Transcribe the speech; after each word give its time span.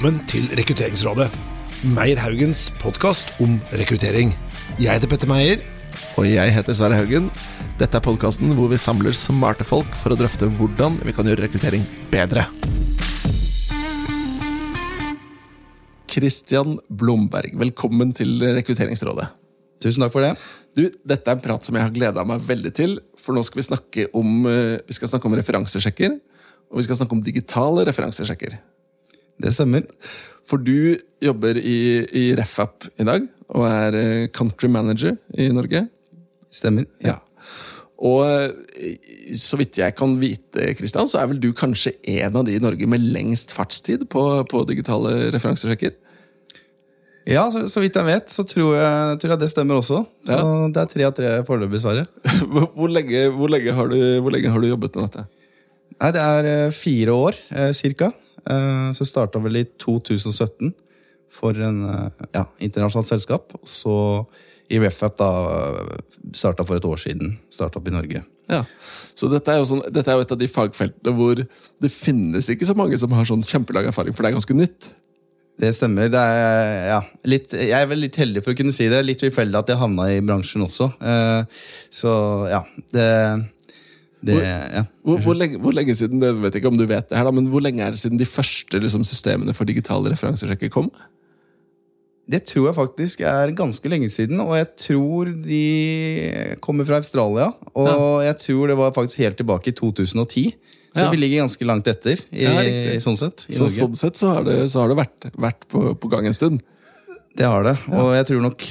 velkommen 0.00 0.28
til 0.30 0.46
Rekrutteringsrådet. 0.56 1.26
Meyer 1.92 2.16
Haugens 2.22 2.70
podkast 2.80 3.34
om 3.44 3.58
rekruttering. 3.76 4.30
Jeg 4.80 4.96
heter 4.96 5.10
Petter 5.10 5.28
Meyer. 5.28 5.60
Og 6.16 6.24
jeg 6.24 6.54
heter 6.54 6.72
Sverre 6.72 6.96
Haugen. 6.96 7.26
Dette 7.76 7.98
er 7.98 8.04
podkasten 8.06 8.54
hvor 8.56 8.70
vi 8.72 8.78
samler 8.80 9.12
smarte 9.12 9.66
folk 9.68 9.92
for 10.00 10.14
å 10.14 10.16
drøfte 10.16 10.48
hvordan 10.56 10.96
vi 11.04 11.12
kan 11.12 11.28
gjøre 11.28 11.44
rekruttering 11.44 11.84
bedre. 12.08 12.46
Christian 16.08 16.78
Blomberg, 16.88 17.52
velkommen 17.60 18.16
til 18.16 18.40
Rekrutteringsrådet. 18.56 19.28
Tusen 19.84 20.06
takk 20.06 20.16
for 20.16 20.24
det. 20.24 20.32
Du, 20.80 20.86
Dette 21.04 21.28
er 21.28 21.36
en 21.36 21.44
prat 21.44 21.68
som 21.68 21.76
jeg 21.76 21.84
har 21.90 21.92
gleda 21.92 22.24
meg 22.24 22.48
veldig 22.48 22.72
til. 22.72 23.02
For 23.20 23.36
nå 23.36 23.44
skal 23.44 23.60
vi 23.60 23.68
snakke 23.68 24.08
om, 24.16 24.46
eh, 24.48 24.80
vi 24.80 24.96
skal 24.96 25.12
snakke 25.12 25.28
om 25.28 25.36
referansesjekker. 25.36 26.16
Og 26.72 26.80
vi 26.80 26.88
skal 26.88 27.02
snakke 27.02 27.18
om 27.18 27.26
digitale 27.26 27.84
referansesjekker. 27.84 28.62
Det 29.40 29.54
stemmer. 29.56 29.86
For 30.50 30.60
du 30.62 30.98
jobber 31.22 31.58
i, 31.60 31.78
i 32.16 32.24
RefApp 32.38 32.88
i 33.00 33.06
dag, 33.06 33.26
og 33.50 33.66
er 33.68 33.98
eh, 33.98 34.28
country 34.34 34.70
manager 34.72 35.16
i 35.38 35.50
Norge. 35.54 35.86
Stemmer. 36.54 36.88
Ja. 37.04 37.18
Og 38.00 38.24
eh, 38.24 38.96
så 39.36 39.58
vidt 39.60 39.78
jeg 39.78 39.94
kan 39.98 40.16
vite, 40.20 40.72
Kristian, 40.78 41.08
så 41.10 41.20
er 41.20 41.30
vel 41.30 41.40
du 41.42 41.50
kanskje 41.56 41.94
en 42.18 42.38
av 42.40 42.46
de 42.48 42.56
i 42.56 42.62
Norge 42.62 42.88
med 42.90 43.04
lengst 43.14 43.54
fartstid 43.56 44.06
på, 44.12 44.24
på 44.50 44.64
digitale 44.68 45.30
referansesjekker? 45.34 45.96
Ja, 47.28 47.44
så, 47.52 47.66
så, 47.70 47.82
vidt 47.82 47.98
jeg 47.98 48.08
vet, 48.08 48.32
så 48.32 48.42
tror 48.48 48.72
jeg, 48.74 49.18
tror 49.20 49.34
jeg 49.34 49.42
det 49.42 49.50
stemmer 49.52 49.78
også. 49.78 50.00
Så 50.26 50.38
Ja. 50.38 50.40
Det 50.72 50.80
er 50.80 50.94
tre 50.94 51.06
av 51.06 51.12
tre 51.14 51.34
foreløpig, 51.46 51.82
Sverre. 51.82 52.06
Hvor, 52.50 52.70
hvor, 52.74 52.90
lenge, 52.90 53.28
hvor, 53.36 53.52
lenge 53.52 53.74
har 53.76 53.92
du, 53.92 54.00
hvor 54.24 54.32
lenge 54.34 54.50
har 54.50 54.62
du 54.62 54.66
jobbet 54.66 54.96
med 54.96 55.04
dette? 55.06 55.26
Nei, 56.00 56.08
det 56.16 56.22
er 56.24 56.48
eh, 56.48 56.72
fire 56.74 57.14
år, 57.28 57.38
eh, 57.52 57.70
cirka. 57.76 58.08
Eh, 58.48 58.92
så 58.96 59.06
starta 59.08 59.42
vel 59.42 59.60
i 59.60 59.66
2017 59.82 60.72
for 61.34 61.56
en 61.66 61.82
eh, 61.88 62.28
ja, 62.36 62.46
internasjonalt 62.62 63.10
selskap. 63.10 63.54
Og 63.60 63.68
så 63.70 63.96
i 64.70 64.78
RefApp 64.78 65.16
da 65.18 65.30
starta 66.36 66.66
for 66.66 66.78
et 66.78 66.86
år 66.86 67.00
siden. 67.02 67.34
Starta 67.50 67.80
opp 67.80 67.88
i 67.90 67.94
Norge. 67.94 68.22
Ja, 68.50 68.64
så 69.18 69.28
dette 69.30 69.54
er, 69.54 69.64
sånn, 69.66 69.82
dette 69.94 70.10
er 70.10 70.18
jo 70.18 70.24
et 70.24 70.32
av 70.34 70.38
de 70.40 70.48
fagfeltene 70.50 71.14
hvor 71.14 71.38
det 71.38 71.90
finnes 71.92 72.48
ikke 72.50 72.66
så 72.66 72.74
mange 72.78 72.98
som 72.98 73.12
har 73.14 73.28
sånn 73.28 73.44
kjempelang 73.46 73.86
erfaring, 73.90 74.14
for 74.14 74.26
det 74.26 74.32
er 74.32 74.38
ganske 74.38 74.56
nytt. 74.58 74.88
Det 75.60 75.70
stemmer. 75.76 76.08
Det 76.10 76.18
er, 76.18 76.70
ja, 76.88 77.00
litt, 77.28 77.52
jeg 77.52 77.76
er 77.76 77.88
vel 77.90 78.00
litt 78.06 78.16
heldig 78.16 78.42
for 78.42 78.54
å 78.54 78.58
kunne 78.58 78.72
si 78.72 78.86
det. 78.90 79.02
Litt 79.04 79.20
tilfeldig 79.20 79.58
at 79.60 79.70
jeg 79.70 79.80
havna 79.80 80.06
i 80.08 80.22
bransjen 80.24 80.64
også. 80.64 80.88
Eh, 81.04 81.64
så 81.92 82.12
ja, 82.48 82.62
det, 82.96 83.08
det 84.24 84.34
Hvor- 84.36 84.44
ja. 84.44 84.82
Hvor, 85.04 85.18
hvor, 85.24 85.34
lenge, 85.34 85.58
hvor 85.58 85.72
lenge 85.72 85.94
siden 85.96 86.20
det 86.20 86.34
vet 86.42 86.52
jeg 86.54 86.62
ikke 86.62 86.68
om 86.72 86.76
du 86.78 86.86
vet 86.86 87.08
det 87.08 87.16
her 87.16 87.24
da, 87.24 87.30
men 87.32 87.46
hvor 87.48 87.62
lenge 87.64 87.80
er 87.80 87.90
det 87.94 87.98
siden 88.02 88.18
de 88.20 88.26
første 88.28 88.80
liksom, 88.80 89.04
systemene 89.04 89.54
for 89.56 89.64
digitale 89.64 90.10
referansesjekker 90.12 90.70
kom? 90.70 90.90
Det 92.30 92.44
tror 92.46 92.68
jeg 92.68 92.76
faktisk 92.76 93.22
er 93.26 93.50
ganske 93.58 93.88
lenge 93.90 94.06
siden, 94.12 94.38
og 94.44 94.52
jeg 94.54 94.68
tror 94.78 95.30
de 95.42 95.62
kommer 96.62 96.86
fra 96.86 97.00
Australia. 97.00 97.48
Og 97.74 98.22
jeg 98.22 98.36
tror 98.44 98.70
det 98.70 98.76
var 98.78 98.92
faktisk 98.94 99.18
helt 99.24 99.36
tilbake 99.40 99.72
i 99.72 99.74
2010. 99.74 100.44
Så 100.94 101.04
Ja. 101.06 101.10
vi 101.10 101.16
ligger 101.18 101.42
ganske 101.42 101.66
langt 101.66 101.86
etter 101.90 102.18
i, 102.32 102.42
Ja, 102.44 102.50
riktig. 102.60 103.02
sånn 103.02 103.16
sett. 103.18 103.46
I 103.48 103.52
Så 103.54 103.66
Norge. 103.66 103.78
sånn 103.80 103.96
sett 103.96 104.14
så 104.16 104.34
har 104.34 104.44
det, 104.44 104.70
så 104.70 104.80
har 104.82 104.88
det 104.88 104.96
vært, 104.98 105.30
vært 105.38 105.68
på, 105.68 105.94
på 105.98 106.10
gang 106.10 106.26
en 106.26 106.32
stund. 106.34 106.60
Det 107.36 107.46
har 107.46 107.62
det. 107.62 107.78
Og 107.88 108.14
jeg 108.14 108.26
tror 108.26 108.40
nok, 108.42 108.64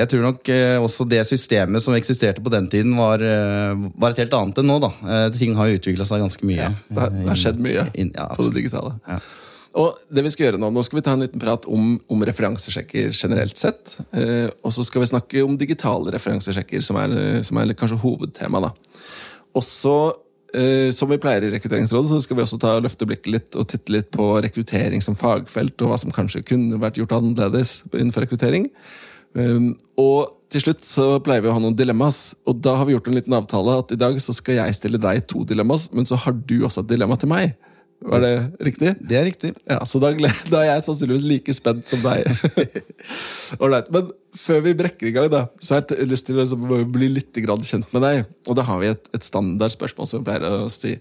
jeg 0.00 0.10
tror 0.12 0.24
nok 0.26 0.48
eh, 0.52 0.76
også 0.80 1.06
det 1.08 1.20
systemet 1.28 1.84
som 1.84 1.94
eksisterte 1.96 2.42
på 2.44 2.52
den 2.52 2.66
tiden, 2.72 2.96
var, 2.98 3.22
eh, 3.22 3.84
var 4.00 4.14
et 4.14 4.22
helt 4.24 4.34
annet 4.38 4.58
enn 4.62 4.68
nå. 4.72 4.78
da. 4.82 4.90
Eh, 5.04 5.28
ting 5.36 5.54
har 5.58 5.68
jo 5.70 5.78
utvikla 5.80 6.06
seg 6.08 6.24
ganske 6.24 6.48
mye. 6.48 6.72
Det 6.88 7.00
har, 7.04 7.14
det 7.14 7.28
har 7.30 7.40
skjedd 7.44 7.62
mye 7.62 7.86
inn- 7.94 8.14
ja, 8.16 8.30
på 8.36 8.48
det 8.48 8.58
digitale. 8.62 8.96
Ja. 9.08 9.20
Og 9.78 10.00
det 10.10 10.24
vi 10.26 10.30
skal 10.34 10.48
gjøre 10.48 10.58
Nå 10.58 10.66
nå 10.74 10.82
skal 10.82 10.98
vi 10.98 11.02
ta 11.06 11.12
en 11.14 11.20
liten 11.22 11.38
prat 11.38 11.62
om, 11.70 11.92
om 12.10 12.24
referansesjekker 12.26 13.12
generelt 13.14 13.60
sett. 13.60 14.00
Eh, 14.10 14.48
og 14.66 14.72
så 14.74 14.82
skal 14.86 15.04
vi 15.04 15.10
snakke 15.12 15.44
om 15.46 15.54
digitale 15.60 16.10
referansesjekker, 16.16 16.82
som 16.82 16.98
er, 16.98 17.14
som 17.46 17.60
er 17.62 17.70
kanskje 17.78 18.00
hovedtema. 18.02 18.64
da. 18.66 18.72
Og 19.54 19.62
så, 19.66 19.94
eh, 20.54 20.90
som 20.94 21.10
vi 21.10 21.20
pleier 21.22 21.46
i 21.46 21.52
Rekrutteringsrådet, 21.54 22.10
så 22.10 22.18
skal 22.24 22.40
vi 22.40 22.42
også 22.42 22.58
ta 22.62 22.72
og 22.80 22.82
løfte 22.88 23.06
blikket 23.06 23.30
litt 23.36 23.58
og 23.58 23.68
titte 23.70 23.94
litt 23.94 24.10
på 24.14 24.26
rekruttering 24.42 25.02
som 25.06 25.14
fagfelt, 25.18 25.76
og 25.82 25.92
hva 25.92 26.00
som 26.02 26.10
kanskje 26.18 26.42
kunne 26.50 26.78
vært 26.82 26.98
gjort 26.98 27.14
annerledes 27.20 27.84
innenfor 27.94 28.26
rekruttering. 28.26 28.66
Um, 29.38 29.72
og 30.00 30.36
til 30.50 30.64
slutt 30.64 30.86
så 30.86 31.06
pleier 31.22 31.44
vi 31.44 31.50
å 31.50 31.54
ha 31.54 31.62
noen 31.62 31.76
dilemmas, 31.78 32.34
og 32.48 32.58
da 32.64 32.74
har 32.80 32.88
vi 32.88 32.96
gjort 32.96 33.10
en 33.10 33.18
liten 33.18 33.36
avtale 33.36 33.76
at 33.84 33.92
i 33.94 33.98
dag 34.00 34.16
så 34.22 34.34
skal 34.34 34.58
jeg 34.58 34.78
stille 34.78 34.98
deg 35.02 35.22
to 35.30 35.44
dilemmas, 35.46 35.88
men 35.94 36.08
så 36.08 36.18
har 36.18 36.34
du 36.34 36.56
også 36.66 36.82
et 36.82 36.94
dilemma 36.94 37.18
til 37.20 37.30
meg. 37.30 37.54
Var 38.00 38.22
det 38.24 38.32
riktig? 38.64 38.94
Det 39.04 39.16
er 39.18 39.26
riktig. 39.28 39.50
Ja, 39.68 39.82
Så 39.84 40.00
da, 40.00 40.10
da 40.52 40.62
er 40.62 40.70
jeg 40.70 40.86
sannsynligvis 40.86 41.26
like 41.28 41.54
spent 41.54 41.90
som 41.90 42.00
deg. 42.04 42.24
Alright, 43.60 43.90
Men 43.92 44.08
før 44.40 44.64
vi 44.64 44.74
brekker 44.78 45.10
i 45.10 45.14
gang, 45.14 45.28
da, 45.32 45.44
så 45.60 45.76
har 45.76 45.84
jeg 45.84 46.08
lyst 46.08 46.26
til 46.28 46.38
å 46.38 46.46
liksom 46.46 46.64
bli 46.94 47.10
litt 47.12 47.36
kjent 47.36 47.92
med 47.92 48.06
deg. 48.06 48.24
Og 48.48 48.56
da 48.56 48.64
har 48.64 48.80
vi 48.80 48.90
et, 48.94 49.10
et 49.12 49.26
standardspørsmål 49.26 50.08
som 50.08 50.22
vi 50.22 50.30
pleier 50.30 50.48
å 50.48 50.70
si. 50.72 50.96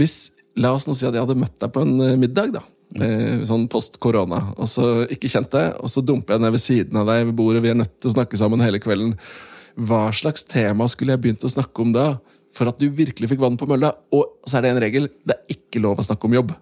Hvis, 0.00 0.30
La 0.58 0.72
oss 0.74 0.88
nå 0.88 0.96
si 0.98 1.06
at 1.06 1.14
jeg 1.14 1.22
hadde 1.22 1.38
møtt 1.38 1.60
deg 1.62 1.70
på 1.72 1.84
en 1.84 2.00
eh, 2.02 2.16
middag. 2.18 2.50
da. 2.56 2.64
Eh, 2.98 3.44
Sånn 3.46 3.68
post 3.70 4.00
korona. 4.02 4.40
Og 4.58 4.66
så 4.70 5.04
ikke 5.12 5.30
kjent 5.30 5.52
det, 5.54 5.66
og 5.78 5.92
så 5.92 6.02
dumper 6.02 6.36
jeg 6.36 6.42
ned 6.42 6.56
ved 6.56 6.64
siden 6.64 6.98
av 6.98 7.06
deg 7.12 7.28
ved 7.28 7.36
bordet. 7.38 7.62
Vi 7.62 7.70
er 7.70 7.78
nødt 7.78 7.94
til 8.00 8.10
å 8.10 8.16
snakke 8.16 8.40
sammen 8.40 8.64
hele 8.64 8.82
kvelden. 8.82 9.14
Hva 9.78 10.08
slags 10.16 10.42
tema 10.48 10.88
skulle 10.90 11.14
jeg 11.14 11.22
begynt 11.22 11.46
å 11.46 11.52
snakke 11.52 11.84
om 11.84 11.94
da? 11.94 12.08
For 12.56 12.66
at 12.66 12.80
du 12.82 12.88
virkelig 12.90 13.30
fikk 13.30 13.42
vann 13.44 13.58
på 13.60 13.68
mølla. 13.70 13.92
Og 14.10 14.42
så 14.42 14.58
er 14.58 14.66
det 14.66 14.74
en 14.74 14.82
regel. 14.82 15.08
Det 15.22 15.36
er 15.36 15.56
ikke 15.56 15.82
lov 15.84 16.02
å 16.02 16.06
snakke 16.08 16.26
om 16.26 16.34
jobb. 16.40 16.54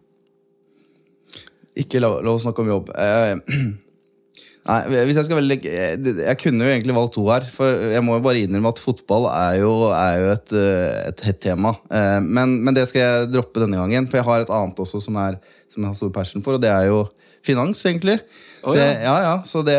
Ikke 1.79 2.03
lov, 2.03 2.21
lov 2.27 2.37
å 2.37 2.43
snakke 2.43 2.65
om 2.65 2.73
jobb. 2.75 2.91
Eh, 2.93 3.61
nei, 4.69 4.79
hvis 5.09 5.17
Jeg 5.17 5.29
skal 5.31 5.39
velge 5.41 5.73
jeg, 5.73 6.15
jeg 6.19 6.41
kunne 6.43 6.67
jo 6.67 6.75
egentlig 6.75 6.97
valgt 6.99 7.17
to 7.17 7.25
her. 7.31 7.49
For 7.55 7.89
jeg 7.95 8.05
må 8.05 8.19
jo 8.19 8.27
bare 8.29 8.45
innrømme 8.45 8.75
at 8.75 8.83
fotball 8.85 9.31
er 9.33 9.61
jo, 9.63 9.73
er 9.97 10.17
jo 10.21 10.33
et, 10.35 10.57
eh, 10.61 10.97
et 11.09 11.25
hett 11.31 11.41
tema. 11.49 11.73
Eh, 11.89 12.19
men, 12.21 12.59
men 12.67 12.77
det 12.77 12.85
skal 12.91 13.07
jeg 13.07 13.31
droppe 13.33 13.65
denne 13.65 13.81
gangen, 13.81 14.11
for 14.11 14.21
jeg 14.21 14.29
har 14.29 14.45
et 14.45 14.53
annet 14.61 14.85
også 14.85 15.01
som, 15.09 15.17
er, 15.25 15.41
som 15.73 15.83
jeg 15.83 15.91
har 15.91 15.99
stor 15.99 16.13
passion 16.15 16.45
for, 16.45 16.59
og 16.59 16.63
det 16.63 16.71
er 16.73 16.89
jo 16.91 17.03
finans, 17.47 17.81
egentlig. 17.87 18.19
Å, 18.63 18.75
det, 18.77 18.87
ja. 18.87 19.03
ja, 19.05 19.17
ja, 19.27 19.35
så 19.47 19.63
det, 19.67 19.79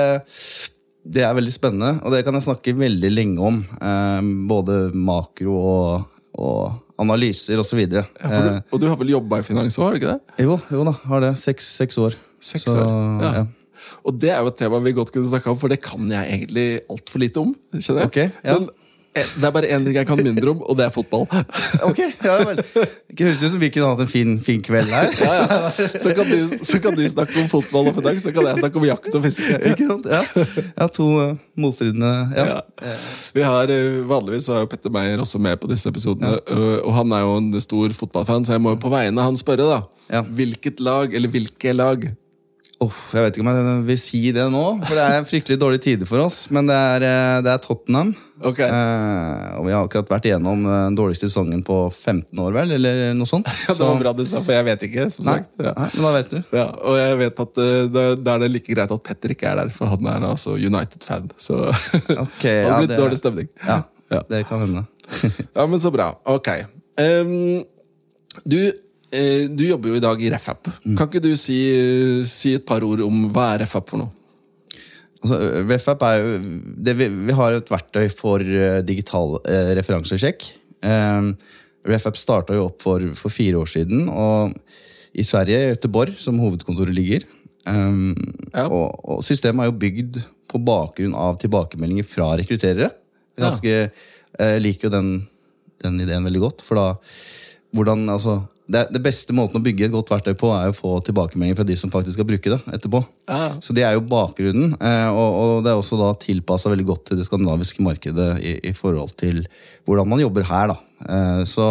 det 1.03 1.25
er 1.25 1.35
veldig 1.37 1.53
spennende, 1.53 1.95
og 2.03 2.15
det 2.15 2.23
kan 2.27 2.37
jeg 2.37 2.47
snakke 2.47 2.75
veldig 2.79 3.11
lenge 3.13 3.49
om. 3.51 3.59
Eh, 3.79 4.31
både 4.49 4.79
makro 4.95 5.57
og, 5.59 6.23
og 6.39 6.63
analyser 6.99 7.61
osv. 7.61 7.83
Ja, 7.85 8.05
du, 8.11 8.51
og 8.71 8.81
du 8.81 8.89
har 8.89 8.99
vel 8.99 9.13
jobba 9.15 9.41
i 9.41 9.47
finans 9.47 9.77
òg, 9.79 9.85
har 9.87 9.95
du 9.95 10.01
ikke 10.01 10.17
det? 10.17 10.43
Jo, 10.47 10.59
jo 10.71 10.83
da, 10.87 10.95
har 11.11 11.25
det. 11.27 11.35
Seks, 11.41 11.69
seks 11.79 11.99
år. 12.01 12.17
Seks 12.43 12.67
Så, 12.67 12.75
år. 12.75 13.23
Ja. 13.23 13.31
ja. 13.41 13.47
Og 14.07 14.15
det 14.19 14.31
er 14.33 14.43
jo 14.43 14.51
et 14.51 14.59
tema 14.59 14.79
vi 14.83 14.95
godt 14.95 15.11
kunne 15.13 15.27
snakka 15.27 15.53
om, 15.53 15.59
for 15.59 15.71
det 15.71 15.79
kan 15.83 16.07
jeg 16.11 16.35
egentlig 16.35 16.67
altfor 16.91 17.23
lite 17.23 17.41
om. 17.43 17.53
kjenner 17.75 18.05
jeg. 18.05 18.11
Ok, 18.11 18.19
ja. 18.43 18.55
Men 18.55 18.67
eh, 18.67 18.78
det 19.15 19.43
er 19.47 19.51
bare 19.51 19.67
én 19.73 19.83
ting 19.83 19.95
jeg 19.97 20.05
kan 20.07 20.19
mindre 20.21 20.51
om, 20.51 20.59
og 20.61 20.77
det 20.77 20.85
er 20.85 20.91
fotball. 20.93 21.25
Ok, 21.89 21.97
ja 22.23 22.35
vel. 22.45 22.59
Ikke 23.09 23.25
høres 23.25 23.41
ut 23.41 23.51
som 23.53 23.59
vi 23.61 23.69
kunne 23.73 23.89
hatt 23.89 24.03
en 24.03 24.11
fin, 24.11 24.35
fin 24.45 24.61
kveld 24.63 24.91
her. 24.93 25.09
Ja, 25.23 25.33
ja. 25.39 25.71
Så, 25.73 26.13
kan 26.15 26.29
du, 26.29 26.57
så 26.65 26.79
kan 26.83 26.95
du 26.97 27.03
snakke 27.09 27.41
om 27.41 27.49
fotball 27.51 27.89
og 27.91 27.99
dag, 28.05 28.19
så 28.21 28.31
kan 28.35 28.47
jeg 28.51 28.61
snakke 28.61 28.79
om 28.81 28.85
jakt 28.87 29.09
og 29.17 29.25
fiske. 29.25 29.57
Ikke 29.71 29.89
sant? 29.89 30.07
Ja, 30.13 30.21
ja 30.77 30.87
to 30.93 31.09
uh, 31.17 31.33
motstridende 31.59 32.11
ja. 32.37 32.45
Ja. 32.53 32.95
Vi 33.35 33.43
har, 33.45 33.73
eh, 33.73 33.99
Vanligvis 34.09 34.47
er 34.53 34.63
jo 34.63 34.69
Petter 34.71 34.93
Meyer 34.93 35.21
også 35.25 35.41
med 35.41 35.59
på 35.61 35.69
disse 35.71 35.89
episodene, 35.89 36.37
og- 36.39 36.93
han 36.99 37.11
er 37.15 37.25
jo 37.25 37.35
en 37.41 37.51
stor 37.61 37.93
fotballfan, 37.97 38.45
så 38.45 38.55
jeg 38.55 38.61
må 38.63 38.75
jo 38.75 38.81
på 38.81 38.91
vegne 38.93 39.19
av 39.19 39.31
han 39.31 39.37
spørre, 39.39 39.65
da. 39.67 39.81
Ja. 40.09 40.21
Hvilket 40.23 40.79
lag, 40.83 41.13
eller 41.13 41.29
hvilke 41.33 41.73
lag, 41.75 42.07
Åh, 42.79 42.95
jeg 43.11 43.23
vet 43.25 43.35
ikke 43.35 43.43
om 43.43 43.49
jeg 43.51 43.79
vil 43.89 43.97
si 43.99 44.19
det 44.31 44.45
nå, 44.53 44.59
for 44.87 44.95
det 44.95 45.03
er 45.11 45.25
fryktelig 45.27 45.57
dårlige 45.59 45.81
tider 45.83 46.07
for 46.07 46.21
oss. 46.23 46.45
Men 46.55 46.69
det 46.69 46.77
er, 46.79 47.03
eh, 47.03 47.39
det 47.43 47.51
er 47.51 47.59
Tottenham. 47.65 48.13
Okay. 48.39 48.69
Eh, 48.71 49.57
og 49.59 49.65
vi 49.67 49.73
har 49.75 49.83
akkurat 49.83 50.07
vært 50.13 50.29
igjennom 50.29 50.61
den 50.63 50.95
dårligste 50.95 51.27
sesongen 51.27 51.59
på 51.67 51.79
15 51.91 52.39
år, 52.39 52.53
vel? 52.55 52.71
Eller 52.77 53.01
noe 53.19 53.27
sånt. 53.27 53.49
Ja, 53.67 53.75
det 53.75 53.83
var 53.83 53.99
bra 53.99 54.13
du 54.15 54.23
sa, 54.29 54.39
for 54.39 54.55
jeg 54.55 54.63
vet 54.69 54.85
ikke. 54.87 55.09
som 55.11 55.27
Nei, 55.27 55.35
sagt. 55.41 55.51
Ja. 55.59 55.73
nei, 55.75 55.89
men 55.97 56.07
da 56.07 56.13
vet 56.15 56.31
du. 56.31 56.39
Ja, 56.55 56.65
og 56.79 56.95
jeg 57.01 57.17
vet 57.25 57.43
at 57.45 57.61
eh, 57.65 57.91
da, 57.91 58.05
er 58.37 58.43
det 58.45 58.51
like 58.55 58.71
greit 58.79 58.95
at 58.95 59.03
Petter 59.09 59.35
ikke 59.35 59.51
er 59.51 59.59
der, 59.65 59.73
for 59.75 59.91
han 59.97 60.07
er 60.15 60.29
altså 60.31 60.55
United-fan. 60.55 61.27
Så 61.35 61.59
okay, 62.23 62.61
det 62.63 62.69
har 62.71 62.79
blitt 62.79 62.93
det- 62.95 63.01
dårlig 63.03 63.19
stemning. 63.19 63.51
Ja, 63.67 63.81
det 64.31 64.45
kan 64.47 64.63
hende. 64.63 64.85
Ja, 65.57 65.65
men 65.67 65.81
så 65.83 65.91
bra. 65.91 66.13
Ok. 66.31 66.47
Um, 66.95 67.65
du, 68.47 68.59
du 69.11 69.63
jobber 69.65 69.89
jo 69.93 69.95
i 69.99 70.03
dag 70.03 70.21
i 70.21 70.29
RefApp. 70.29 70.67
Kan 70.85 71.07
ikke 71.07 71.21
du 71.23 71.31
si, 71.39 71.57
si 72.29 72.53
et 72.57 72.65
par 72.67 72.83
ord 72.85 73.01
om 73.05 73.23
hva 73.33 73.53
er 73.55 73.63
RefApp 73.65 73.89
for 73.89 74.03
noe? 74.03 74.11
Altså, 75.19 75.39
RefApp 75.67 76.03
er 76.07 76.19
jo 76.21 76.35
det 76.87 76.93
vi, 76.99 77.07
vi 77.27 77.33
har 77.35 77.55
et 77.57 77.67
verktøy 77.73 78.05
for 78.15 78.39
eh, 78.39 78.77
digital 78.87 79.39
eh, 79.43 79.73
referansesjekk. 79.79 80.45
Um, 80.85 81.33
RefApp 81.89 82.15
starta 82.19 82.55
jo 82.55 82.69
opp 82.69 82.85
for, 82.85 83.03
for 83.19 83.33
fire 83.33 83.59
år 83.59 83.67
siden, 83.71 84.05
og 84.13 84.53
i 85.19 85.25
Sverige, 85.27 85.59
i 85.65 85.73
Göteborg, 85.73 86.13
som 86.21 86.39
hovedkontoret 86.39 86.95
ligger. 86.95 87.25
Um, 87.67 88.13
Ja. 88.55 88.67
og, 88.71 88.95
og 89.03 89.19
systemet 89.27 89.65
er 89.65 89.69
jo 89.73 89.79
bygd 89.81 90.21
på 90.49 90.61
bakgrunn 90.65 91.13
av 91.17 91.35
tilbakemeldinger 91.41 92.07
fra 92.07 92.31
rekrutterere. 92.39 92.91
Jeg 93.39 93.59
Ja. 93.67 93.89
eh, 94.39 94.55
liker 94.63 94.87
jo 94.87 94.93
den, 94.95 95.11
den 95.83 95.99
ideen 96.05 96.23
veldig 96.25 96.41
godt, 96.45 96.63
for 96.65 96.79
da 96.79 96.87
hvordan, 97.75 98.07
altså, 98.09 98.39
det, 98.69 98.85
det 98.93 99.01
beste 99.01 99.33
måten 99.35 99.57
å 99.57 99.63
bygge 99.65 99.87
et 99.87 99.93
godt 99.93 100.11
verktøy 100.13 100.35
på, 100.37 100.51
er 100.53 100.69
å 100.69 100.77
få 100.77 100.99
tilbakemeldinger 101.05 101.57
fra 101.57 101.65
de 101.67 101.77
som 101.79 101.91
faktisk 101.93 102.19
skal 102.19 102.27
bruke 102.29 102.53
det 102.53 102.59
etterpå. 102.77 103.01
Ah. 103.31 103.57
Så 103.63 103.73
det 103.75 103.85
er 103.85 103.95
jo 103.97 104.05
bakgrunnen, 104.09 104.75
eh, 104.77 105.09
og, 105.09 105.37
og 105.41 105.53
det 105.65 105.73
er 105.73 105.81
også 105.81 105.97
da 105.99 106.11
tilpassa 106.21 106.71
veldig 106.71 106.85
godt 106.91 107.07
til 107.09 107.21
det 107.21 107.25
skandinaviske 107.27 107.85
markedet 107.85 108.29
i, 108.45 108.55
i 108.69 108.75
forhold 108.77 109.15
til 109.19 109.41
hvordan 109.89 110.11
man 110.11 110.21
jobber 110.21 110.45
her. 110.49 110.75
da. 110.75 110.77
Eh, 111.09 111.41
så 111.49 111.69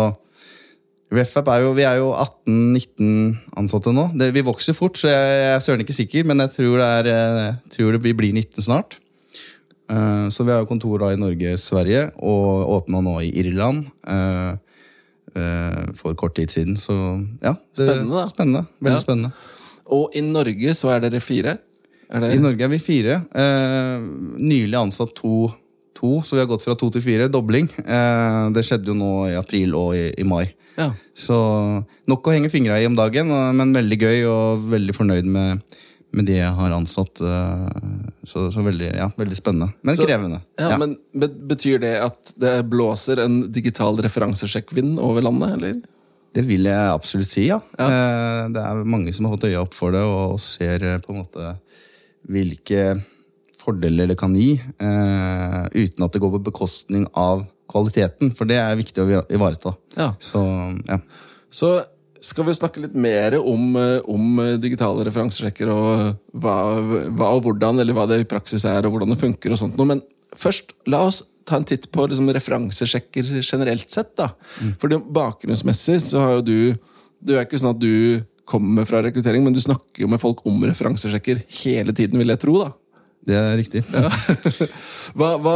RefApp 1.15 1.49
er 1.55 1.65
jo, 1.65 1.73
Vi 1.79 1.87
er 1.89 2.03
jo 2.03 2.11
18-19 2.13 3.59
ansatte 3.63 3.95
nå. 3.95 4.11
Det, 4.19 4.33
vi 4.35 4.45
vokser 4.45 4.77
fort, 4.77 4.99
så 5.01 5.13
jeg, 5.13 5.35
jeg 5.39 5.53
er 5.55 5.65
søren 5.65 5.87
ikke 5.87 6.01
sikker, 6.03 6.27
men 6.29 6.43
jeg 6.45 6.57
tror 6.59 6.81
det, 6.83 6.89
er, 6.99 7.13
jeg 7.47 7.77
tror 7.79 7.95
det 7.95 8.03
blir 8.03 8.33
19 8.35 8.67
snart. 8.67 8.99
Eh, 9.89 10.27
så 10.35 10.43
vi 10.43 10.53
har 10.53 10.65
jo 10.65 10.73
kontor 10.75 11.05
da 11.05 11.15
i 11.15 11.21
Norge, 11.21 11.55
Sverige, 11.63 12.09
og 12.19 12.75
åpna 12.81 13.07
nå 13.07 13.21
i 13.23 13.37
Irland. 13.39 13.87
Eh, 15.35 15.43
eh, 15.43 15.93
for 15.99 16.15
kort 16.15 16.35
tid 16.39 16.51
siden. 16.53 16.77
Så 16.81 16.95
ja. 17.43 17.55
Det, 17.77 17.87
Spennende, 17.89 18.15
da. 18.15 18.27
Spennende. 18.33 18.67
Veldig 18.83 18.99
Ja. 18.99 19.05
spennende. 19.05 19.33
Og 19.91 20.11
i 20.17 20.21
Norge 20.21 20.75
så 20.77 20.91
er 20.95 21.01
dere 21.01 21.21
fire. 21.21 21.59
Er 22.11 22.21
det 22.21 22.35
I 22.35 22.41
Norge 22.41 22.65
er 22.65 22.69
vi 22.69 22.79
fire. 22.79 23.23
Eh, 23.35 24.01
nylig 24.41 24.77
ansatt 24.77 25.15
to, 25.15 25.49
to, 25.95 26.21
så 26.25 26.37
vi 26.37 26.41
har 26.43 26.47
gått 26.49 26.63
fra 26.65 26.75
to 26.77 26.91
til 26.91 27.03
fire. 27.03 27.29
Dobling. 27.29 27.69
Eh, 27.85 28.51
det 28.53 28.65
skjedde 28.65 28.87
jo 28.93 28.95
nå 28.95 29.13
i 29.31 29.37
april 29.37 29.75
og 29.75 29.95
i, 29.97 30.13
i 30.19 30.25
mai. 30.25 30.47
Ja. 30.79 30.93
Så 31.17 31.35
nok 32.07 32.23
å 32.29 32.33
henge 32.33 32.51
fingra 32.53 32.79
i 32.81 32.87
om 32.87 32.95
dagen, 32.97 33.29
men 33.57 33.73
veldig 33.75 33.99
gøy 33.99 34.19
og 34.31 34.69
veldig 34.71 34.95
fornøyd 34.95 35.27
med, 35.27 35.65
med 36.13 36.25
de 36.27 36.39
jeg 36.39 36.53
har 36.57 36.71
ansatt. 36.73 37.21
eh, 37.21 37.69
Så, 38.29 38.49
så 38.53 38.63
veldig, 38.65 38.89
ja, 38.97 39.11
veldig 39.17 39.37
spennende. 39.37 39.73
Men 39.83 39.95
Så- 39.97 40.07
krevende. 40.07 40.41
Ja, 40.59 40.77
Men 40.79 40.97
Betyr 41.49 41.79
det 41.81 41.95
at 42.03 42.33
det 42.39 42.69
blåser 42.71 43.19
en 43.25 43.51
digital 43.53 43.97
referansesjekkvind 43.97 44.99
over 45.01 45.23
landet, 45.23 45.53
eller? 45.53 45.81
Det 46.35 46.45
vil 46.45 46.65
jeg 46.65 46.93
absolutt 46.93 47.31
si, 47.31 47.47
ja. 47.49 47.57
Eh, 47.79 48.49
Det 48.53 48.61
er 48.63 48.85
mange 48.85 49.13
som 49.15 49.25
har 49.27 49.37
fått 49.37 49.49
øya 49.49 49.63
opp 49.63 49.75
for 49.75 49.91
det 49.93 50.01
og 50.03 50.39
ser 50.41 50.83
eh, 50.85 50.99
på 50.99 51.11
en 51.15 51.25
måte 51.25 51.59
hvilke 52.29 53.03
fordeler 53.63 54.07
det 54.09 54.17
kan 54.19 54.35
gi, 54.37 54.61
uten 54.81 56.05
at 56.05 56.13
det 56.13 56.21
går 56.23 56.31
på 56.39 56.43
bekostning 56.51 57.07
av 57.15 57.47
kvaliteten. 57.69 58.31
For 58.35 58.49
det 58.49 58.57
er 58.57 58.77
viktig 58.77 59.03
å 59.05 59.25
ivareta. 59.29 59.75
Ja. 59.97 60.15
Så 60.21 60.41
ja. 60.89 60.99
Så 61.51 61.85
skal 62.25 62.47
vi 62.49 62.55
snakke 62.57 62.83
litt 62.83 62.95
mer 62.99 63.37
om, 63.39 63.77
eh, 63.79 63.99
om 64.11 64.39
eh, 64.43 64.55
digitale 64.61 65.05
referansesjekker 65.09 65.71
og 65.73 66.39
hva, 66.43 66.57
hva 67.15 67.33
og 67.37 67.45
hvordan, 67.47 67.81
eller 67.83 67.97
hva 67.97 68.07
det 68.11 68.23
i 68.23 68.29
praksis 68.29 68.67
er, 68.69 68.87
og 68.87 68.95
hvordan 68.95 69.15
det 69.15 69.21
funker 69.21 69.55
og 69.55 69.61
sånt 69.61 69.79
noe. 69.79 69.93
Men 69.95 70.03
først, 70.39 70.75
la 70.91 71.05
oss 71.09 71.23
ta 71.49 71.59
en 71.59 71.69
titt 71.69 71.89
på 71.95 72.07
liksom, 72.09 72.29
referansesjekker 72.37 73.31
generelt 73.41 73.91
sett. 73.93 74.15
da. 74.19 74.33
For 74.81 74.93
bakgrunnsmessig 74.93 76.01
så 76.11 76.25
har 76.25 76.35
jo 76.39 76.47
du 76.51 76.59
Det 77.19 77.35
er 77.35 77.47
ikke 77.49 77.59
sånn 77.59 77.75
at 77.75 77.81
du 77.83 78.23
kommer 78.47 78.87
fra 78.87 79.01
rekruttering, 79.03 79.43
men 79.43 79.53
du 79.53 79.59
snakker 79.61 80.05
jo 80.05 80.09
med 80.11 80.21
folk 80.23 80.45
om 80.47 80.61
referansesjekker 80.63 81.41
hele 81.65 81.93
tiden, 81.93 82.21
vil 82.21 82.31
jeg 82.31 82.41
tro. 82.45 82.55
da. 82.63 82.71
Det 83.29 83.37
er 83.37 83.57
riktig. 83.59 83.83
Hva, 85.19 85.35
hva, 85.43 85.55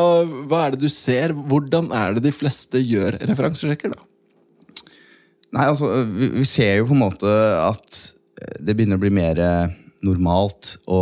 hva 0.51 0.59
er 0.67 0.75
det 0.75 0.83
du 0.83 0.91
ser? 0.93 1.33
Hvordan 1.33 1.93
er 1.95 2.17
det 2.17 2.25
de 2.27 2.33
fleste 2.35 2.81
gjør 2.83 3.17
referansesjekker? 3.31 3.95
da? 3.95 4.09
Nei, 5.53 5.67
altså, 5.69 5.91
vi, 6.09 6.31
vi 6.39 6.47
ser 6.49 6.79
jo 6.81 6.89
på 6.89 6.97
en 6.97 7.03
måte 7.05 7.33
at 7.61 7.99
det 8.65 8.75
begynner 8.75 8.99
å 8.99 9.03
bli 9.03 9.13
mer 9.15 9.39
eh, 9.43 9.75
normalt 10.07 10.77
å, 10.91 11.01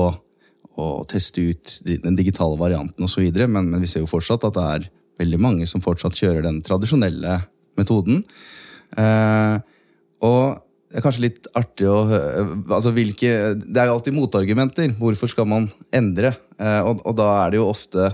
å 0.76 0.88
teste 1.10 1.44
ut 1.52 1.76
den 1.86 2.18
digitale 2.18 2.58
varianten 2.60 3.06
osv., 3.06 3.22
men, 3.46 3.70
men 3.70 3.82
vi 3.82 3.90
ser 3.90 4.04
jo 4.04 4.10
fortsatt 4.10 4.48
at 4.48 4.56
det 4.56 4.64
er 4.74 4.88
veldig 5.20 5.40
mange 5.40 5.68
som 5.70 5.84
fortsatt 5.84 6.18
kjører 6.18 6.44
den 6.46 6.60
tradisjonelle 6.66 7.38
metoden. 7.78 8.24
Eh, 8.98 9.56
og 10.26 10.42
det 10.90 10.98
er 10.98 11.04
kanskje 11.04 11.26
litt 11.28 11.46
artig 11.54 11.86
å 11.86 12.00
hø- 12.10 12.22
altså 12.74 12.90
hvilke, 12.96 13.30
Det 13.62 13.78
er 13.78 13.86
jo 13.86 13.94
alltid 13.94 14.16
motargumenter. 14.16 14.90
Hvorfor 14.98 15.30
skal 15.30 15.46
man 15.46 15.68
endre? 15.94 16.34
Eh, 16.58 16.80
og, 16.82 17.04
og 17.06 17.14
da 17.20 17.28
er 17.44 17.52
det 17.52 17.60
jo 17.60 17.68
ofte 17.70 18.10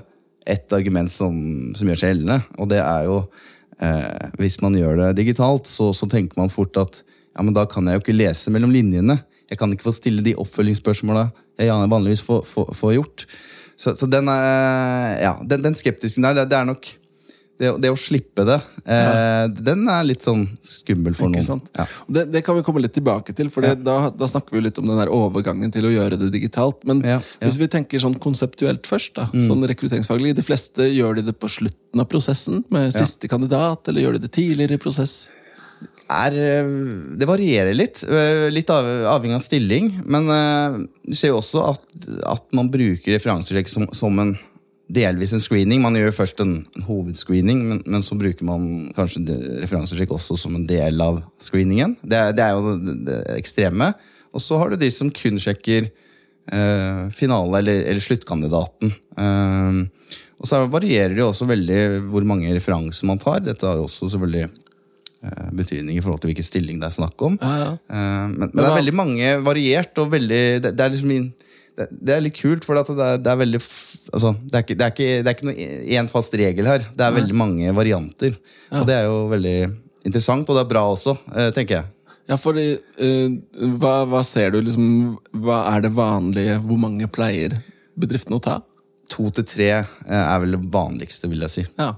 ett 0.47 0.71
argument 0.77 1.11
som, 1.11 1.39
som 1.75 1.89
gjør 1.89 2.03
seg 2.03 2.13
gjeldende, 2.13 2.43
og 2.61 2.69
det 2.71 2.79
er 2.79 3.09
jo 3.09 3.17
eh, 3.83 4.31
Hvis 4.41 4.61
man 4.63 4.77
gjør 4.79 5.01
det 5.03 5.17
digitalt, 5.21 5.69
så, 5.71 5.93
så 5.97 6.09
tenker 6.11 6.39
man 6.41 6.53
fort 6.53 6.77
at 6.81 7.03
ja, 7.37 7.43
men 7.45 7.55
da 7.57 7.67
kan 7.69 7.87
jeg 7.87 7.99
jo 7.99 8.05
ikke 8.05 8.17
lese 8.17 8.53
mellom 8.53 8.73
linjene. 8.73 9.19
Jeg 9.51 9.59
kan 9.61 9.73
ikke 9.73 9.89
få 9.89 9.95
stille 9.95 10.25
de 10.25 10.37
oppfølgingsspørsmåla 10.41 11.29
jeg 11.57 11.89
vanligvis 11.89 12.23
får, 12.25 12.43
får, 12.49 12.73
får 12.77 12.95
gjort. 12.99 13.27
Så, 13.77 13.93
så 13.97 14.09
den, 14.09 14.29
er, 14.33 15.17
ja, 15.21 15.35
den, 15.45 15.63
den 15.65 15.77
skeptisken 15.77 16.25
der, 16.25 16.37
det, 16.37 16.49
det 16.53 16.59
er 16.59 16.69
nok 16.69 16.89
det, 17.59 17.71
det 17.81 17.91
å 17.93 17.97
slippe 17.97 18.45
det, 18.47 18.57
eh, 18.85 19.45
den 19.49 19.87
er 19.89 20.05
litt 20.05 20.25
sånn 20.27 20.45
skummel 20.67 21.15
for 21.17 21.33
noen. 21.33 21.63
Ja. 21.79 21.87
Det, 22.09 22.27
det 22.35 22.43
kan 22.45 22.59
vi 22.59 22.65
komme 22.67 22.83
litt 22.85 22.93
tilbake 22.97 23.33
til, 23.37 23.49
for 23.53 23.65
ja. 23.65 23.73
da, 23.75 24.11
da 24.13 24.29
snakker 24.29 24.57
vi 24.59 24.65
litt 24.67 24.81
om 24.83 24.89
den 24.89 25.01
der 25.01 25.13
overgangen 25.13 25.73
til 25.75 25.89
å 25.89 25.93
gjøre 25.95 26.19
det 26.21 26.29
digitalt. 26.35 26.83
Men 26.89 27.01
Ja, 27.07 27.19
ja. 27.21 27.47
hvis 27.47 27.59
vi 27.63 27.71
tenker 27.73 28.03
sånn 28.03 28.19
konseptuelt 28.21 28.89
først, 28.89 29.15
da, 29.17 29.29
sånn 29.47 29.65
rekrutteringsfaglig 29.69 30.35
De 30.37 30.45
fleste 30.45 30.91
gjør 30.91 31.21
de 31.21 31.27
det 31.31 31.37
på 31.41 31.49
slutten 31.51 32.03
av 32.03 32.09
prosessen 32.13 32.63
med 32.73 32.93
siste 32.95 33.31
kandidat, 33.33 33.89
eller 33.89 34.05
gjør 34.05 34.19
de 34.19 34.27
det 34.27 34.35
tidligere 34.37 34.77
i 34.77 34.83
prosess? 34.83 35.17
er, 36.07 36.37
eh, 36.39 36.69
det 37.19 37.27
varierer 37.27 37.75
litt. 37.75 38.05
eh, 38.07 38.47
Litt 38.53 38.69
av, 38.71 38.87
avhengig 39.17 39.41
av 39.41 39.43
stilling. 39.43 39.89
Men 40.07 40.29
det 40.31 40.89
vi 41.09 41.17
ser 41.19 41.33
jo 41.33 41.41
også 41.41 41.65
at, 41.73 41.83
at 42.27 42.45
man 42.55 42.71
bruker 42.71 43.17
referansesjekk 43.17 43.69
som, 43.73 43.89
som 43.97 44.19
en 44.23 44.37
delvis 44.87 45.33
en 45.35 45.43
screening. 45.43 45.83
Man 45.83 45.97
gjør 45.99 46.15
først 46.15 46.41
en, 46.45 46.57
en 46.77 46.87
hovedscreening, 46.87 47.63
men, 47.71 47.83
men 47.87 48.05
så 48.07 48.19
bruker 48.19 48.47
man 48.47 48.91
kanskje 48.97 49.25
referansesjekk 49.63 50.15
også 50.15 50.39
som 50.39 50.55
en 50.59 50.67
del 50.69 51.01
av 51.03 51.23
screeningen. 51.43 51.97
Det, 52.03 52.21
det 52.39 52.45
er 52.45 52.55
jo 52.55 52.77
det, 52.79 52.99
det 53.09 53.21
ekstreme. 53.37 53.93
Og 54.37 54.43
så 54.45 54.59
har 54.61 54.71
du 54.71 54.79
de 54.81 54.91
som 54.93 55.11
kun 55.11 55.41
sjekker 55.43 55.89
eh, 55.89 57.03
finale 57.17 57.63
eller, 57.63 57.83
eller 57.91 58.05
sluttkandidaten. 58.05 58.95
Eh, 59.19 59.83
og 60.37 60.51
så 60.51 60.61
varierer 60.69 61.17
det 61.17 61.23
jo 61.23 61.31
også 61.33 61.49
veldig 61.49 61.81
hvor 62.13 62.27
mange 62.29 62.53
referanser 62.53 63.09
man 63.09 63.21
tar. 63.23 63.41
Dette 63.43 63.67
har 63.67 63.81
også 63.81 64.11
selvfølgelig 64.13 64.45
eh, 64.47 65.49
betydning 65.57 65.97
i 65.97 66.05
forhold 66.05 66.23
til 66.23 66.31
hvilken 66.31 66.47
stilling 66.47 66.79
det 66.83 66.91
er 66.91 66.99
snakk 66.99 67.27
om. 67.27 67.41
Ja, 67.41 67.57
ja. 67.63 67.73
Eh, 67.91 68.27
men, 68.37 68.53
men 68.53 68.61
det 68.61 68.69
er 68.69 68.79
veldig 68.83 68.97
mange 69.03 69.35
variert, 69.43 69.99
og 70.03 70.13
veldig 70.15 70.45
Det, 70.63 70.75
det 70.77 70.85
er 70.85 70.95
liksom 70.95 71.11
min, 71.11 71.31
det, 71.77 71.89
det 71.91 72.15
er 72.15 72.23
litt 72.25 72.39
kult, 72.39 72.65
for 72.67 72.79
det, 72.79 72.95
er, 72.97 73.19
det 73.21 73.33
er 73.33 73.41
veldig 73.43 73.61
altså, 73.61 74.33
det, 74.41 74.55
er 74.55 74.65
ikke, 74.65 74.77
det, 74.77 74.87
er 74.87 74.95
ikke, 74.95 75.09
det 75.21 75.31
er 75.31 75.37
ikke 75.37 75.49
noe 75.51 75.67
én 75.99 76.09
fast 76.11 76.39
regel 76.41 76.71
her. 76.71 76.87
Det 76.97 77.05
er 77.05 77.19
veldig 77.19 77.37
mange 77.37 77.75
varianter. 77.77 78.39
Og 78.73 78.89
det 78.89 78.97
er 78.97 79.11
jo 79.11 79.19
veldig 79.33 79.59
interessant, 80.07 80.49
og 80.49 80.57
det 80.57 80.65
er 80.65 80.73
bra 80.73 80.87
også, 80.95 81.17
eh, 81.35 81.51
tenker 81.57 81.81
jeg. 81.81 81.91
Ja, 82.27 82.39
fordi 82.41 82.73
uh, 82.75 83.37
hva, 83.79 84.01
hva 84.11 84.21
ser 84.27 84.51
du 84.51 84.57
liksom 84.59 84.87
Hva 85.45 85.61
er 85.71 85.85
det 85.85 85.93
vanlige? 85.95 86.57
Hvor 86.65 86.81
mange 86.83 87.07
pleier 87.07 87.55
bedriftene 87.95 88.41
å 88.41 88.43
ta? 88.43 88.57
To 89.15 89.29
til 89.31 89.47
tre 89.47 89.69
eh, 89.77 89.87
er 90.11 90.43
vel 90.43 90.57
det 90.57 90.65
vanligste, 90.75 91.31
vil 91.31 91.45
jeg 91.47 91.55
si. 91.55 91.65
Ja. 91.79 91.93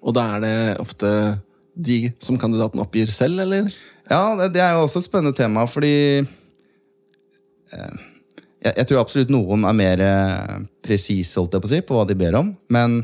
Og 0.00 0.16
da 0.16 0.24
er 0.34 0.42
det 0.42 0.56
ofte 0.82 1.10
de 1.78 2.10
som 2.22 2.38
kandidaten 2.40 2.82
oppgir 2.82 3.12
selv, 3.14 3.42
eller? 3.44 3.68
Ja, 4.10 4.34
det, 4.48 4.58
er 4.58 4.74
jo 4.74 4.86
også 4.86 5.02
et 5.02 5.06
spennende 5.06 5.36
tema, 5.36 5.66
fordi 5.70 5.92
eh, 7.70 8.00
jeg, 8.60 8.74
jeg 8.76 8.90
tror 8.90 9.00
absolutt 9.02 9.32
noen 9.32 9.64
er 9.68 9.76
mer 9.76 10.04
eh, 10.04 10.60
presise 10.84 11.40
holdt 11.40 11.56
jeg 11.56 11.64
på, 11.64 11.70
å 11.70 11.72
si, 11.72 11.80
på 11.86 11.96
hva 11.96 12.04
de 12.08 12.16
ber 12.18 12.36
om. 12.40 12.52
Men, 12.72 13.00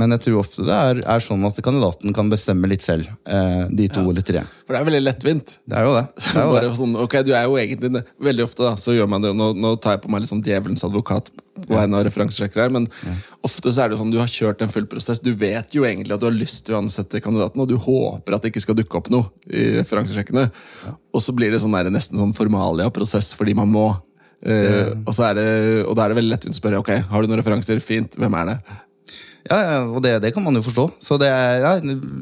men 0.00 0.16
jeg 0.16 0.24
tror 0.26 0.40
ofte 0.40 0.64
det 0.64 0.72
er, 0.72 1.02
er 1.14 1.24
sånn 1.24 1.44
at 1.48 1.60
kandidaten 1.64 2.16
kan 2.16 2.32
bestemme 2.32 2.70
litt 2.70 2.84
selv. 2.84 3.10
Eh, 3.28 3.66
de 3.68 3.90
to 3.92 4.06
eller 4.08 4.24
tre. 4.24 4.44
For 4.64 4.74
det 4.74 4.80
er 4.80 4.88
veldig 4.88 5.02
lettvint. 5.04 5.56
Det 5.68 5.78
er 5.78 5.88
jo 5.88 5.94
det. 5.98 6.04
det, 6.22 6.34
er 6.34 6.48
jo 6.48 6.56
det. 6.64 6.74
sånn, 6.80 6.98
ok, 7.04 7.18
du 7.28 7.32
er 7.36 7.48
jo 7.48 7.58
egentlig. 7.60 8.04
Veldig 8.30 8.46
ofte 8.48 8.64
da, 8.64 8.74
så 8.80 8.96
gjør 8.96 9.10
man 9.12 9.24
det, 9.26 9.34
nå, 9.36 9.52
nå 9.60 9.74
tar 9.82 9.98
jeg 9.98 10.04
på 10.06 10.12
meg 10.12 10.24
litt 10.24 10.32
sånn 10.32 10.44
djevelens 10.46 10.86
advokat 10.88 11.32
på 11.62 11.76
vegne 11.76 11.98
av 11.98 12.06
referansesjekker 12.06 12.62
her, 12.64 12.72
men 12.72 12.86
ofte 13.44 13.70
så 13.70 13.82
er 13.82 13.90
det 13.90 13.96
jo 13.96 14.00
sånn, 14.02 14.12
du 14.14 14.18
har 14.20 14.30
kjørt 14.30 14.62
en 14.64 14.72
full 14.72 14.86
prosess, 14.90 15.20
du 15.22 15.32
vet 15.38 15.74
jo 15.76 15.84
egentlig 15.86 16.14
at 16.14 16.22
du 16.22 16.26
har 16.26 16.34
lyst 16.34 16.64
til 16.66 16.76
å 16.76 16.80
ansette 16.80 17.20
kandidaten, 17.22 17.60
og 17.62 17.68
du 17.70 17.76
håper 17.80 18.36
at 18.36 18.44
det 18.44 18.52
ikke 18.52 18.64
skal 18.64 18.78
dukke 18.78 18.98
opp 18.98 19.10
noe 19.12 19.28
i 19.52 19.74
referansesjekkene, 19.76 20.46
og 21.12 21.22
så 21.22 21.34
blir 21.36 21.52
det 21.52 21.60
sånn 21.62 21.76
der, 21.76 21.92
nesten 21.92 22.20
sånn 22.20 22.34
formalia-prosess 22.36 23.34
fordi 23.38 23.54
man 23.58 23.70
må, 23.72 23.90
Eh, 24.42 24.94
og, 25.04 25.12
så 25.14 25.28
er 25.30 25.38
det, 25.38 25.50
og 25.86 25.94
da 25.96 26.04
er 26.04 26.12
det 26.12 26.18
veldig 26.18 26.34
lett 26.34 26.48
å 26.50 26.56
spørre, 26.56 26.80
ok, 26.82 26.94
har 27.10 27.22
du 27.22 27.30
noen 27.30 27.42
referanser? 27.42 27.82
Fint, 27.84 28.18
hvem 28.18 28.40
er 28.40 28.50
det? 28.50 28.56
Ja, 29.50 29.58
ja, 29.58 29.78
og 29.90 30.02
det, 30.04 30.16
det 30.22 30.32
kan 30.34 30.44
man 30.44 30.58
jo 30.58 30.64
forstå. 30.66 30.88
Så 31.02 31.18
det 31.18 31.30
er 31.30 31.64
ja, 31.64 31.72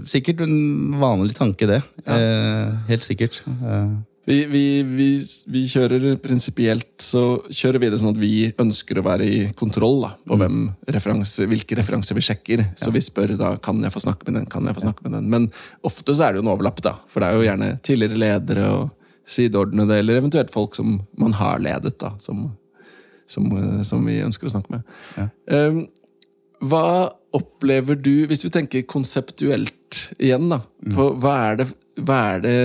sikkert 0.08 0.44
en 0.46 1.00
vanlig 1.00 1.36
tanke, 1.36 1.68
det. 1.68 1.82
Eh, 2.06 2.78
helt 2.88 3.04
sikkert. 3.08 3.42
Uh. 3.60 4.00
Vi, 4.28 4.44
vi, 4.46 4.64
vi, 4.84 5.08
vi 5.50 5.62
kjører 5.66 6.18
prinsipielt 6.22 7.02
så 7.02 7.40
kjører 7.48 7.80
vi 7.82 7.88
det 7.90 7.98
sånn 7.98 8.12
at 8.12 8.20
vi 8.20 8.34
ønsker 8.62 9.00
å 9.00 9.04
være 9.06 9.26
i 9.26 9.38
kontroll 9.58 10.04
da, 10.04 10.10
på 10.28 10.36
hvem 10.38 10.58
referanse, 10.92 11.48
hvilke 11.50 11.78
referanser 11.80 12.18
vi 12.18 12.24
sjekker. 12.28 12.62
Så 12.78 12.92
vi 12.94 13.02
spør 13.02 13.34
da 13.40 13.54
kan 13.64 13.80
jeg 13.82 13.94
få 13.94 14.04
snakke 14.04 14.28
med 14.28 14.38
den, 14.38 14.46
kan 14.50 14.68
jeg 14.68 14.76
få 14.76 14.84
snakke 14.84 15.06
med 15.06 15.16
den. 15.16 15.30
Men 15.32 15.48
ofte 15.88 16.14
så 16.14 16.28
er 16.28 16.36
det 16.36 16.42
jo 16.42 16.46
en 16.46 16.52
overlapp, 16.52 16.82
da. 16.84 16.94
For 17.10 17.24
det 17.24 17.30
er 17.30 17.38
jo 17.38 17.48
gjerne 17.48 17.70
tidligere 17.86 18.22
ledere 18.22 18.70
og 18.76 18.99
sideordnede, 19.28 19.98
eller 20.00 20.20
eventuelt 20.20 20.50
folk 20.52 20.74
som 20.78 21.00
man 21.18 21.32
har 21.38 21.58
ledet, 21.62 21.96
da, 22.00 22.14
som, 22.18 22.48
som, 23.30 23.50
eh, 23.56 23.80
som 23.86 24.04
vi 24.06 24.20
ønsker 24.24 24.48
å 24.48 24.54
snakke 24.54 24.78
med. 24.78 25.30
Um, 25.50 25.84
hva 26.60 27.12
opplever 27.36 27.96
du, 27.96 28.26
hvis 28.28 28.44
vi 28.44 28.50
tenker 28.52 28.82
konseptuelt 28.90 30.02
igjen, 30.18 30.50
da, 30.50 30.60
på 30.92 31.10
hva 31.22 31.34
er, 31.50 31.60
det, 31.62 31.68
hva 32.04 32.18
er 32.34 32.42
det 32.44 32.56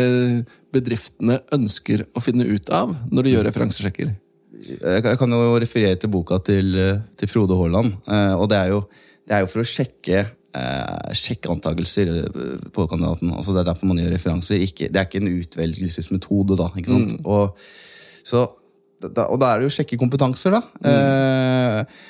bedriftene 0.75 1.39
ønsker 1.55 2.07
å 2.15 2.23
finne 2.23 2.47
ut 2.49 2.69
av 2.73 2.95
når 3.11 3.27
de 3.27 3.35
gjør 3.35 3.47
referansesjekker? 3.49 4.15
Jeg 4.65 5.17
kan- 5.19 5.29
jo 5.31 5.59
referere 5.59 5.99
til 5.99 6.09
boka 6.09 6.39
til, 6.43 6.75
eh, 6.75 7.01
til 7.17 7.27
Frode 7.27 7.55
Haaland. 7.55 7.97
eh, 8.07 8.33
Og 8.33 8.49
det 8.49 8.57
er 8.57 8.67
jo, 8.69 8.87
det 9.27 9.33
er 9.35 9.39
jo 9.41 9.47
for 9.47 9.61
å 9.61 9.67
sjekke, 9.67 10.25
eh, 10.55 11.13
sjekke 11.17 11.51
antakelser 11.53 12.11
eh, 12.23 12.65
på 12.73 12.87
kandidaten. 12.91 13.33
Altså 13.35 13.55
det 13.55 13.63
er 13.63 13.69
derfor 13.71 13.89
man 13.91 14.01
gjør 14.01 14.15
referanser. 14.15 14.61
Ikke, 14.63 14.89
det 14.89 15.01
er 15.01 15.09
ikke 15.09 15.21
en 15.23 15.33
utvelgelsesmetode, 15.33 16.57
da. 16.61 16.69
Ikke 16.79 16.93
sant? 16.93 17.15
Og, 17.23 17.59
så, 18.25 18.47
da, 19.05 19.27
og 19.27 19.39
da 19.41 19.51
er 19.51 19.61
det 19.61 19.67
jo 19.67 19.73
å 19.73 19.77
sjekke 19.77 19.99
kompetanser, 20.01 20.55
da. 20.55 20.63
Eh, 20.91 22.01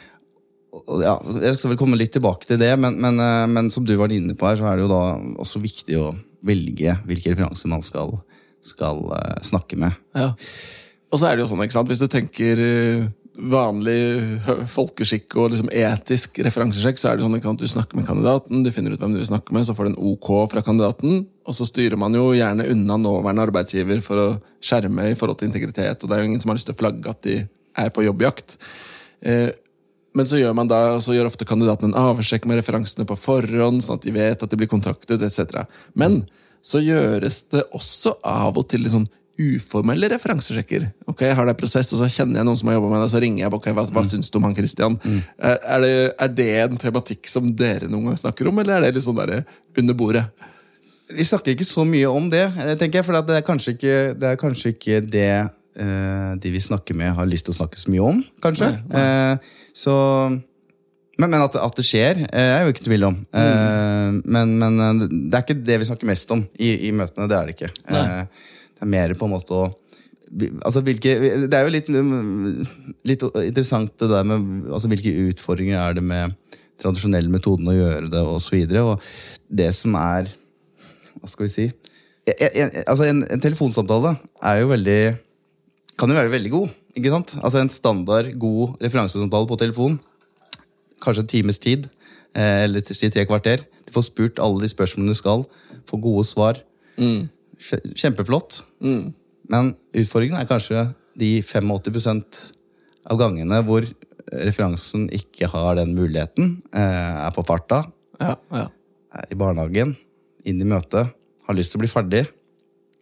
ja, 1.01 1.15
jeg 1.41 1.57
skal 1.57 1.71
vel 1.71 1.79
komme 1.79 1.99
litt 1.99 2.13
tilbake 2.15 2.47
til 2.49 2.59
det, 2.61 2.71
men, 2.81 2.97
men, 3.01 3.19
eh, 3.23 3.43
men 3.51 3.71
som 3.73 3.85
du 3.87 3.95
var 3.99 4.13
inne 4.13 4.35
på 4.37 4.49
her, 4.49 4.59
så 4.59 4.69
er 4.69 4.79
det 4.79 4.87
jo 4.87 4.93
da 4.93 5.03
også 5.43 5.61
viktig 5.63 5.99
å 6.01 6.13
velge 6.45 6.97
hvilke 7.07 7.33
referanser 7.33 7.71
man 7.71 7.83
skal, 7.85 8.17
skal 8.65 9.05
eh, 9.17 9.37
snakke 9.47 9.79
med. 9.81 9.95
Ja. 10.17 10.33
Og 11.13 11.21
så 11.21 11.29
er 11.29 11.37
det 11.37 11.45
jo 11.45 11.51
sånn, 11.51 11.63
ikke 11.65 11.77
sant, 11.77 11.91
hvis 11.91 12.03
du 12.03 12.09
tenker 12.11 12.59
vanlig 13.35 13.99
folkeskikk 14.71 15.35
og 15.39 15.51
liksom 15.51 15.69
etisk 15.75 16.39
referansesjekk, 16.45 16.99
så 16.99 17.09
er 17.09 17.17
det 17.17 17.25
sånn 17.25 17.35
at 17.37 17.61
du 17.61 17.67
snakker 17.67 17.99
med 17.99 18.07
kandidaten, 18.07 18.63
du 18.63 18.71
finner 18.71 18.95
ut 18.95 19.01
hvem 19.01 19.15
du 19.15 19.19
vil 19.19 19.27
snakke 19.27 19.55
med, 19.55 19.65
så 19.67 19.75
får 19.75 19.89
du 19.89 19.91
en 19.91 20.13
OK 20.13 20.29
fra 20.53 20.63
kandidaten, 20.65 21.25
og 21.43 21.57
så 21.57 21.67
styrer 21.67 21.99
man 21.99 22.15
jo 22.15 22.29
gjerne 22.35 22.67
unna 22.71 22.97
nåværende 23.01 23.45
arbeidsgiver 23.49 23.99
for 24.05 24.21
å 24.21 24.29
skjerme 24.63 25.11
i 25.11 25.19
forhold 25.19 25.41
til 25.41 25.51
integritet, 25.51 25.99
og 25.99 26.09
det 26.09 26.15
er 26.15 26.23
jo 26.23 26.29
ingen 26.31 26.43
som 26.43 26.53
har 26.53 26.59
lyst 26.59 26.69
til 26.71 26.77
å 26.77 26.79
flagge 26.79 27.11
at 27.11 27.21
de 27.27 27.41
er 27.75 27.91
på 27.91 28.05
jobbjakt. 28.07 28.57
Eh, 29.25 29.51
men 30.15 30.29
så 30.29 30.39
gjør 30.39 30.55
man 30.55 30.71
da, 30.71 30.79
så 31.03 31.11
gjør 31.11 31.27
ofte 31.27 31.47
kandidaten 31.47 31.91
en 31.91 31.99
avsjekk 31.99 32.47
med 32.47 32.61
referansene 32.61 33.07
på 33.09 33.19
forhånd, 33.19 33.83
sånn 33.83 33.99
at 33.99 34.07
de 34.07 34.15
vet 34.15 34.47
at 34.47 34.51
de 34.51 34.59
blir 34.61 34.71
kontaktet, 34.71 35.19
etc. 35.19 35.65
Men 35.91 36.23
så 36.65 36.79
gjøres 36.81 37.43
det 37.51 37.65
også 37.75 38.15
av 38.25 38.55
og 38.55 38.69
til 38.71 38.85
litt 38.85 38.95
sånn 38.95 39.09
uformelle 39.41 40.07
referansesjekker. 40.13 40.87
Ok, 41.11 41.25
Jeg 41.27 41.35
har 41.35 41.47
det 41.49 41.57
prosess, 41.59 41.91
og 41.93 41.99
så 41.99 42.07
kjenner 42.11 42.39
jeg 42.39 42.47
noen 42.47 42.59
som 42.59 42.69
har 42.71 42.77
jobba 42.77 42.91
med 42.93 43.03
det, 43.03 43.09
så 43.11 43.21
ringer 43.23 43.43
jeg 43.43 43.53
ok, 43.57 43.67
hva, 43.75 43.85
hva 43.91 44.03
syns 44.07 44.31
du 44.31 44.39
om 44.39 44.47
han 44.47 44.55
Christian? 44.55 44.95
Er, 45.35 45.57
er, 45.59 45.83
det, 45.83 45.91
er 46.23 46.31
det 46.37 46.49
en 46.63 46.79
tematikk 46.81 47.27
som 47.31 47.49
dere 47.51 47.89
noen 47.91 48.09
gang 48.09 48.21
snakker 48.21 48.47
om, 48.51 48.63
eller 48.63 48.77
er 48.77 48.87
det 48.87 48.99
litt 48.99 49.07
sånn 49.07 49.19
der 49.19 49.41
under 49.75 49.97
bordet? 49.97 50.23
Vi 51.11 51.27
snakker 51.27 51.53
ikke 51.53 51.67
så 51.67 51.83
mye 51.85 52.09
om 52.09 52.31
det, 52.31 52.47
tenker 52.79 53.01
jeg, 53.01 53.05
for 53.05 53.19
det 53.27 53.37
er 53.37 53.45
kanskje 53.45 53.75
ikke 53.75 53.95
det, 54.17 54.31
er 54.31 54.41
kanskje 54.41 54.71
ikke 54.73 55.03
det 55.03 55.29
eh, 55.35 56.31
de 56.41 56.55
vi 56.55 56.63
snakker 56.63 56.97
med, 56.97 57.13
har 57.19 57.29
lyst 57.29 57.45
til 57.49 57.53
å 57.53 57.59
snakke 57.59 57.77
så 57.77 57.93
mye 57.93 58.07
om, 58.07 58.23
kanskje. 58.41 58.71
Eh, 58.89 59.53
så, 59.75 59.95
men, 61.19 61.29
men 61.29 61.43
at, 61.43 61.59
at 61.61 61.77
det 61.77 61.85
skjer, 61.85 62.25
eh, 62.25 62.41
er 62.41 62.51
jeg 62.55 62.65
jo 62.65 62.73
ikke 62.73 62.85
i 62.85 62.89
tvil 62.89 63.07
om. 63.11 63.21
Eh, 63.37 64.17
men, 64.23 64.57
men 64.63 64.81
eh, 64.87 65.05
det 65.11 65.37
er 65.37 65.45
ikke 65.45 65.59
det 65.67 65.79
vi 65.83 65.89
snakker 65.91 66.09
mest 66.09 66.33
om 66.33 66.41
i, 66.57 66.73
i 66.89 66.93
møtene. 66.95 67.29
Det 67.29 67.37
er 67.37 67.49
det 67.51 67.57
ikke. 67.59 67.73
Eh, 67.85 68.51
det 68.75 68.83
er 68.85 68.91
mer 68.91 69.13
på 69.17 69.27
en 69.29 69.35
måte 69.37 69.55
å 69.61 69.65
Altså, 70.65 70.81
hvilke, 70.83 71.11
det 71.47 71.53
er 71.53 71.67
jo 71.67 71.71
litt, 71.71 71.87
mm, 71.87 72.65
litt 73.07 73.21
interessant 73.23 73.91
det 74.01 74.07
der 74.09 74.23
med 74.27 74.65
altså, 74.73 74.89
hvilke 74.91 75.11
utfordringer 75.29 75.77
er 75.77 75.93
det 75.99 76.03
med 76.03 76.33
tradisjonelle 76.81 77.29
metoden 77.31 77.69
å 77.71 77.75
gjøre 77.75 78.09
det, 78.11 78.23
og 78.25 78.41
så 78.43 78.55
videre. 78.57 78.81
Og 78.83 79.05
det 79.53 79.69
som 79.77 79.93
er 79.95 80.27
Hva 81.21 81.29
skal 81.31 81.45
vi 81.45 81.51
si? 81.53 81.67
En, 82.25 82.49
en, 82.65 82.73
altså 82.89 83.05
en, 83.07 83.21
en 83.31 83.43
telefonsamtale 83.45 84.15
er 84.49 84.59
jo 84.63 84.71
veldig 84.73 84.97
kan 86.01 86.11
jo 86.11 86.17
være 86.17 86.33
veldig 86.33 86.51
god. 86.51 86.73
ikke 86.97 87.13
sant? 87.13 87.35
Altså 87.45 87.61
En 87.61 87.71
standard 87.71 88.33
god 88.41 88.81
referansesamtale 88.83 89.47
på 89.53 89.59
telefon. 89.61 89.99
Kanskje 91.05 91.23
en 91.23 91.31
times 91.31 91.61
tid, 91.63 91.85
eh, 92.33 92.65
eller 92.65 92.83
si 92.91 93.07
tre 93.13 93.23
kvarter. 93.29 93.63
Du 93.85 93.93
får 93.95 94.09
spurt 94.09 94.41
alle 94.43 94.65
de 94.65 94.73
spørsmålene 94.73 95.13
du 95.15 95.21
skal. 95.21 95.45
Får 95.87 96.01
gode 96.09 96.25
svar. 96.27 96.59
Kje- 96.97 97.29
Kjempeflott. 97.59 98.61
Men 99.51 99.75
utfordringen 99.95 100.39
er 100.39 100.47
kanskje 100.49 100.87
de 101.19 101.41
85% 101.45 102.41
av 103.11 103.19
gangene 103.21 103.59
hvor 103.65 103.85
referansen 104.33 105.05
ikke 105.13 105.47
har 105.51 105.75
den 105.77 105.93
muligheten. 105.95 106.61
eh, 106.73 107.27
Er 107.27 107.31
på 107.35 107.45
farta, 107.45 107.83
Ja, 108.19 108.35
ja, 108.51 108.67
er 109.13 109.27
i 109.31 109.35
barnehagen, 109.35 109.95
inn 110.45 110.61
i 110.61 110.65
møtet, 110.65 111.11
har 111.47 111.55
lyst 111.55 111.71
til 111.71 111.79
å 111.79 111.83
bli 111.83 111.91
ferdig, 111.91 112.23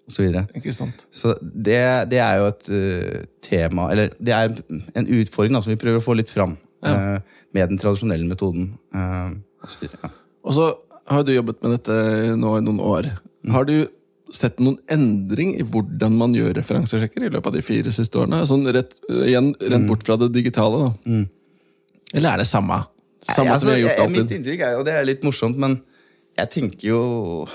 osv. 0.10 0.26
ikke 0.58 0.74
sant? 0.76 1.06
Så 1.12 1.36
det, 1.42 2.10
det 2.12 2.20
er 2.20 2.42
jo 2.42 2.50
et 2.50 2.70
uh, 2.70 3.24
tema 3.42 3.86
Eller 3.94 4.12
det 4.20 4.34
er 4.36 4.52
en 5.00 5.08
utfordring 5.08 5.54
da, 5.56 5.62
som 5.64 5.72
vi 5.72 5.80
prøver 5.80 6.02
å 6.02 6.04
få 6.04 6.18
litt 6.20 6.30
fram 6.34 6.58
eh, 6.84 7.20
med 7.56 7.70
den 7.70 7.80
tradisjonelle 7.80 8.28
metoden. 8.28 8.74
Uh, 8.92 9.32
og 9.64 9.70
så 9.72 9.80
videre, 9.86 10.00
ja. 10.04 10.10
Og 10.44 10.58
så 10.58 10.66
har 11.08 11.24
du 11.24 11.32
jobbet 11.32 11.62
med 11.64 11.78
dette 11.78 12.36
nå 12.36 12.58
i 12.58 12.66
noen 12.66 12.82
år. 12.84 13.08
Har 13.54 13.64
du 13.70 13.78
sett 14.34 14.58
noen 14.64 14.80
endring 14.92 15.52
i 15.60 15.64
hvordan 15.64 16.16
man 16.18 16.34
gjør 16.34 16.56
referansesjekker 16.58 17.28
i 17.28 17.30
løpet 17.34 17.52
av 17.52 17.54
de 17.58 17.62
fire 17.66 17.92
siste 17.94 18.18
årene? 18.22 18.40
Sånn 18.50 18.66
rett, 18.74 18.96
igjen, 19.10 19.52
rett 19.62 19.86
bort 19.90 20.04
fra 20.08 20.18
det 20.18 20.32
digitale, 20.34 20.88
da. 20.88 21.20
Eller 22.18 22.34
er 22.36 22.42
det 22.44 22.48
samme? 22.50 22.80
Samme 23.24 23.54
Nei, 23.54 23.60
som 23.60 23.70
vi 23.70 23.76
har 23.76 23.80
altså, 23.80 23.84
gjort 23.84 24.00
jeg- 24.02 24.12
Mitt 24.18 24.34
inntrykk 24.38 24.62
er 24.68 24.72
jo, 24.78 24.84
det 24.84 24.94
er 24.98 25.06
litt 25.08 25.22
morsomt, 25.24 25.58
men 25.58 25.78
jeg 26.38 26.50
tenker 26.50 26.88
jo 26.90 27.48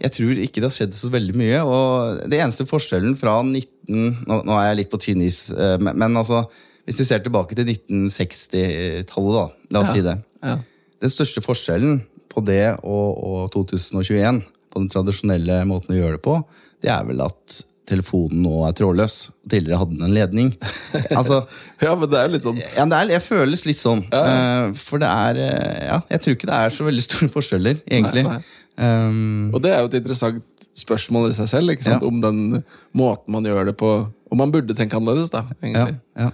Jeg 0.00 0.12
tror 0.14 0.38
ikke 0.38 0.60
det 0.62 0.68
har 0.70 0.76
skjedd 0.76 0.92
så 0.94 1.08
veldig 1.10 1.34
mye. 1.34 1.58
Og 1.66 2.30
det 2.30 2.38
eneste 2.38 2.62
forskjellen 2.70 3.16
fra 3.18 3.42
19 3.42 4.22
Nå, 4.28 4.44
nå 4.46 4.54
er 4.54 4.68
jeg 4.70 4.76
litt 4.84 4.90
på 4.92 5.00
tynn 5.02 5.22
is, 5.26 5.50
eh, 5.50 5.76
men, 5.82 5.98
men 5.98 6.14
altså 6.16 6.44
hvis 6.86 7.00
vi 7.02 7.04
ser 7.04 7.18
tilbake 7.20 7.52
til 7.58 7.66
1960-tallet, 7.66 9.34
da, 9.34 9.46
la 9.74 9.80
oss 9.82 9.88
Ja, 9.90 9.94
si 9.94 10.02
det. 10.06 10.14
ja. 10.42 10.54
Den 11.02 11.10
største 11.12 11.42
forskjellen 11.44 11.98
på 12.30 12.42
det 12.46 12.78
og, 12.82 13.18
og 13.18 13.50
2021, 13.52 14.42
på 14.72 14.82
den 14.82 14.90
tradisjonelle 14.92 15.62
måten 15.68 15.94
å 15.94 15.98
gjøre 15.98 16.18
det 16.18 16.24
på, 16.24 16.38
det 16.84 16.92
er 16.94 17.08
vel 17.08 17.24
at 17.24 17.62
telefonen 17.88 18.42
nå 18.44 18.52
er 18.68 18.74
trådløs. 18.76 19.16
Tidligere 19.48 19.80
hadde 19.80 19.96
den 19.96 20.06
en 20.08 20.14
ledning. 20.14 20.50
altså, 21.18 21.40
Ja, 21.80 21.94
men 21.96 22.10
det 22.10 22.20
er 22.20 22.28
jo 22.28 22.34
litt 22.34 22.44
sånn 22.44 22.60
ja, 22.60 22.84
det 22.84 22.98
er, 22.98 23.14
jeg 23.16 23.24
føles 23.24 23.64
litt 23.68 23.80
sånn. 23.80 24.04
Eh, 24.12 24.76
for 24.82 25.02
det 25.02 25.08
er 25.08 25.40
eh, 25.46 25.80
Ja, 25.88 25.98
jeg 26.12 26.24
tror 26.24 26.36
ikke 26.36 26.50
det 26.50 26.60
er 26.60 26.76
så 26.76 26.86
veldig 26.88 27.06
store 27.06 27.30
forskjeller, 27.32 27.82
egentlig. 27.88 28.26
Nei, 28.28 28.38
nei. 28.38 28.54
Um, 28.78 29.48
Og 29.56 29.62
det 29.64 29.72
er 29.74 29.82
jo 29.82 29.88
et 29.90 29.98
interessant 29.98 30.44
spørsmål 30.78 31.32
i 31.32 31.34
seg 31.34 31.48
selv, 31.50 31.72
ikke 31.74 31.88
sant? 31.88 32.04
Ja. 32.04 32.12
om 32.12 32.20
den 32.22 32.62
måten 32.96 33.34
man 33.34 33.46
gjør 33.48 33.72
det 33.72 33.74
på. 33.80 33.90
Om 34.30 34.38
man 34.38 34.52
burde 34.54 34.76
tenke 34.78 34.98
annerledes, 34.98 35.32
da. 35.34 35.42
egentlig. 35.58 35.98
ja. 36.14 36.30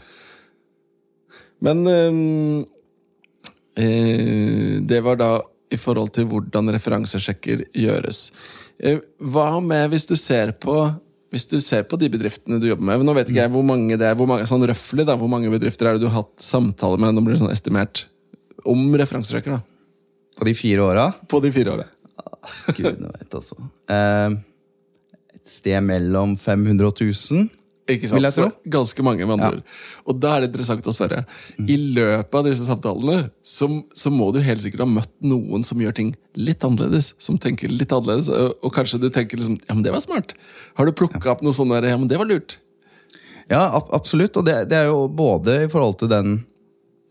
Men 1.64 1.87
um, 1.88 2.67
eh, 3.81 4.83
det 4.85 5.00
var 5.07 5.17
da 5.17 5.31
i 5.75 5.81
forhold 5.81 6.14
til 6.16 6.28
hvordan 6.31 6.73
referansesjekker 6.75 7.66
gjøres. 7.85 8.28
Eh, 8.78 9.00
hva 9.19 9.49
med 9.62 9.90
hvis 9.93 10.09
du 10.11 10.16
ser 10.19 10.54
på 10.61 10.76
hvis 11.35 11.49
du 11.50 11.57
ser 11.62 11.83
på 11.90 11.99
de 11.99 12.07
bedriftene 12.12 12.61
du 12.62 12.69
jobber 12.69 12.87
med 12.87 13.02
Nå 13.02 13.14
vet 13.16 13.31
ikke 13.31 13.40
jeg 13.40 13.50
hvor 13.50 13.64
mange 13.66 13.97
det 13.99 14.07
er, 14.07 14.14
hvor 14.19 14.28
mange, 14.31 14.47
sånn 14.47 14.62
røffelig 14.71 15.07
da, 15.09 15.16
hvor 15.19 15.31
mange 15.31 15.50
bedrifter 15.50 15.88
er 15.90 15.97
det 15.97 16.04
du 16.04 16.07
har 16.07 16.23
hatt 16.23 16.45
samtale 16.47 17.00
med 17.02 17.16
Nå 17.16 17.25
blir 17.26 17.35
det 17.35 17.43
sånn 17.43 17.54
estimert 17.54 18.04
om 18.71 18.87
referansesjekker 18.97 19.57
da, 19.57 19.61
På 20.38 20.47
de 20.47 20.54
fire 20.57 20.87
åra 20.87 21.09
på 21.31 21.40
de 21.43 21.50
fire 21.54 21.75
årene. 21.75 21.90
Gudene 22.76 23.11
vet, 23.12 23.35
altså. 23.35 23.57
Um, 23.88 24.38
et 25.35 25.52
sted 25.52 25.81
mellom 25.85 26.37
500 26.40 26.87
og 26.88 27.00
1000. 27.00 27.49
Ikke 27.85 28.09
sant? 28.09 28.17
Vil 28.17 28.25
jeg 28.25 28.37
tro. 28.38 28.47
ganske 28.73 29.05
mange, 29.05 29.26
med 29.26 29.35
andre 29.37 29.59
Ja. 29.61 29.79
Og 30.09 30.17
da 30.21 30.35
er 30.35 30.45
det 30.45 30.50
interessant 30.53 30.87
å 30.88 30.95
spørre. 30.95 31.25
I 31.61 31.76
løpet 31.76 32.38
av 32.38 32.47
disse 32.47 32.64
samtalene 32.64 33.31
så, 33.45 33.69
så 33.93 34.12
må 34.12 34.31
du 34.33 34.41
helt 34.41 34.62
sikkert 34.62 34.87
ha 34.87 34.88
møtt 34.88 35.12
noen 35.21 35.67
som 35.67 35.81
gjør 35.83 35.97
ting 35.97 36.14
litt 36.35 36.64
annerledes. 36.64 37.12
Som 37.21 37.37
tenker 37.38 37.69
litt 37.69 37.93
annerledes, 37.93 38.31
og, 38.33 38.57
og 38.64 38.73
kanskje 38.73 39.03
du 39.03 39.11
tenker 39.12 39.41
liksom 39.41 39.59
Ja, 39.69 39.76
men 39.76 39.85
det 39.85 39.93
var 39.93 40.00
smart. 40.05 40.33
Har 40.81 40.88
du 40.88 40.97
plukka 40.97 41.35
opp 41.35 41.45
noe 41.45 41.57
sånt 41.57 41.75
der 41.76 41.91
Ja, 41.93 42.00
men 42.00 42.09
det 42.09 42.21
var 42.21 42.31
lurt. 42.31 42.59
Ja, 43.53 43.69
ab 43.76 43.93
absolutt. 43.93 44.37
Og 44.41 44.49
det, 44.49 44.57
det 44.73 44.81
er 44.81 44.88
jo 44.88 45.05
både 45.12 45.64
i 45.67 45.71
forhold 45.73 46.00
til 46.00 46.12
den 46.12 46.38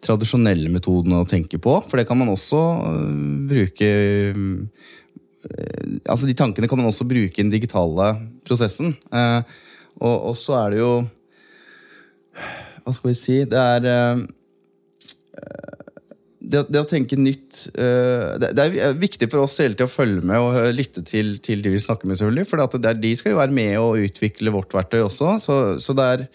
tradisjonelle 0.04 0.72
metoden 0.74 1.16
å 1.16 1.24
tenke 1.30 1.60
på, 1.62 1.78
for 1.86 2.00
det 2.00 2.08
kan 2.10 2.20
man 2.20 2.34
også 2.34 2.60
øh, 2.90 3.14
bruke 3.48 3.90
øh, 4.34 4.58
Altså 6.08 6.28
De 6.28 6.36
tankene 6.40 6.70
kan 6.72 6.80
man 6.80 6.88
også 6.88 7.04
bruke 7.08 7.36
i 7.36 7.44
den 7.44 7.52
digitale 7.52 8.14
prosessen. 8.48 8.94
Eh, 9.12 9.42
og, 10.02 10.16
og 10.32 10.38
så 10.40 10.56
er 10.64 10.74
det 10.74 10.80
jo 10.82 10.94
Hva 12.84 12.94
skal 12.96 13.12
vi 13.12 13.18
si 13.20 13.36
Det 13.50 13.60
er 13.60 13.86
eh, 13.92 14.24
det, 16.44 16.66
det 16.74 16.82
å 16.82 16.88
tenke 16.90 17.16
nytt 17.18 17.62
eh, 17.80 18.34
det, 18.42 18.50
det 18.58 18.66
er 18.84 18.98
viktig 19.00 19.30
for 19.32 19.46
oss 19.46 19.56
hele 19.64 19.78
tiden 19.78 19.88
å 19.88 19.94
følge 19.94 20.26
med 20.28 20.42
og 20.44 20.58
lytte 20.76 21.04
til, 21.08 21.38
til 21.46 21.62
de 21.64 21.72
vi 21.72 21.80
snakker 21.80 22.10
med. 22.10 22.20
selvfølgelig, 22.20 22.50
For 22.50 22.92
de 23.00 23.14
skal 23.16 23.32
jo 23.34 23.40
være 23.40 23.56
med 23.56 23.78
og 23.80 24.02
utvikle 24.04 24.52
vårt 24.54 24.76
verktøy 24.76 25.00
også. 25.06 25.38
Så, 25.46 25.58
så 25.80 25.96
det 25.98 26.10
er, 26.12 26.26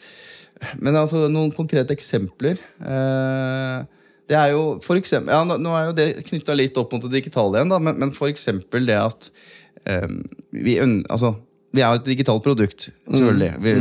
Men 0.81 0.97
altså, 0.97 1.27
noen 1.29 1.53
konkrete 1.55 1.93
eksempler 1.95 2.57
eh, 2.57 3.85
Det 4.33 4.39
er 4.41 4.55
jo 4.55 4.79
for 4.85 4.97
eksempel, 5.01 5.35
ja, 5.35 5.45
nå- 5.45 5.77
er 5.77 5.91
jo 5.91 5.99
det 6.01 6.09
knytta 6.31 6.57
litt 6.57 6.81
opp 6.81 6.97
mot 6.97 7.05
det 7.05 7.13
digitale 7.19 7.61
igjen, 7.61 7.71
da, 7.77 7.79
men, 7.79 8.01
men 8.01 8.15
for 8.17 8.33
eksempel 8.33 8.89
det 8.89 8.97
at 8.99 9.29
eh, 9.85 10.09
vi, 10.57 10.79
altså, 11.09 11.35
vi 11.75 11.83
er 11.85 11.93
jo 11.93 12.01
et 12.01 12.09
digitalt 12.09 12.45
produkt, 12.45 12.89
selvfølgelig. 13.11 13.51
Vi, 13.65 13.73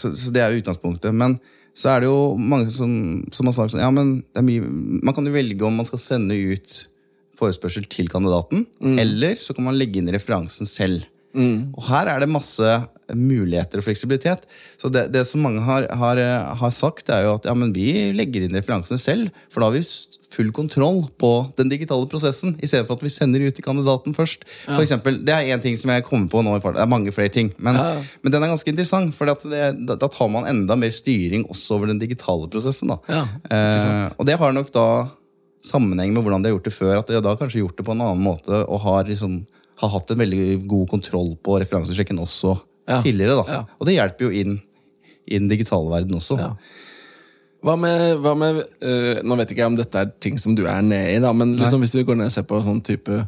så, 0.00 0.12
så 0.16 0.32
det 0.32 0.42
er 0.42 0.52
jo 0.54 0.62
utgangspunktet. 0.62 1.14
Men 1.14 1.36
så 1.76 1.90
er 1.92 2.02
det 2.02 2.08
jo 2.08 2.20
mange 2.40 2.72
som, 2.72 2.92
som 3.36 3.50
har 3.50 3.56
sagt 3.58 3.74
sånn 3.74 3.82
Ja, 3.84 3.90
men 3.92 4.22
det 4.32 4.40
er 4.40 4.46
mye, 4.46 4.68
man 5.04 5.16
kan 5.16 5.28
jo 5.28 5.34
velge 5.34 5.66
om 5.68 5.76
man 5.76 5.88
skal 5.88 6.00
sende 6.00 6.38
ut 6.38 6.78
forespørsel 7.36 7.84
til 7.92 8.08
kandidaten, 8.08 8.62
eller 8.96 9.36
så 9.44 9.52
kan 9.52 9.66
man 9.66 9.76
legge 9.76 10.00
inn 10.00 10.08
referansen 10.14 10.64
selv. 10.70 11.04
Og 11.76 11.82
her 11.90 12.08
er 12.08 12.22
det 12.24 12.30
masse 12.32 12.64
muligheter 13.14 13.78
og 13.78 13.86
fleksibilitet. 13.86 14.46
Så 14.80 14.90
det, 14.90 15.06
det 15.14 15.22
som 15.28 15.44
mange 15.46 15.62
har, 15.62 15.86
har, 15.94 16.20
har 16.58 16.72
sagt, 16.74 17.10
er 17.12 17.26
jo 17.26 17.34
at 17.36 17.46
ja, 17.46 17.54
men 17.54 17.72
vi 17.76 18.12
legger 18.16 18.46
inn 18.46 18.56
referansene 18.56 18.98
selv, 18.98 19.34
for 19.52 19.62
da 19.62 19.68
har 19.70 19.76
vi 19.78 19.84
full 20.36 20.50
kontroll 20.52 21.04
på 21.22 21.30
den 21.56 21.70
digitale 21.70 22.08
prosessen, 22.10 22.56
i 22.60 22.68
stedet 22.68 22.88
for 22.88 22.98
at 22.98 23.04
vi 23.06 23.12
sender 23.14 23.44
ut 23.46 23.54
til 23.56 23.64
kandidaten 23.64 24.16
først. 24.16 24.42
For 24.66 24.82
eksempel, 24.82 25.20
det 25.24 25.32
er 25.32 25.52
én 25.54 25.62
ting 25.62 25.78
som 25.80 25.92
jeg 25.94 26.04
kommer 26.04 26.28
på 26.32 26.42
nå. 26.44 26.56
Det 26.60 26.82
er 26.82 26.90
mange 26.90 27.14
flere 27.14 27.32
ting. 27.32 27.52
Men, 27.58 27.78
Ja. 27.78 28.02
men 28.22 28.32
den 28.34 28.42
er 28.42 28.52
ganske 28.52 28.68
interessant, 28.72 29.14
for 29.14 29.30
da, 29.30 29.70
da 29.72 30.08
tar 30.08 30.28
man 30.32 30.48
enda 30.50 30.76
mer 30.76 30.90
styring 30.90 31.46
også 31.48 31.78
over 31.78 31.86
den 31.92 32.02
digitale 32.02 32.50
prosessen. 32.52 32.90
Da. 32.92 32.98
Ja, 33.08 33.22
eh, 33.50 34.10
og 34.18 34.26
det 34.26 34.38
har 34.40 34.52
nok 34.52 34.72
da 34.74 35.08
sammenheng 35.66 36.12
med 36.14 36.22
hvordan 36.22 36.42
de 36.42 36.50
har 36.50 36.58
gjort 36.58 36.68
det 36.68 36.76
før. 36.76 36.98
At 37.00 37.08
de 37.10 37.20
da 37.22 37.36
kanskje 37.38 37.62
gjort 37.62 37.78
det 37.78 37.86
på 37.86 37.94
en 37.94 38.02
annen 38.04 38.22
måte 38.22 38.60
og 38.66 38.80
har, 38.84 39.04
liksom, 39.08 39.46
har 39.80 39.92
hatt 39.94 40.10
en 40.10 40.20
veldig 40.20 40.66
god 40.68 40.88
kontroll 40.90 41.36
på 41.42 41.60
referansesjekken 41.62 42.20
også 42.22 42.58
Ja. 42.86 43.00
tidligere. 43.02 43.36
Da. 43.40 43.44
Ja. 43.50 43.62
Og 43.78 43.88
det 43.88 43.96
hjelper 43.96 44.28
jo 44.28 44.42
inn 44.42 44.58
i 45.26 45.38
den 45.40 45.48
digitale 45.50 45.90
verden 45.90 46.18
også. 46.18 46.38
Ja. 46.38 46.52
Hva 47.66 47.74
med, 47.80 48.20
hva 48.22 48.36
med 48.38 48.60
eh, 48.84 49.22
Nå 49.26 49.38
vet 49.40 49.50
ikke 49.50 49.64
jeg 49.64 49.72
om 49.72 49.78
dette 49.78 49.98
er 49.98 50.12
ting 50.22 50.36
som 50.38 50.54
du 50.54 50.66
er 50.70 50.84
nede 50.86 51.16
i, 51.16 51.20
da, 51.22 51.32
men 51.34 51.56
liksom, 51.58 51.82
hvis 51.82 51.96
du 51.96 52.04
går 52.06 52.20
ned 52.20 52.30
og 52.30 52.36
ser 52.36 52.46
på 52.46 52.60
sånn 52.62 52.82
type 52.86 53.24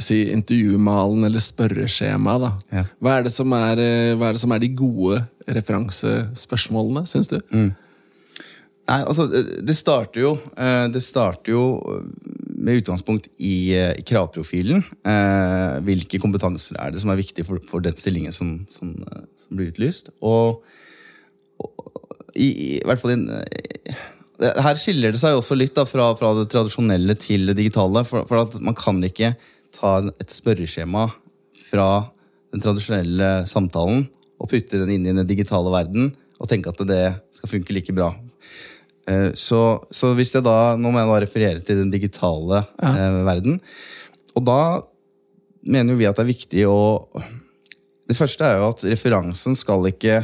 si 0.00 0.22
intervjumalen 0.32 1.26
eller 1.26 1.42
spørreskjema, 1.42 2.36
da. 2.40 2.52
Ja. 2.72 2.84
Hva, 3.02 3.16
er 3.18 3.26
det 3.26 3.32
som 3.34 3.52
er, 3.56 3.82
eh, 3.82 4.12
hva 4.16 4.30
er 4.30 4.38
det 4.38 4.40
som 4.40 4.54
er 4.54 4.62
de 4.62 4.70
gode 4.78 5.18
referansespørsmålene, 5.50 7.02
syns 7.10 7.28
du? 7.32 7.40
Nei, 7.52 9.00
altså, 9.00 9.26
det 9.28 9.76
starter 9.78 10.24
jo, 10.24 10.32
eh, 10.56 10.86
det 10.94 11.02
starter 11.04 11.52
jo 11.52 11.64
med 12.62 12.80
utgangspunkt 12.80 13.28
i, 13.42 13.74
eh, 13.76 13.98
kravprofilen. 14.06 14.84
Eh, 15.04 15.80
hvilke 15.86 16.20
kompetanser 16.22 16.78
er 16.80 16.92
det 16.94 17.02
som 17.02 17.10
er 17.12 17.20
viktig 17.20 17.44
for, 17.48 17.82
den 17.84 17.96
stillingen 17.98 18.32
som, 18.34 18.66
som, 18.70 18.94
eh, 19.02 19.24
som 19.36 19.58
blir 19.58 19.72
utlyst? 19.72 20.12
Og, 20.22 20.62
og 21.60 22.30
i, 22.34 22.78
i, 22.78 22.80
hvert 22.86 23.02
fall 23.02 23.14
i 23.14 23.18
en, 23.20 23.26
det- 24.40 24.56
Her 24.62 24.78
skiller 24.80 25.12
det 25.14 25.20
seg 25.22 25.36
også 25.36 25.58
litt 25.58 25.74
da, 25.76 25.84
fra, 25.86 26.12
fra 26.18 26.32
det 26.38 26.48
tradisjonelle 26.50 27.14
til 27.20 27.46
det 27.50 27.58
digitale. 27.60 28.02
For, 28.08 28.26
for 28.26 28.42
at 28.42 28.56
man 28.60 28.74
kan 28.78 29.02
ikke 29.06 29.34
ta 29.76 29.98
et 30.20 30.32
spørreskjema 30.34 31.08
fra 31.68 31.88
den 32.52 32.60
tradisjonelle 32.60 33.46
samtalen 33.48 34.08
og 34.42 34.50
putte 34.50 34.80
den 34.80 34.90
inn 34.96 35.06
i 35.06 35.14
den 35.14 35.28
digitale 35.28 35.70
verden 35.72 36.12
og 36.42 36.50
tenke 36.50 36.72
at 36.72 36.80
det 36.88 37.04
skal 37.36 37.52
funke 37.54 37.74
like 37.76 37.94
bra. 37.94 38.10
Eh, 39.08 39.32
Så, 39.34 39.60
så 39.90 40.12
hvis 40.14 40.34
jeg 40.34 40.44
da, 40.46 40.76
Nå 40.78 40.92
må 40.92 41.00
jeg 41.00 41.10
da 41.10 41.20
referere 41.24 41.62
til 41.66 41.82
den 41.82 41.90
digitale 41.90 42.64
eh, 42.82 43.18
verden. 43.26 43.60
Og 44.36 44.44
da 44.46 44.60
mener 45.62 45.94
jo 45.94 46.00
vi 46.00 46.08
at 46.08 46.18
det 46.18 46.24
er 46.24 46.32
viktig 46.32 46.66
å 46.70 46.78
Det 48.08 48.16
første 48.18 48.44
er 48.46 48.58
jo 48.58 48.70
at 48.72 48.84
referansen 48.90 49.54
skal 49.58 49.86
ikke 49.90 50.22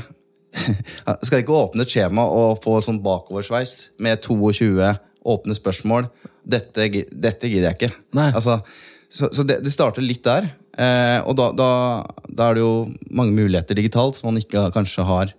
skal 1.27 1.43
ikke 1.43 1.55
åpne 1.55 1.85
et 1.85 1.93
skjema 1.93 2.25
og 2.25 2.63
få 2.65 2.79
sånn 2.83 3.03
bakoversveis 3.05 3.91
med 4.03 4.23
22 4.25 4.73
åpne 5.29 5.55
spørsmål. 5.55 6.09
Dette, 6.49 6.89
dette 7.13 7.51
gidder 7.51 7.69
jeg 7.69 7.77
ikke. 7.77 7.91
Altså, 8.33 8.57
så 9.13 9.29
så 9.31 9.45
det, 9.47 9.61
det 9.63 9.73
starter 9.75 10.03
litt 10.03 10.25
der. 10.25 10.49
Eh, 10.79 11.21
og 11.29 11.37
da, 11.39 11.51
da, 11.53 11.69
da 12.27 12.49
er 12.49 12.57
det 12.57 12.65
jo 12.65 12.73
mange 13.11 13.37
muligheter 13.37 13.77
digitalt 13.77 14.19
som 14.19 14.31
man 14.31 14.41
ikke 14.41 14.65
kanskje 14.75 15.05
har 15.07 15.35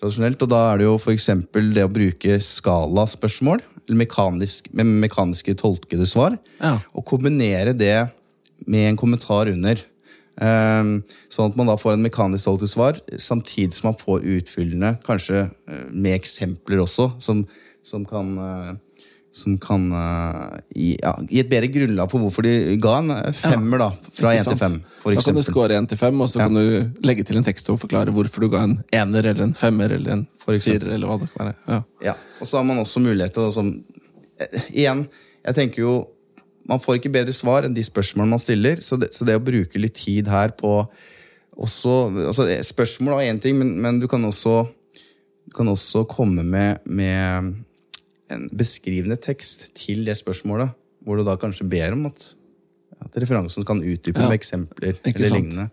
tradisjonelt. 0.00 0.42
Og 0.44 0.50
da 0.52 0.60
er 0.72 0.78
det 0.82 0.86
jo 0.88 0.94
f.eks. 1.00 1.30
det 1.74 1.84
å 1.86 1.92
bruke 1.92 2.38
skalaspørsmål, 2.42 3.62
eller 3.86 4.00
mekanisk, 4.02 4.70
med 4.74 4.88
mekaniske 5.06 5.54
tolkede 5.60 6.06
svar, 6.10 6.38
Ja. 6.60 6.78
og 6.94 7.04
kombinere 7.06 7.76
det 7.76 8.10
med 8.66 8.90
en 8.90 8.96
kommentar 8.96 9.52
under. 9.52 9.82
Um, 10.36 10.98
sånn 11.32 11.48
at 11.48 11.56
man 11.56 11.66
da 11.70 11.76
får 11.80 11.94
en 11.94 12.02
mekanisk 12.04 12.44
tolket 12.44 12.68
svar, 12.68 12.98
samtidig 13.16 13.72
som 13.72 13.88
man 13.88 14.00
får 14.00 14.26
utfyllende, 14.36 14.98
kanskje 15.06 15.46
eh, 15.46 15.86
med 15.92 16.12
eksempler 16.18 16.82
også, 16.82 17.06
som, 17.24 17.46
som 17.86 18.04
kan 18.04 18.34
eh, 18.36 18.74
som 19.36 19.58
kan 19.60 19.82
uh, 19.92 20.56
gi, 20.72 20.94
ja, 21.02 21.10
gi 21.28 21.42
et 21.42 21.48
bedre 21.50 21.68
grunnlag 21.68 22.08
for 22.12 22.22
hvorfor 22.24 22.46
de 22.46 22.76
ga 22.80 22.94
en 23.02 23.10
femmer, 23.12 23.34
femmer, 23.36 23.82
da. 23.82 23.88
Fra 24.16 24.32
én 24.32 24.40
1 24.40 24.48
til 24.48 24.60
fem. 24.62 24.78
5, 25.02 25.14
Da 25.18 25.24
kan 25.26 25.36
du 25.36 25.42
score 25.44 25.76
1 25.76 25.88
til 25.92 26.00
5, 26.00 26.22
og 26.24 26.30
så 26.32 26.40
Ja. 26.40 26.46
kan 26.48 26.56
du 26.56 27.04
legge 27.04 27.26
til 27.28 27.36
en 27.36 27.44
tekst 27.44 27.68
og 27.72 27.80
forklare 27.82 28.14
hvorfor 28.16 28.46
du 28.46 28.48
ga 28.54 28.62
en 28.64 28.78
ener 28.96 29.28
eller 29.32 29.44
en 29.50 29.52
femmer 29.54 29.92
eller 29.92 30.12
en 30.12 30.26
firer. 30.46 30.88
eller 30.94 31.06
hva 31.10 31.18
det 31.20 31.28
kan 31.34 31.50
være. 31.50 31.56
Ja. 31.68 31.82
Ja, 32.08 32.14
og 32.40 32.48
så 32.48 32.56
har 32.56 32.64
man 32.64 32.80
også 32.80 33.02
mulighet 33.04 33.34
til 33.36 33.42
å 33.44 33.52
sånn, 33.52 33.84
eh, 34.40 34.60
Igjen, 34.72 35.06
jeg 35.44 35.54
tenker 35.54 35.82
jo 35.84 35.96
Man 36.66 36.80
får 36.80 36.96
ikke 36.98 37.12
bedre 37.14 37.32
svar 37.32 37.62
enn 37.62 37.74
de 37.76 37.82
spørsmålene 37.86 38.30
man 38.32 38.40
stiller. 38.42 38.80
Så 38.82 38.96
det, 38.98 39.12
så 39.14 39.24
det 39.24 39.36
å 39.38 39.44
bruke 39.44 39.78
litt 39.78 39.94
tid 39.94 40.26
her 40.26 40.48
på 40.48 40.88
også, 41.56 41.92
altså 42.26 42.48
eh, 42.48 42.62
Spørsmål 42.66 43.20
er 43.20 43.28
én 43.32 43.38
ting, 43.40 43.54
men, 43.58 43.76
men 43.80 44.00
du 44.00 44.08
kan 44.08 44.24
også, 44.24 44.66
du 45.46 45.54
kan 45.54 45.68
også 45.68 46.02
komme 46.08 46.42
med, 46.42 46.80
med 46.84 47.54
en 48.34 48.48
beskrivende 48.56 49.16
tekst 49.22 49.68
til 49.78 50.04
det 50.06 50.16
spørsmålet. 50.18 50.74
Hvor 51.06 51.16
du 51.20 51.24
da 51.26 51.36
kanskje 51.38 51.68
ber 51.70 51.92
om 51.94 52.06
at, 52.08 52.32
at 53.04 53.18
referansen 53.22 53.64
kan 53.64 53.78
utdype 53.78 54.18
Ja, 54.20 54.28
med 54.28 54.38
eksempler. 54.40 54.96
eller 55.04 55.28
sant. 55.28 55.36
lignende. 55.38 55.68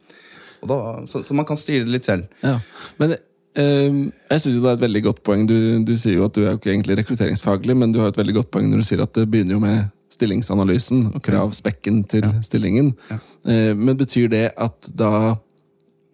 Og 0.62 0.70
da, 0.70 0.78
så, 1.10 1.24
så 1.26 1.34
man 1.34 1.46
kan 1.50 1.58
styre 1.58 1.86
det 1.88 1.94
litt 2.00 2.06
selv. 2.10 2.28
Ja, 2.44 2.60
men 3.02 3.16
Uh, 3.54 4.10
jeg 4.32 4.42
synes 4.42 4.56
jo 4.56 4.62
det 4.64 4.70
er 4.72 4.78
et 4.80 4.82
veldig 4.82 5.02
godt 5.06 5.20
poeng. 5.22 5.44
Du, 5.46 5.54
du 5.86 5.92
sier 5.94 6.16
jo 6.18 6.24
at 6.26 6.34
du 6.34 6.40
er 6.42 6.56
jo 6.56 6.58
ikke 6.58 6.72
egentlig 6.72 6.96
rekrutteringsfaglig, 6.98 7.76
men 7.78 7.92
du 7.94 8.00
har 8.02 8.10
et 8.10 8.18
veldig 8.18 8.34
godt 8.40 8.48
poeng 8.50 8.66
når 8.72 8.82
du 8.82 8.86
sier 8.88 9.04
at 9.04 9.14
det 9.14 9.28
begynner 9.30 9.54
jo 9.54 9.60
med 9.62 9.92
stillingsanalysen 10.10 11.04
og 11.12 11.22
kravspekken 11.22 12.00
til 12.10 12.26
stillingen. 12.42 12.96
Eh, 13.14 13.76
men 13.78 13.94
betyr 14.00 14.32
det 14.34 14.48
at 14.58 14.90
da 14.98 15.36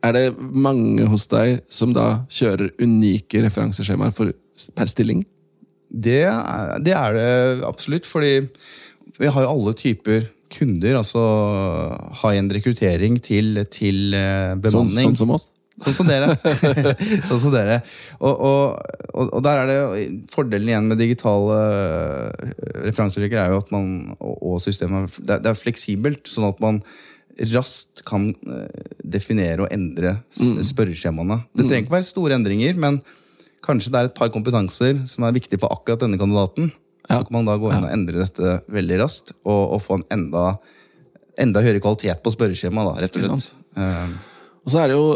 er 0.04 0.18
det 0.18 0.26
mange 0.36 1.08
hos 1.08 1.30
deg 1.32 1.62
som 1.72 1.96
da 1.96 2.26
kjører 2.28 2.74
unike 2.84 3.40
referanseskjemaer 3.48 4.12
per 4.76 4.92
stilling? 4.92 5.24
Det 5.90 6.22
det 6.86 6.94
er 6.94 7.16
det 7.18 7.30
absolutt, 7.68 8.06
fordi 8.10 8.34
vi 9.20 9.28
har 9.28 9.44
jo 9.46 9.50
alle 9.54 9.74
typer 9.78 10.28
kunder. 10.54 10.96
Altså 11.02 11.22
high-end 12.24 12.54
rekruttering 12.56 13.20
til, 13.26 13.64
til 13.74 14.12
bemanning. 14.14 14.70
Sånn, 14.72 14.94
sånn 15.16 15.18
som 15.24 15.34
oss? 15.38 15.50
Sånn 15.80 15.96
som 15.96 16.10
dere. 16.10 16.34
sånn 17.30 17.40
som 17.40 17.54
dere. 17.54 17.78
Og, 18.20 18.34
og, 18.34 18.80
og, 19.16 19.38
der 19.46 19.62
er 19.62 19.70
det 19.70 20.08
Fordelen 20.34 20.68
igjen 20.72 20.90
med 20.92 21.00
digitale 21.00 21.60
eh, 21.60 22.50
referanserykker 22.90 23.40
er 23.40 23.54
jo 23.54 23.62
at 23.64 23.72
man, 23.72 23.94
og, 24.20 24.58
systemet 24.66 25.22
det 25.24 25.40
er, 25.40 25.56
fleksibelt, 25.60 26.26
sånn 26.28 26.50
at 26.50 26.60
man 26.64 26.82
raskt 27.56 28.04
kan 28.10 28.34
eh, 28.44 28.92
definere 29.08 29.64
og 29.64 29.72
endre 29.72 30.18
s- 30.36 30.72
spørreskjemaene. 30.74 31.40
Det 31.56 31.70
trenger 31.70 31.86
ikke 31.88 31.96
være 31.96 32.10
store 32.10 32.36
endringer, 32.36 32.76
men 32.76 33.00
kanskje 33.66 33.94
det 33.94 34.02
er 34.02 34.10
et 34.10 34.18
par 34.18 34.32
kompetanser 34.34 35.04
som 35.10 35.26
er 35.28 35.36
viktige 35.36 35.62
for 35.62 35.74
akkurat 35.76 36.04
denne 36.04 36.20
kandidaten. 36.22 36.72
Ja. 37.10 37.20
Så 37.20 37.28
kan 37.28 37.40
man 37.40 37.50
da 37.50 37.58
gå 37.60 37.72
inn 37.74 37.88
og 37.88 37.94
endre 37.94 38.26
dette 38.26 38.60
veldig 38.70 39.00
raskt, 39.02 39.34
og, 39.42 39.62
og 39.76 39.82
få 39.86 40.00
en 40.00 40.06
enda, 40.14 40.44
enda 41.42 41.64
høyere 41.66 41.82
kvalitet 41.84 42.22
på 42.24 42.34
spørreskjemaet, 42.36 42.92
da, 42.92 43.06
rett 43.06 43.18
og 43.18 43.26
slett. 43.26 43.50
Og 44.60 44.74
så 44.74 44.84
er 44.84 44.92
det 44.92 45.00
jo 45.00 45.10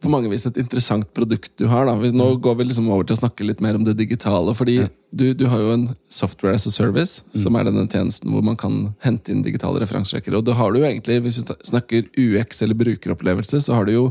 på 0.00 0.08
mange 0.08 0.30
vis 0.32 0.46
et 0.48 0.58
interessant 0.60 1.04
produkt 1.16 1.52
du 1.60 1.66
har. 1.68 1.84
da. 1.84 1.92
Nå 2.16 2.28
går 2.40 2.56
vi 2.56 2.66
liksom 2.70 2.88
over 2.88 3.04
til 3.04 3.18
å 3.18 3.20
snakke 3.20 3.44
litt 3.44 3.60
mer 3.60 3.76
om 3.76 3.84
det 3.84 3.98
digitale. 3.98 4.54
fordi 4.56 4.78
du, 5.10 5.32
du 5.36 5.44
har 5.50 5.60
jo 5.60 5.74
en 5.74 5.86
software 6.08 6.56
as 6.56 6.66
a 6.66 6.72
service, 6.72 7.24
som 7.36 7.56
er 7.58 7.68
denne 7.68 7.84
tjenesten 7.90 8.30
hvor 8.32 8.44
man 8.46 8.56
kan 8.56 8.94
hente 9.04 9.32
inn 9.32 9.42
digitale 9.44 9.82
referansesjekker. 9.82 10.38
Og 10.38 10.46
da 10.46 10.56
har 10.56 10.72
du 10.72 10.80
jo 10.80 10.88
egentlig, 10.88 11.20
hvis 11.26 11.42
vi 11.42 11.58
snakker 11.72 12.08
UX 12.16 12.62
eller 12.64 12.78
brukeropplevelse, 12.80 13.60
så 13.66 13.76
har 13.76 13.88
du 13.88 13.96
jo 13.96 14.06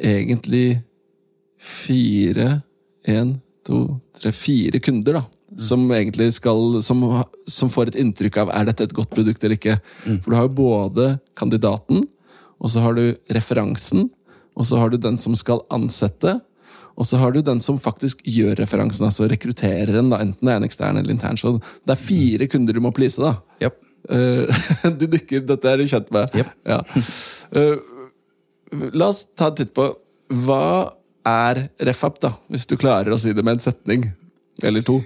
egentlig 0.00 0.80
fire 1.60 2.62
En, 3.10 3.34
to, 3.66 3.82
tre, 4.20 4.32
fire 4.36 4.80
kunder, 4.82 5.20
da. 5.20 5.24
Som 5.60 5.88
egentlig 5.90 6.28
skal 6.36 6.78
som, 6.86 7.02
som 7.50 7.70
får 7.72 7.90
et 7.90 7.98
inntrykk 8.04 8.36
av 8.44 8.52
er 8.54 8.68
dette 8.68 8.86
et 8.86 8.94
godt 8.94 9.10
produkt 9.10 9.42
eller 9.42 9.58
ikke. 9.58 9.80
For 10.06 10.30
du 10.30 10.36
har 10.38 10.46
jo 10.46 10.58
både 10.60 11.08
kandidaten, 11.38 12.04
og 12.60 12.70
så 12.70 12.84
har 12.84 12.94
du 12.94 13.16
referansen, 13.34 14.06
og 14.54 14.68
så 14.68 14.78
har 14.78 14.92
du 14.92 15.00
den 15.00 15.18
som 15.18 15.34
skal 15.38 15.64
ansette, 15.74 16.36
og 17.00 17.06
så 17.08 17.16
har 17.16 17.32
du 17.32 17.40
den 17.42 17.62
som 17.64 17.78
faktisk 17.80 18.20
gjør 18.28 18.58
referansen, 18.60 19.06
altså 19.08 19.28
rekruttereren, 19.30 20.10
da, 20.12 20.20
enten 20.20 20.46
det 20.46 20.52
er 20.52 20.60
en 20.60 20.66
ekstern 20.66 21.00
eller 21.00 21.14
intern. 21.14 21.38
Så 21.40 21.54
det 21.58 21.94
er 21.94 22.02
fire 22.02 22.48
kunder 22.50 22.76
du 22.76 22.82
må 22.84 22.92
please, 22.94 23.20
da. 23.20 23.38
Yep. 23.64 23.78
Eh, 24.12 24.64
du 25.00 25.06
dykker, 25.06 25.46
dette 25.48 25.70
er 25.70 25.80
du 25.80 25.88
kjent 25.88 26.10
med. 26.14 26.36
Yep. 26.36 26.52
Ja. 26.68 26.80
Eh, 27.56 28.90
la 28.92 29.10
oss 29.10 29.24
ta 29.32 29.50
en 29.50 29.58
titt 29.62 29.72
på 29.76 29.88
hva 30.44 30.62
er 31.26 31.66
refap, 31.86 32.18
da? 32.22 32.34
Hvis 32.50 32.66
du 32.70 32.76
klarer 32.80 33.12
å 33.12 33.18
si 33.20 33.34
det 33.36 33.44
med 33.44 33.58
en 33.58 33.64
setning 33.64 34.06
eller 34.64 34.84
to. 34.86 35.00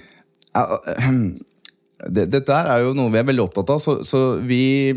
Dette 2.04 2.40
det, 2.40 2.54
er 2.54 2.84
jo 2.84 2.94
noe 2.96 3.12
vi 3.12 3.20
er 3.20 3.28
veldig 3.28 3.44
opptatt 3.46 3.70
av, 3.74 3.82
så, 3.82 3.96
så 4.06 4.22
vi, 4.44 4.92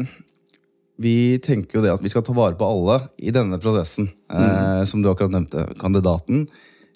vi 1.02 1.18
tenker 1.44 1.80
jo 1.80 1.84
det 1.86 1.94
at 1.94 2.04
vi 2.04 2.12
skal 2.14 2.26
ta 2.26 2.36
vare 2.38 2.58
på 2.60 2.68
alle 2.68 3.00
i 3.18 3.34
denne 3.34 3.60
prosessen. 3.62 4.10
Eh, 4.30 4.82
som 4.90 5.04
du 5.04 5.12
akkurat 5.12 5.34
nevnte. 5.34 5.68
Kandidaten, 5.82 6.48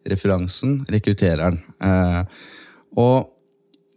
referansen, 0.09 0.81
rekruttereren. 0.91 1.61
Eh, 1.85 2.23
og 3.01 3.31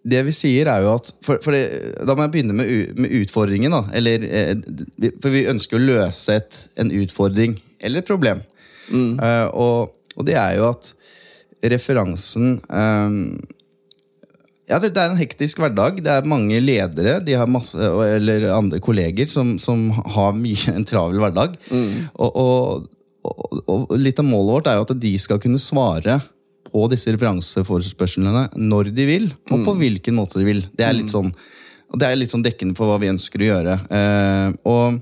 det 0.04 0.20
vi 0.26 0.34
sier, 0.36 0.68
er 0.68 0.84
jo 0.84 0.90
at 0.98 1.10
For, 1.24 1.40
for 1.40 1.56
det, 1.56 1.64
da 2.04 2.12
må 2.12 2.26
jeg 2.26 2.34
begynne 2.34 2.56
med, 2.56 2.98
med 3.00 3.12
utfordringen. 3.22 3.72
da, 3.72 3.84
eller, 3.96 4.24
eh, 4.28 5.12
For 5.22 5.32
vi 5.32 5.46
ønsker 5.50 5.80
å 5.80 5.84
løse 5.84 6.36
et, 6.36 6.64
en 6.80 6.92
utfordring 6.92 7.56
eller 7.80 8.04
et 8.04 8.08
problem. 8.08 8.44
Eh, 8.92 9.46
og, 9.52 9.94
og 10.14 10.26
det 10.28 10.38
er 10.40 10.58
jo 10.58 10.70
at 10.70 10.94
referansen 11.64 12.58
um, 12.68 13.18
ja, 14.68 14.78
det, 14.80 14.94
det 14.96 15.00
er 15.02 15.12
en 15.12 15.20
hektisk 15.20 15.60
hverdag. 15.60 15.98
Det 16.04 16.08
er 16.08 16.28
mange 16.28 16.56
ledere 16.62 17.18
de 17.24 17.34
har 17.36 17.50
masse, 17.50 17.76
eller 17.76 18.46
andre 18.54 18.80
kolleger 18.84 19.28
som, 19.28 19.58
som 19.60 19.90
har 19.92 20.32
mye 20.36 20.72
en 20.72 20.86
travel 20.88 21.20
hverdag. 21.20 21.58
Og, 22.16 22.38
og, 22.40 22.86
og, 23.28 23.58
og 23.68 23.92
litt 24.00 24.22
av 24.22 24.28
målet 24.28 24.54
vårt 24.56 24.70
er 24.72 24.78
jo 24.78 24.86
at 24.86 24.94
de 25.02 25.12
skal 25.20 25.42
kunne 25.42 25.60
svare 25.60 26.16
på 26.74 26.86
disse 26.90 27.12
referanseforespørslene 27.12 28.48
når 28.56 28.90
de 28.96 29.04
vil, 29.08 29.28
og 29.52 29.66
på 29.68 29.76
hvilken 29.78 30.16
måte 30.16 30.40
de 30.40 30.48
vil. 30.48 30.64
Det 30.74 30.88
er 30.88 30.96
litt 30.96 31.12
sånn, 31.12 31.28
det 31.94 32.08
er 32.08 32.16
litt 32.18 32.32
sånn 32.32 32.42
dekkende 32.42 32.74
for 32.78 32.90
hva 32.90 32.96
vi 33.02 33.12
ønsker 33.12 33.44
å 33.44 33.50
gjøre. 33.50 33.76
Eh, 34.00 34.48
og 34.72 34.98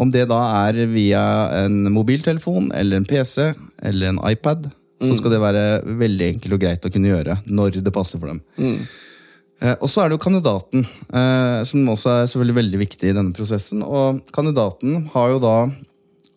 om 0.00 0.10
det 0.10 0.26
da 0.30 0.38
er 0.68 0.86
via 0.88 1.22
en 1.64 1.82
mobiltelefon 1.92 2.70
eller 2.74 2.96
en 3.00 3.04
PC 3.08 3.52
eller 3.82 4.08
en 4.14 4.20
iPad, 4.30 4.70
så 5.02 5.16
skal 5.18 5.32
det 5.34 5.40
være 5.42 5.62
veldig 5.98 6.26
enkelt 6.36 6.54
og 6.54 6.60
greit 6.62 6.84
å 6.86 6.90
kunne 6.94 7.10
gjøre 7.10 7.40
når 7.50 7.80
det 7.82 7.92
passer 7.92 8.20
for 8.22 8.30
dem. 8.30 8.40
Eh, 9.60 9.74
Og 9.82 9.88
så 9.90 10.02
er 10.02 10.08
det 10.10 10.16
jo 10.16 10.22
kandidaten, 10.22 10.84
eh, 11.12 11.62
som 11.66 11.88
også 11.90 12.10
er 12.10 12.26
selvfølgelig 12.30 12.58
veldig 12.60 12.78
viktig 12.84 13.10
i 13.10 13.16
denne 13.16 13.34
prosessen. 13.34 13.82
Og 13.82 14.22
kandidaten 14.34 15.08
har 15.12 15.30
jo 15.34 15.40
da 15.42 15.56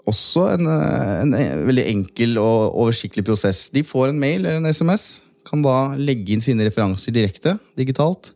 også 0.06 0.48
en, 0.54 0.66
eh, 0.68 1.22
en 1.22 1.32
veldig 1.68 1.86
enkel 1.94 2.38
og 2.42 2.76
oversiktlig 2.76 3.24
prosess. 3.26 3.70
De 3.70 3.82
får 3.84 4.10
en 4.10 4.20
mail 4.20 4.46
eller 4.46 4.58
en 4.58 4.66
SMS, 4.74 5.22
kan 5.46 5.62
da 5.62 5.96
legge 5.96 6.34
inn 6.34 6.42
sine 6.42 6.66
referanser 6.66 7.14
direkte, 7.14 7.60
digitalt. 7.78 8.32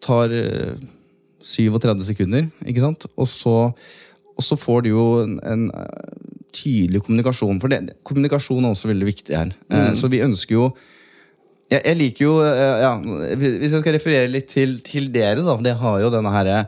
Tar 0.00 0.32
eh, 0.32 0.76
37 1.40 2.02
sekunder, 2.08 2.50
ikke 2.66 2.80
sant? 2.84 3.06
Og 3.16 3.28
så, 3.28 3.56
og 4.36 4.44
så 4.44 4.56
får 4.60 4.82
du 4.84 4.90
jo 4.92 5.04
en, 5.22 5.38
en 5.48 5.64
eh, 5.72 6.12
tydelig 6.56 7.00
kommunikasjon. 7.06 7.58
For 7.62 7.72
det, 7.72 7.94
kommunikasjon 8.06 8.64
er 8.64 8.74
også 8.74 8.90
veldig 8.92 9.08
viktig 9.08 9.36
her. 9.36 9.54
Eh, 9.72 9.90
Så 9.96 10.08
vi 10.12 10.20
ønsker 10.24 10.54
jo 10.58 10.66
jeg, 11.66 11.80
jeg 11.82 11.96
liker 11.98 12.22
jo 12.28 12.34
eh, 12.46 12.82
ja, 12.84 12.92
Hvis 13.34 13.72
jeg 13.74 13.80
skal 13.82 13.96
referere 13.96 14.28
litt 14.30 14.46
til, 14.52 14.76
til 14.86 15.08
dere, 15.14 15.42
da. 15.42 15.56
Det 15.64 15.72
har 15.80 15.98
jo 16.04 16.12
denne 16.14 16.30
herre 16.30 16.60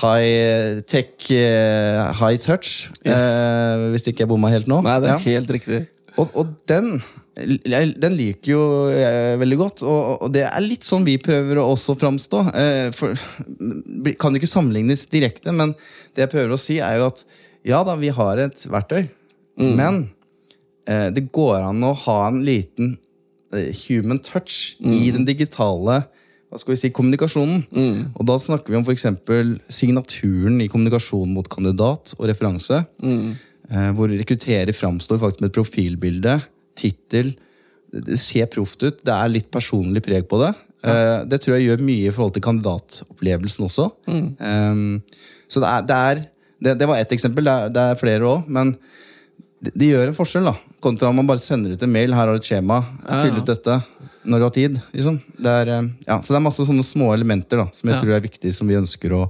high 0.00 0.80
tech, 0.90 1.12
high 1.28 2.38
touch. 2.42 2.88
Yes. 3.06 3.20
Eh, 3.20 3.84
hvis 3.92 4.06
ikke 4.10 4.24
jeg 4.24 4.30
bomma 4.32 4.48
helt 4.50 4.66
nå. 4.70 4.80
Nei, 4.82 4.96
det 5.04 5.10
er 5.12 5.18
Ja. 5.18 5.18
helt 5.36 5.52
riktig. 5.54 5.82
Og, 6.18 6.30
og 6.34 6.54
den 6.70 6.96
den 7.34 8.14
liker 8.14 8.52
jo 8.52 8.64
jeg 8.94 9.38
veldig 9.40 9.56
godt, 9.58 9.82
og, 9.82 10.26
det 10.34 10.44
er 10.46 10.62
litt 10.62 10.86
sånn 10.86 11.06
vi 11.06 11.16
prøver 11.22 11.58
å 11.58 11.66
også 11.72 11.96
framstå. 11.98 12.42
Eh, 12.54 12.88
for, 12.94 13.18
kan 14.20 14.38
ikke 14.38 14.50
sammenlignes 14.50 15.06
direkte, 15.10 15.54
men 15.54 15.74
det 16.14 16.26
jeg 16.26 16.34
prøver 16.34 16.54
å 16.54 16.60
si, 16.60 16.78
er 16.78 17.00
jo 17.00 17.08
at 17.10 17.24
ja 17.66 17.80
da, 17.86 17.96
vi 17.98 18.12
har 18.14 18.42
et 18.44 18.66
verktøy, 18.70 19.08
men 19.58 20.04
eh, 20.86 21.08
det 21.14 21.26
går 21.34 21.64
an 21.64 21.82
å 21.86 21.94
ha 22.04 22.18
en 22.28 22.42
liten 22.46 22.96
eh, 23.54 23.72
human 23.86 24.20
touch 24.22 24.76
i 24.82 25.08
den 25.14 25.26
digitale 25.26 26.04
hva 26.54 26.60
skal 26.62 26.76
vi 26.76 26.78
si, 26.84 26.92
kommunikasjonen. 26.94 27.64
Og 28.14 28.26
da 28.28 28.36
snakker 28.38 28.70
vi 28.70 28.78
om 28.78 28.84
f.eks. 28.86 29.08
signaturen 29.74 30.60
i 30.62 30.68
kommunikasjonen 30.70 31.32
mot 31.34 31.48
kandidat 31.50 32.12
og 32.14 32.28
referanse. 32.30 32.78
Eh, 33.72 33.90
hvor 33.96 34.12
rekrutterer 34.12 34.70
framstår 34.76 35.18
faktisk 35.18 35.42
med 35.42 35.50
et 35.50 35.56
profilbilde, 35.56 36.36
tittel. 36.78 37.34
Det 37.94 38.18
ser 38.20 38.48
proft 38.50 38.82
ut. 38.82 39.02
Det 39.06 39.14
er 39.14 39.30
litt 39.32 39.50
personlig 39.54 40.02
preg 40.04 40.28
på 40.30 40.40
det. 40.42 40.52
Ja. 40.84 41.22
det 41.24 41.38
tror 41.40 41.54
jeg 41.56 41.64
gjør 41.70 41.80
mye 41.80 42.10
i 42.10 42.12
forhold 42.12 42.34
til 42.36 42.42
kandidatopplevelsen 42.44 43.64
også. 43.64 43.86
Eh, 44.10 44.82
så 45.48 45.62
det 45.62 45.70
er, 45.70 45.86
det, 45.88 45.96
er 46.10 46.20
det, 46.66 46.74
det 46.82 46.88
var 46.90 47.00
ett 47.00 47.14
eksempel. 47.16 47.46
Det 47.46 47.54
er, 47.54 47.72
det 47.72 47.86
er 47.92 48.00
flere 48.00 48.28
òg. 48.28 48.50
Men 48.52 48.74
det, 49.64 49.88
gjør 49.88 50.10
en 50.10 50.16
forskjell, 50.18 50.50
da. 50.50 50.54
Kontra 50.84 51.08
om 51.08 51.16
man 51.22 51.28
bare 51.30 51.40
sender 51.40 51.72
ut 51.72 51.82
en 51.86 51.92
mail. 51.94 52.12
Her 52.12 52.28
har 52.28 52.36
du 52.36 52.42
et 52.42 52.50
skjema. 52.50 52.82
Fyll 53.08 53.40
ut 53.40 53.48
dette 53.48 53.78
når 54.28 54.40
du 54.40 54.44
har 54.46 54.54
tid. 54.56 54.78
Liksom. 54.92 55.18
Det 55.40 55.52
er, 55.62 55.72
eh, 55.78 55.88
ja, 56.08 56.18
så 56.20 56.34
det 56.34 56.40
er 56.40 56.48
masse 56.50 56.64
sånne 56.68 56.84
små 56.86 57.12
elementer 57.16 57.60
da, 57.62 57.68
som 57.76 57.88
jeg 57.88 57.96
Ja. 57.96 58.00
tror 58.02 58.16
er 58.16 58.24
viktige, 58.24 58.52
som 58.56 58.68
vi 58.68 58.76
ønsker 58.80 59.12
å 59.16 59.26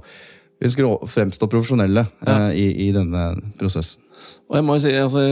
vi 0.55 0.69
ønsker 0.69 0.85
å 0.87 1.03
fremstå 1.11 1.49
profesjonelle 1.51 2.05
eh, 2.25 2.51
i, 2.55 2.87
i 2.87 2.91
denne 2.95 3.25
prosessen. 3.59 3.99
Og 4.47 4.55
jeg 4.55 4.63
må 4.63 4.77
jo 4.77 4.83
si, 4.85 4.93
altså 4.95 5.23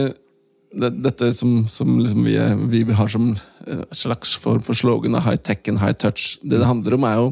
Dette 0.74 1.30
som, 1.38 1.64
som 1.70 2.00
liksom 2.00 2.24
vi, 2.26 2.38
vi 2.84 2.96
har 2.98 3.12
som 3.12 3.36
eh, 3.68 3.84
slags 3.94 4.36
form 4.42 4.64
for 4.66 4.78
slogan 4.78 5.16
av 5.16 5.28
high 5.28 5.38
tech 5.38 5.70
and 5.70 5.82
high 5.84 5.94
touch, 5.94 6.40
det 6.42 6.58
det 6.58 6.70
handler 6.70 6.98
om, 6.98 7.06
er 7.08 7.20
jo 7.20 7.28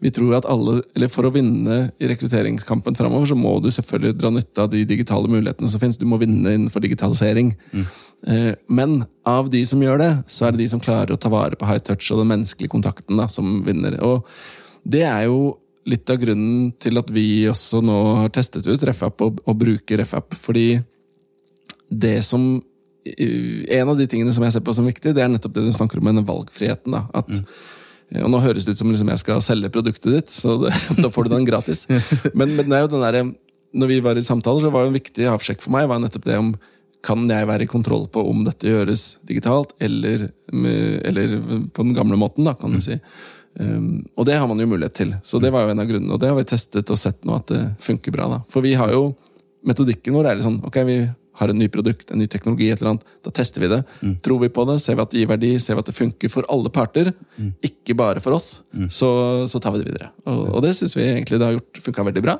vi 0.00 0.10
tror 0.10 0.32
at 0.38 0.46
alle, 0.48 0.78
eller 0.96 1.10
For 1.12 1.28
å 1.28 1.32
vinne 1.34 1.90
i 2.00 2.08
rekrutteringskampen 2.08 2.96
framover, 2.96 3.28
så 3.28 3.36
må 3.36 3.58
du 3.60 3.68
selvfølgelig 3.68 4.16
dra 4.16 4.30
nytte 4.32 4.62
av 4.64 4.70
de 4.72 4.80
digitale 4.88 5.28
mulighetene 5.28 5.68
som 5.68 5.82
finnes. 5.82 5.98
Du 6.00 6.06
må 6.08 6.16
vinne 6.20 6.54
innenfor 6.56 6.80
digitalisering. 6.80 7.52
Mm. 7.76 7.84
Men 8.72 8.94
av 9.28 9.50
de 9.52 9.60
som 9.68 9.82
gjør 9.84 10.00
det, 10.00 10.10
så 10.24 10.46
er 10.46 10.54
det 10.56 10.62
de 10.62 10.70
som 10.72 10.80
klarer 10.80 11.12
å 11.12 11.20
ta 11.20 11.28
vare 11.32 11.58
på 11.60 11.68
high 11.68 11.84
touch 11.84 12.08
og 12.14 12.22
den 12.22 12.32
menneskelige 12.32 12.72
kontakten, 12.72 13.20
da, 13.20 13.28
som 13.28 13.60
vinner. 13.66 13.98
Og 14.00 14.24
det 14.88 15.04
er 15.04 15.26
jo 15.28 15.58
litt 15.90 16.08
av 16.12 16.20
grunnen 16.22 16.72
til 16.80 17.00
at 17.00 17.12
vi 17.12 17.26
også 17.50 17.82
nå 17.84 18.00
har 18.22 18.32
testet 18.32 18.68
ut 18.68 18.88
RefApp 18.88 19.20
og, 19.26 19.44
og 19.44 19.60
bruker 19.60 20.00
RefApp. 20.00 20.32
Fordi 20.40 20.68
det 21.90 22.20
som 22.24 22.54
En 23.04 23.92
av 23.92 23.98
de 23.98 24.06
tingene 24.10 24.32
som 24.36 24.44
jeg 24.44 24.54
ser 24.54 24.64
på 24.64 24.74
som 24.76 24.88
viktig, 24.88 25.14
det 25.16 25.22
er 25.24 25.30
nettopp 25.32 25.54
det 25.56 25.66
du 25.68 25.72
snakker 25.72 26.00
om 26.00 26.08
med 26.10 26.18
den 26.20 26.26
valgfriheten. 26.28 26.96
da, 26.96 27.06
at 27.16 27.30
Og 28.20 28.32
nå 28.32 28.42
høres 28.42 28.66
det 28.66 28.74
ut 28.74 28.82
som 28.82 28.90
liksom 28.90 29.12
jeg 29.12 29.22
skal 29.22 29.40
selge 29.44 29.70
produktet 29.72 30.10
ditt, 30.12 30.34
så 30.34 30.58
det, 30.64 30.74
da 31.02 31.12
får 31.12 31.28
du 31.28 31.36
den 31.36 31.48
gratis. 31.48 31.86
Men, 32.34 32.56
men 32.56 32.66
det 32.66 32.76
er 32.76 32.84
jo 32.84 32.92
den 32.96 33.06
der, 33.06 33.32
når 33.72 33.92
vi 33.92 34.02
var 34.04 34.18
i 34.18 34.26
samtaler, 34.26 34.64
så 34.64 34.74
var 34.74 34.84
jo 34.84 34.92
en 34.92 34.98
viktig 34.98 35.28
avsjekk 35.30 35.64
for 35.64 35.76
meg 35.76 35.88
var 35.88 36.02
nettopp 36.02 36.26
det 36.26 36.38
om 36.40 36.54
kan 37.00 37.22
jeg 37.30 37.48
være 37.48 37.64
i 37.64 37.70
kontroll 37.70 38.08
på 38.12 38.22
om 38.28 38.42
dette 38.44 38.68
gjøres 38.68 39.04
digitalt, 39.24 39.72
eller, 39.80 40.26
eller 40.52 41.36
på 41.72 41.86
den 41.86 41.94
gamle 41.96 42.18
måten, 42.20 42.44
da, 42.44 42.52
kan 42.60 42.74
du 42.76 42.82
si. 42.84 42.98
Um, 43.58 44.04
og 44.14 44.28
det 44.28 44.36
har 44.38 44.46
man 44.46 44.60
jo 44.62 44.68
mulighet 44.70 44.94
til. 44.94 45.14
Så 45.26 45.40
det 45.42 45.50
var 45.54 45.64
jo 45.64 45.72
en 45.72 45.82
av 45.82 45.88
grunnene. 45.88 46.12
Og 46.14 46.20
det 46.22 46.30
har 46.30 46.36
vi 46.38 46.46
testet 46.46 46.92
og 46.92 47.00
sett 47.00 47.24
nå 47.26 47.38
at 47.40 47.48
det 47.50 47.62
funker 47.82 48.14
bra. 48.14 48.28
da. 48.30 48.38
For 48.52 48.64
vi 48.64 48.76
har 48.78 48.92
jo 48.94 49.10
Metodikken 49.60 50.14
vår 50.16 50.24
er 50.24 50.38
litt 50.38 50.46
sånn 50.46 50.62
ok, 50.64 50.76
vi 50.88 50.94
har 51.38 51.48
en 51.52 51.58
ny 51.58 51.68
produkt, 51.72 52.10
en 52.10 52.18
ny 52.18 52.26
teknologi, 52.26 52.70
et 52.70 52.80
eller 52.80 52.96
annet. 52.96 53.04
Da 53.24 53.30
tester 53.30 53.62
vi 53.62 53.68
det. 53.70 53.80
Tror 54.24 54.40
vi 54.42 54.48
på 54.52 54.64
det, 54.68 54.80
ser 54.82 54.98
vi 54.98 55.04
at 55.04 55.12
det 55.12 55.20
gir 55.22 55.30
verdi, 55.30 55.52
ser 55.62 55.78
vi 55.78 55.84
at 55.84 55.90
det 55.90 55.96
funker 55.96 56.32
for 56.32 56.48
alle 56.52 56.72
parter, 56.74 57.12
ikke 57.64 57.96
bare 57.96 58.20
for 58.20 58.36
oss, 58.36 58.62
så, 58.92 59.10
så 59.48 59.60
tar 59.62 59.72
vi 59.76 59.82
det 59.82 59.92
videre. 59.92 60.10
Og, 60.26 60.42
og 60.56 60.64
det 60.66 60.74
syns 60.76 60.96
vi 60.98 61.06
egentlig 61.06 61.38
det 61.40 61.46
har 61.48 61.56
gjort 61.58 61.82
funka 61.86 62.06
veldig 62.10 62.24
bra. 62.26 62.38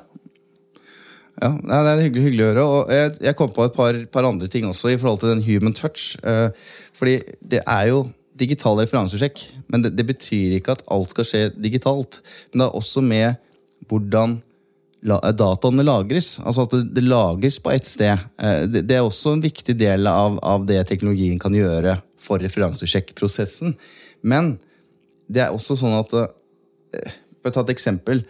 Ja, 1.41 1.55
Det 1.57 1.91
er 1.95 2.03
hyggelig, 2.05 2.23
hyggelig 2.27 2.43
å 2.45 2.49
høre. 2.51 2.65
Og 2.67 2.91
jeg, 2.93 3.13
jeg 3.25 3.37
kom 3.39 3.51
på 3.55 3.65
et 3.65 3.73
par, 3.75 3.97
par 4.13 4.27
andre 4.27 4.49
ting 4.51 4.67
også 4.67 4.91
i 4.93 4.99
forhold 5.01 5.23
til 5.23 5.31
den 5.33 5.45
human 5.45 5.73
touch. 5.73 6.13
Eh, 6.21 6.49
fordi 6.97 7.21
det 7.41 7.63
er 7.65 7.87
jo 7.89 8.03
digital 8.37 8.77
referansesjekk, 8.81 9.41
men 9.71 9.83
det, 9.85 9.93
det 9.97 10.05
betyr 10.09 10.57
ikke 10.57 10.75
at 10.77 10.85
alt 10.91 11.13
skal 11.13 11.27
skje 11.27 11.41
digitalt. 11.61 12.21
Men 12.51 12.63
det 12.63 12.67
er 12.67 12.77
også 12.81 13.03
med 13.05 13.39
hvordan 13.89 14.39
dataene 15.01 15.85
lagres. 15.85 16.35
Altså 16.43 16.67
at 16.67 16.75
det, 16.93 17.03
lagres 17.05 17.59
på 17.61 17.71
ett 17.73 17.87
sted. 17.89 18.19
Eh, 18.41 18.63
det, 18.69 18.95
er 18.95 19.01
også 19.01 19.35
en 19.35 19.43
viktig 19.43 19.75
del 19.77 20.07
av, 20.07 20.37
av 20.43 20.65
det 20.69 20.83
teknologien 20.89 21.39
kan 21.41 21.53
gjøre 21.53 21.97
for 22.21 22.41
referansesjekkprosessen. 22.43 23.75
Men 24.21 24.55
det 25.31 25.45
er 25.45 25.55
også 25.55 25.79
sånn 25.79 25.97
at 25.97 26.13
eh, 26.13 27.19
For 27.41 27.49
å 27.49 27.55
ta 27.55 27.65
et 27.65 27.73
eksempel. 27.73 28.23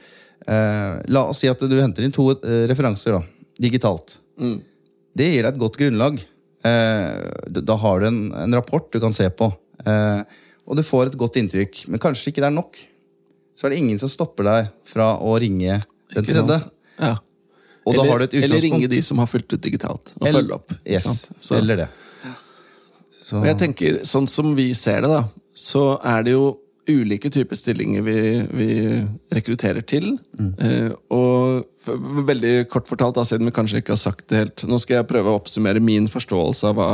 Eh, 0.48 0.92
la 1.12 1.26
oss 1.28 1.42
si 1.44 1.50
at 1.52 1.60
du 1.60 1.80
henter 1.80 2.06
inn 2.06 2.16
to 2.16 2.32
referanser 2.70 3.18
da, 3.18 3.24
digitalt. 3.60 4.20
Det 4.38 5.28
gir 5.28 5.44
deg 5.44 5.52
et 5.52 5.60
godt 5.60 5.80
grunnlag. 5.80 6.22
Da 6.62 7.76
har 7.82 8.00
du 8.00 8.06
en, 8.08 8.22
en 8.38 8.56
rapport 8.56 8.86
du 8.94 9.00
kan 9.02 9.12
se 9.14 9.26
på. 9.34 9.50
Og 9.82 10.78
du 10.78 10.84
får 10.86 11.10
et 11.10 11.18
godt 11.20 11.40
inntrykk. 11.42 11.84
Men 11.92 12.02
kanskje 12.02 12.32
ikke 12.32 12.46
det 12.46 12.48
er 12.48 12.56
nok. 12.56 12.80
Så 13.58 13.68
er 13.68 13.74
det 13.74 13.82
ingen 13.82 14.00
som 14.00 14.10
stopper 14.10 14.48
deg 14.48 14.70
fra 14.88 15.12
å 15.20 15.36
ringe 15.42 15.82
den 16.16 16.24
Ikke 16.26 16.40
sant? 16.42 16.72
Ja. 17.02 17.16
Eller, 17.88 18.10
har 18.12 18.22
du 18.22 18.26
et 18.28 18.34
eller 18.44 18.62
ringe 18.62 18.88
de 18.92 19.02
som 19.02 19.18
har 19.18 19.30
fulgt 19.30 19.54
ut 19.56 19.62
digitalt, 19.62 20.12
og 20.20 20.28
Eller- 20.28 20.42
følge 20.42 20.54
opp. 20.60 20.74
Yes. 20.86 21.28
Eller 21.52 21.76
det. 21.84 21.90
Så, 23.24 23.40
Og 23.40 23.46
jeg 23.48 23.58
tenker, 23.58 24.02
sånn 24.04 24.28
som 24.28 24.56
vi 24.56 24.74
ser 24.74 25.02
det, 25.02 25.10
da, 25.10 25.24
så 25.56 25.98
er 26.04 26.24
det 26.28 26.34
jo 26.36 26.58
ulike 26.92 27.30
typer 27.32 27.56
stillinger 27.56 28.04
vi, 28.04 28.16
vi 28.52 28.70
rekrutterer 29.32 29.86
til. 29.88 30.18
Eh, 30.60 30.92
og 31.14 31.64
veldig 32.28 32.68
kort 32.70 32.90
fortalt, 32.90 33.16
da, 33.16 33.24
siden 33.24 33.48
vi 33.48 33.56
kanskje 33.56 33.82
ikke 33.82 33.96
har 33.96 34.02
sagt 34.02 34.28
det 34.30 34.38
helt 34.42 34.66
Nå 34.68 34.80
skal 34.82 35.00
jeg 35.00 35.08
prøve 35.10 35.32
å 35.32 35.40
oppsummere 35.40 35.82
min 35.82 36.10
forståelse 36.12 36.72
av 36.72 36.76
hva, 36.76 36.90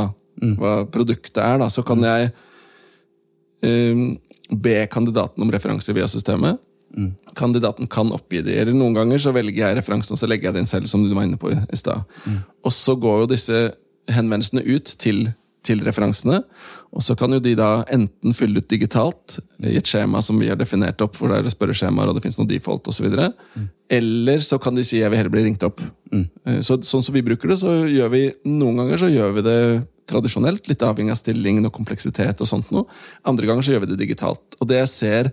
hva 0.60 0.74
produktet 0.92 1.40
er. 1.42 1.58
Da. 1.58 1.68
Så 1.72 1.82
kan 1.88 2.04
jeg 2.06 2.30
eh, 3.66 4.04
be 4.54 4.78
kandidaten 4.92 5.42
om 5.44 5.50
referanser 5.52 5.96
via 5.96 6.08
systemet. 6.10 6.60
Kandidaten 7.38 7.86
kan 7.90 8.12
oppgi 8.14 8.40
de, 8.42 8.54
eller 8.58 8.76
noen 8.76 8.96
ganger 8.96 9.20
så 9.22 9.32
velger 9.36 9.60
jeg 9.60 9.78
referansen 9.78 10.16
og 10.16 10.20
så 10.20 10.28
legger 10.30 10.50
jeg 10.50 10.60
den 10.60 10.70
selv, 10.70 10.88
som 10.90 11.04
du 11.04 11.12
var 11.14 11.28
inne 11.28 11.38
på 11.40 11.52
i 11.52 11.78
sted. 11.78 12.00
Mm. 12.24 12.40
Og 12.64 12.74
så 12.74 12.96
går 12.98 13.22
jo 13.22 13.34
disse 13.34 13.60
henvendelsene 14.08 14.64
ut 14.66 14.94
til, 14.98 15.26
til 15.66 15.84
referansene. 15.86 16.40
Og 16.96 17.04
så 17.04 17.14
kan 17.18 17.34
jo 17.36 17.40
de 17.44 17.52
da 17.58 17.82
enten 17.92 18.34
fylle 18.34 18.62
ut 18.62 18.70
digitalt 18.70 19.36
i 19.60 19.76
et 19.78 19.88
skjema 19.90 20.22
som 20.24 20.40
vi 20.40 20.48
har 20.48 20.58
definert 20.58 21.04
opp, 21.04 21.18
hvor 21.20 21.30
det 21.30 21.42
er 21.42 21.52
spørreskjemaer 21.52 22.08
og 22.08 22.16
det 22.16 22.24
finnes 22.24 22.40
noe 22.40 22.50
default 22.50 22.88
osv. 22.90 23.12
Mm. 23.12 23.68
Eller 23.98 24.42
så 24.44 24.58
kan 24.62 24.78
de 24.78 24.86
si 24.86 25.02
jeg 25.02 25.12
vil 25.12 25.20
heller 25.20 25.34
bli 25.34 25.44
ringt 25.44 25.68
opp. 25.68 25.84
Mm. 26.08 26.24
Så, 26.64 26.80
sånn 26.88 27.04
som 27.04 27.14
vi 27.14 27.24
bruker 27.26 27.52
det, 27.52 27.60
så 27.60 27.82
gjør 27.84 28.10
vi 28.16 28.24
noen 28.48 28.80
ganger 28.82 29.04
så 29.04 29.12
gjør 29.12 29.38
vi 29.38 29.46
det 29.46 29.60
tradisjonelt, 30.08 30.64
litt 30.70 30.82
avhengig 30.84 31.12
av 31.12 31.20
stillingen 31.20 31.68
og 31.68 31.74
kompleksitet. 31.76 32.40
og 32.40 32.48
sånt 32.48 32.72
noe. 32.72 32.88
Andre 33.28 33.46
ganger 33.46 33.66
så 33.66 33.74
gjør 33.74 33.84
vi 33.84 33.92
det 33.92 34.00
digitalt. 34.06 34.56
Og 34.58 34.70
det 34.70 34.80
jeg 34.80 34.92
ser 34.94 35.32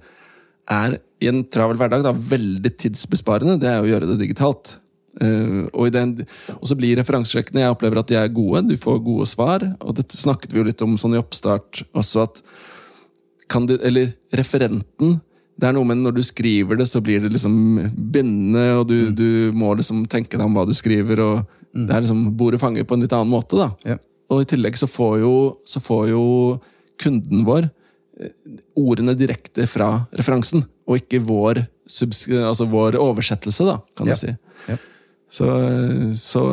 er 0.72 1.00
i 1.24 1.30
en 1.32 1.44
travel 1.48 1.78
hverdag 1.80 2.04
da, 2.06 2.12
veldig 2.16 2.72
tidsbesparende, 2.82 3.60
det 3.62 3.70
er 3.72 3.84
å 3.84 3.88
gjøre 3.90 4.10
det 4.12 4.20
digitalt. 4.24 4.78
Uh, 5.16 5.72
og, 5.72 5.88
den, 5.96 6.26
og, 6.58 6.66
så 6.68 6.76
blir 6.76 6.98
referansesjekkene 7.00 7.62
Jeg 7.62 7.72
opplever 7.72 8.02
at 8.02 8.10
de 8.10 8.18
er 8.20 8.34
gode, 8.36 8.66
du 8.68 8.76
får 8.80 9.00
gode 9.06 9.28
svar. 9.32 9.64
Og 9.80 9.96
dette 9.96 10.18
snakket 10.20 10.52
vi 10.52 10.60
jo 10.60 10.66
litt 10.68 10.84
om 10.84 10.98
sånn 11.00 11.16
i 11.16 11.22
oppstart 11.22 11.86
også, 11.96 12.26
at 12.28 12.42
det, 13.70 13.80
Eller 13.86 14.12
referenten 14.36 15.20
det 15.56 15.70
er 15.70 15.76
noe 15.78 15.88
med 15.88 16.02
Når 16.04 16.18
du 16.18 16.24
skriver 16.26 16.80
det, 16.80 16.88
så 16.90 17.00
blir 17.04 17.22
det 17.24 17.32
liksom 17.32 17.56
bindende, 17.96 18.66
og 18.80 18.90
du, 18.90 18.98
mm. 19.08 19.14
du 19.16 19.30
må 19.56 19.72
liksom 19.80 20.04
tenke 20.12 20.36
deg 20.36 20.44
om 20.44 20.58
hva 20.58 20.66
du 20.68 20.74
skriver. 20.76 21.22
og 21.24 21.46
mm. 21.72 21.86
Det 21.86 21.96
er 21.96 22.04
liksom 22.04 22.26
bordet 22.36 22.60
fanger 22.60 22.88
på 22.88 22.98
en 22.98 23.06
litt 23.06 23.16
annen 23.16 23.32
måte. 23.32 23.56
da. 23.56 23.70
Ja. 23.88 23.98
Og 24.34 24.44
i 24.44 24.50
tillegg 24.50 24.76
så 24.80 24.90
får 24.90 25.20
jo, 25.22 25.34
så 25.64 25.80
får 25.80 26.10
jo 26.12 26.26
kunden 27.02 27.46
vår 27.48 27.70
ordene 28.80 29.16
direkte 29.18 29.68
fra 29.68 29.90
referansen, 30.16 30.66
og 30.88 31.02
ikke 31.02 31.22
vår, 31.26 31.64
altså 32.40 32.68
vår 32.72 33.00
oversettelse, 33.02 33.68
da, 33.68 33.80
kan 33.98 34.12
ja. 34.12 34.16
du 34.16 34.22
si. 34.22 34.36
Ja. 34.70 34.78
Så, 35.36 35.48
så, 36.16 36.44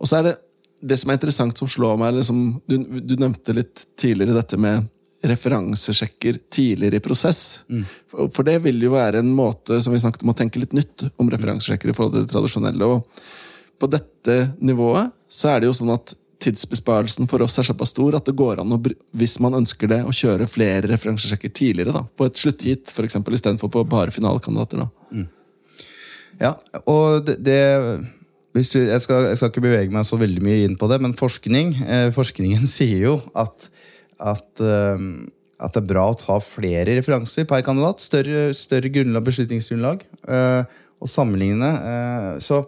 og 0.00 0.08
så 0.08 0.20
er 0.20 0.30
det 0.30 0.38
det 0.80 0.96
som 0.96 1.12
er 1.12 1.18
interessant, 1.18 1.58
som 1.60 1.68
slår 1.68 1.98
meg 2.00 2.16
liksom, 2.16 2.40
du, 2.68 2.78
du, 3.04 3.14
nevnte 3.20 3.54
litt 3.56 3.84
tidligere 4.00 4.38
dette 4.38 4.56
med 4.60 4.88
referansesjekker 5.28 6.38
tidligere 6.48 6.96
i 6.96 7.04
prosess. 7.04 7.60
Mm. 7.68 7.82
For, 8.08 8.30
for, 8.32 8.48
det 8.48 8.56
vil 8.64 8.80
jo 8.80 8.94
være 8.94 9.20
en 9.20 9.34
måte 9.36 9.76
som 9.84 9.92
vi 9.92 10.00
snakket 10.00 10.24
om 10.24 10.32
å 10.32 10.36
tenke 10.38 10.62
litt 10.62 10.72
nytt 10.76 11.04
om 11.20 11.28
referansesjekker 11.32 11.92
i 11.92 11.96
forhold 11.96 12.16
til 12.16 12.24
det 12.24 12.32
tradisjonelle. 12.32 12.88
Og 12.88 13.80
på 13.80 13.90
dette 13.92 14.38
nivået 14.64 15.12
så 15.30 15.52
er 15.52 15.60
det 15.60 15.68
jo 15.68 15.76
sånn 15.76 15.92
at 15.92 16.14
tidsbesparelsen 16.40 17.28
for 17.30 17.42
oss 17.44 17.58
er 17.60 17.66
såpass 17.68 17.92
stor 17.94 18.16
at 18.18 18.28
det 18.28 18.36
går 18.38 18.62
an 18.62 18.76
å, 18.76 18.78
hvis 19.16 19.36
man 19.44 19.58
ønsker 19.60 19.90
det, 19.90 20.00
å 20.06 20.14
kjøre 20.14 20.48
flere 20.50 20.88
referansesjekker 20.90 21.52
tidligere. 21.56 21.94
da, 21.96 22.04
På 22.16 22.28
et 22.28 22.40
sluttgitt, 22.40 22.92
f.eks. 22.92 23.18
istedenfor 23.20 23.72
på 23.72 23.84
bare 23.88 24.14
finalekandidater. 24.14 24.84
da. 24.84 24.88
Mm. 25.12 25.28
Ja, 26.40 26.54
og 26.88 27.26
det, 27.28 27.36
det 27.44 27.60
du, 28.50 28.58
jeg, 28.58 28.66
skal, 29.04 29.28
jeg, 29.28 29.36
skal, 29.38 29.50
ikke 29.52 29.62
bevege 29.62 29.94
meg 29.94 30.06
så 30.08 30.18
veldig 30.18 30.42
mye 30.42 30.64
inn 30.66 30.78
på 30.80 30.88
det, 30.90 30.98
men 31.04 31.14
forskning, 31.18 31.74
eh, 31.84 32.08
forskningen 32.16 32.66
sier 32.76 33.04
jo 33.04 33.18
at, 33.38 33.68
at, 34.18 34.48
eh, 34.64 35.04
at, 35.60 35.76
det 35.76 35.82
er 35.84 35.90
bra 35.92 36.08
å 36.10 36.18
ta 36.18 36.40
flere 36.42 36.96
referanser 36.98 37.46
per 37.50 37.62
kandidat. 37.66 38.02
Større, 38.02 38.48
større 38.58 38.90
grunnlag, 38.92 39.26
beslutningsgrunnlag. 39.28 40.02
Eh, 40.26 40.80
og 41.00 41.08
sammenligne. 41.08 41.70
Eh, 41.92 42.32
så 42.44 42.64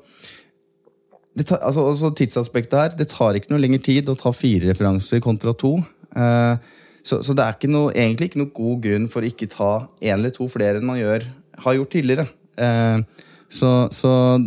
tar, 1.40 1.62
altså, 1.64 1.86
altså 1.94 2.12
tidsaspektet 2.16 2.78
her, 2.78 2.94
det 2.98 3.08
tar 3.12 3.38
ikke 3.38 3.52
noe 3.52 3.62
lengre 3.62 3.82
tid 3.84 4.10
å 4.12 4.18
ta 4.18 4.34
fire 4.36 4.68
referanser 4.68 5.22
kontra 5.24 5.54
to. 5.56 5.78
Eh, 6.12 6.70
så, 7.02 7.22
så, 7.24 7.34
det 7.34 7.44
er 7.44 7.56
ikke 7.56 7.72
noe, 7.72 7.92
egentlig 7.96 8.30
ikke 8.30 8.42
noe 8.42 8.54
god 8.54 8.82
grunn 8.84 9.10
for 9.10 9.24
å 9.24 9.30
ikke 9.30 9.50
ta 9.50 9.72
én 10.02 10.14
eller 10.18 10.34
to 10.34 10.46
flere 10.52 10.78
enn 10.78 10.88
man 10.88 11.00
gjør, 11.00 11.26
har 11.64 11.78
gjort 11.78 11.94
tidligere. 11.96 12.26
Eh, 12.60 13.28
så, 13.52 13.70
så, 13.92 14.40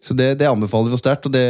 så 0.00 0.14
det, 0.16 0.28
det, 0.40 0.48
anbefaler 0.48 0.92
vi 0.92 0.98
sterkt, 1.00 1.26
og 1.28 1.34
det 1.34 1.48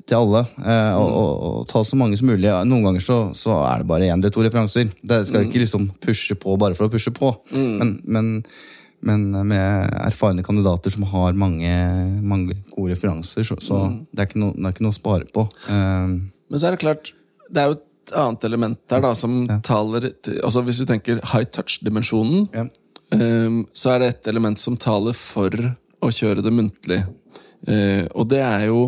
til 0.00 0.16
alle. 0.18 0.42
Eh, 0.58 0.94
å, 0.98 1.26
å, 1.30 1.50
ta 1.70 1.84
så 1.86 1.98
mange 1.98 2.18
som 2.18 2.32
mulig. 2.32 2.50
Noen 2.66 2.88
ganger 2.88 3.04
så, 3.04 3.18
så 3.38 3.60
er 3.62 3.82
det 3.82 3.90
bare 3.92 4.08
én 4.08 4.16
eller 4.16 4.34
to 4.34 4.42
referanser. 4.42 4.90
Det 5.02 5.20
skal 5.28 5.44
mm. 5.44 5.50
ikke 5.50 5.62
liksom 5.62 5.90
pushe 6.02 6.38
på 6.38 6.56
bare 6.58 6.78
for 6.78 6.88
å 6.88 6.92
pushe 6.92 7.14
på. 7.14 7.30
Mm. 7.54 7.70
Men, 7.78 7.94
men, 8.16 8.32
men, 9.06 9.30
med 9.48 9.94
erfarne 10.02 10.44
kandidater 10.46 10.94
som 10.94 11.06
har 11.10 11.38
mange, 11.38 11.72
mange 12.22 12.56
gode 12.70 12.94
referanser, 12.94 13.46
så, 13.46 13.56
så 13.62 13.78
mm. 13.88 13.96
det, 14.10 14.26
er 14.26 14.42
no, 14.42 14.52
det, 14.54 14.66
er 14.66 14.76
ikke 14.76 14.86
noe 14.86 14.94
å 14.94 14.98
spare 14.98 15.28
på. 15.34 15.46
Um, 15.68 16.14
men 16.50 16.60
så 16.60 16.68
er 16.68 16.76
det 16.76 16.82
klart, 16.84 17.12
det 17.50 17.62
er 17.62 17.72
jo 17.72 17.78
et 17.78 18.14
annet 18.18 18.46
element 18.48 18.78
der 18.90 19.02
da, 19.04 19.14
som 19.16 19.36
ja. 19.46 19.56
taler 19.64 20.08
altså 20.10 20.62
Hvis 20.66 20.80
du 20.82 20.86
tenker 20.88 21.22
high 21.32 21.48
touch-dimensjonen, 21.54 22.46
ja. 22.54 22.66
um, 23.16 23.64
så 23.74 23.94
er 23.94 24.02
det 24.02 24.12
et 24.12 24.30
element 24.34 24.60
som 24.60 24.78
taler 24.80 25.16
for 25.18 25.56
å 26.02 26.12
kjøre 26.12 26.44
det 26.44 26.54
muntlig. 26.54 27.02
Uh, 27.66 28.06
og 28.14 28.30
det 28.30 28.42
er 28.44 28.68
jo 28.70 28.86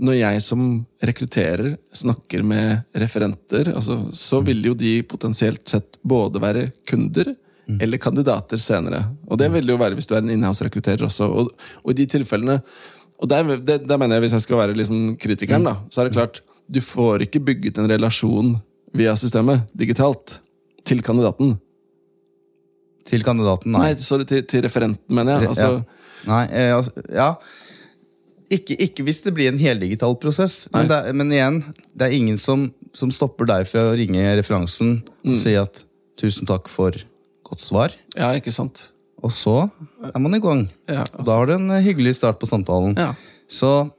når 0.00 0.16
jeg 0.16 0.42
som 0.42 0.60
rekrutterer 1.04 1.74
snakker 1.92 2.44
med 2.46 2.96
referenter, 3.02 3.68
altså, 3.76 3.98
så 4.16 4.40
vil 4.44 4.62
jo 4.70 4.72
de 4.78 4.94
potensielt 5.04 5.66
sett 5.68 5.98
både 6.00 6.40
være 6.40 6.70
kunder. 6.88 7.34
Eller 7.82 8.00
kandidater 8.02 8.60
senere. 8.60 9.04
Og 9.28 9.38
det 9.38 9.50
vil 9.52 9.66
det 9.66 9.74
jo 9.74 9.80
være 9.80 9.98
hvis 9.98 10.08
du 10.10 10.14
er 10.16 10.24
en 10.24 10.32
inhouse-rekrutterer 10.34 11.06
også. 11.06 11.28
Og, 11.28 11.52
og, 11.82 11.92
i 11.92 11.98
de 12.00 12.06
tilfellene 12.16 12.60
Og 13.20 13.28
der, 13.28 13.44
det, 13.60 13.82
der, 13.84 13.98
mener 14.00 14.16
jeg, 14.16 14.24
hvis 14.24 14.32
jeg 14.32 14.46
skal 14.46 14.56
være 14.62 14.76
liksom 14.78 15.16
kritikeren, 15.20 15.66
da, 15.68 15.76
så 15.92 16.00
er 16.00 16.08
det 16.08 16.16
klart 16.16 16.40
Du 16.72 16.80
får 16.80 17.26
ikke 17.26 17.42
bygget 17.44 17.78
en 17.78 17.90
relasjon 17.90 18.54
via 18.96 19.12
systemet 19.16 19.66
digitalt 19.76 20.40
til 20.88 21.02
kandidaten. 21.02 21.58
Til 23.06 23.22
kandidaten, 23.22 23.74
nei. 23.74 23.90
nei 23.90 24.02
sorry, 24.02 24.24
til, 24.24 24.42
til 24.48 24.64
referenten, 24.64 25.04
mener 25.14 25.36
jeg. 25.36 25.50
Altså, 25.52 25.68
ja. 25.68 26.30
Nei, 26.30 26.44
eh, 26.48 26.72
altså, 26.76 27.04
ja 27.14 27.34
ikke, 28.50 28.74
ikke, 28.82 29.04
hvis 29.06 29.22
det 29.22 29.32
blir 29.36 29.52
en 29.52 29.60
heldigital 29.60 30.16
prosess. 30.18 30.64
Men, 30.74 30.90
det, 30.90 30.98
men, 31.16 31.30
igjen, 31.34 31.60
det 31.94 32.08
er 32.08 32.16
ingen 32.16 32.38
som, 32.40 32.66
som, 32.96 33.12
stopper 33.14 33.48
deg 33.48 33.68
fra 33.70 33.90
å 33.92 33.94
ringe 33.98 34.24
referansen 34.40 34.98
og 35.22 35.34
mm. 35.34 35.38
si 35.38 35.54
at 35.58 35.84
'tusen 36.18 36.48
takk 36.48 36.68
for 36.68 36.96
godt 37.50 37.66
svar'. 37.66 37.96
Ja, 38.16 38.32
ikke 38.38 38.54
sant? 38.54 38.90
Og 39.20 39.32
så 39.34 39.68
er 40.00 40.20
man 40.22 40.34
i 40.34 40.40
gang. 40.40 40.66
Ja, 40.88 41.04
altså. 41.04 41.24
Da 41.26 41.38
har 41.38 41.48
du 41.50 41.56
en 41.58 41.70
hyggelig 41.84 42.16
start 42.16 42.38
på 42.40 42.48
samtalen. 42.48 42.94
Ja. 42.98 43.12
Så 43.50 43.90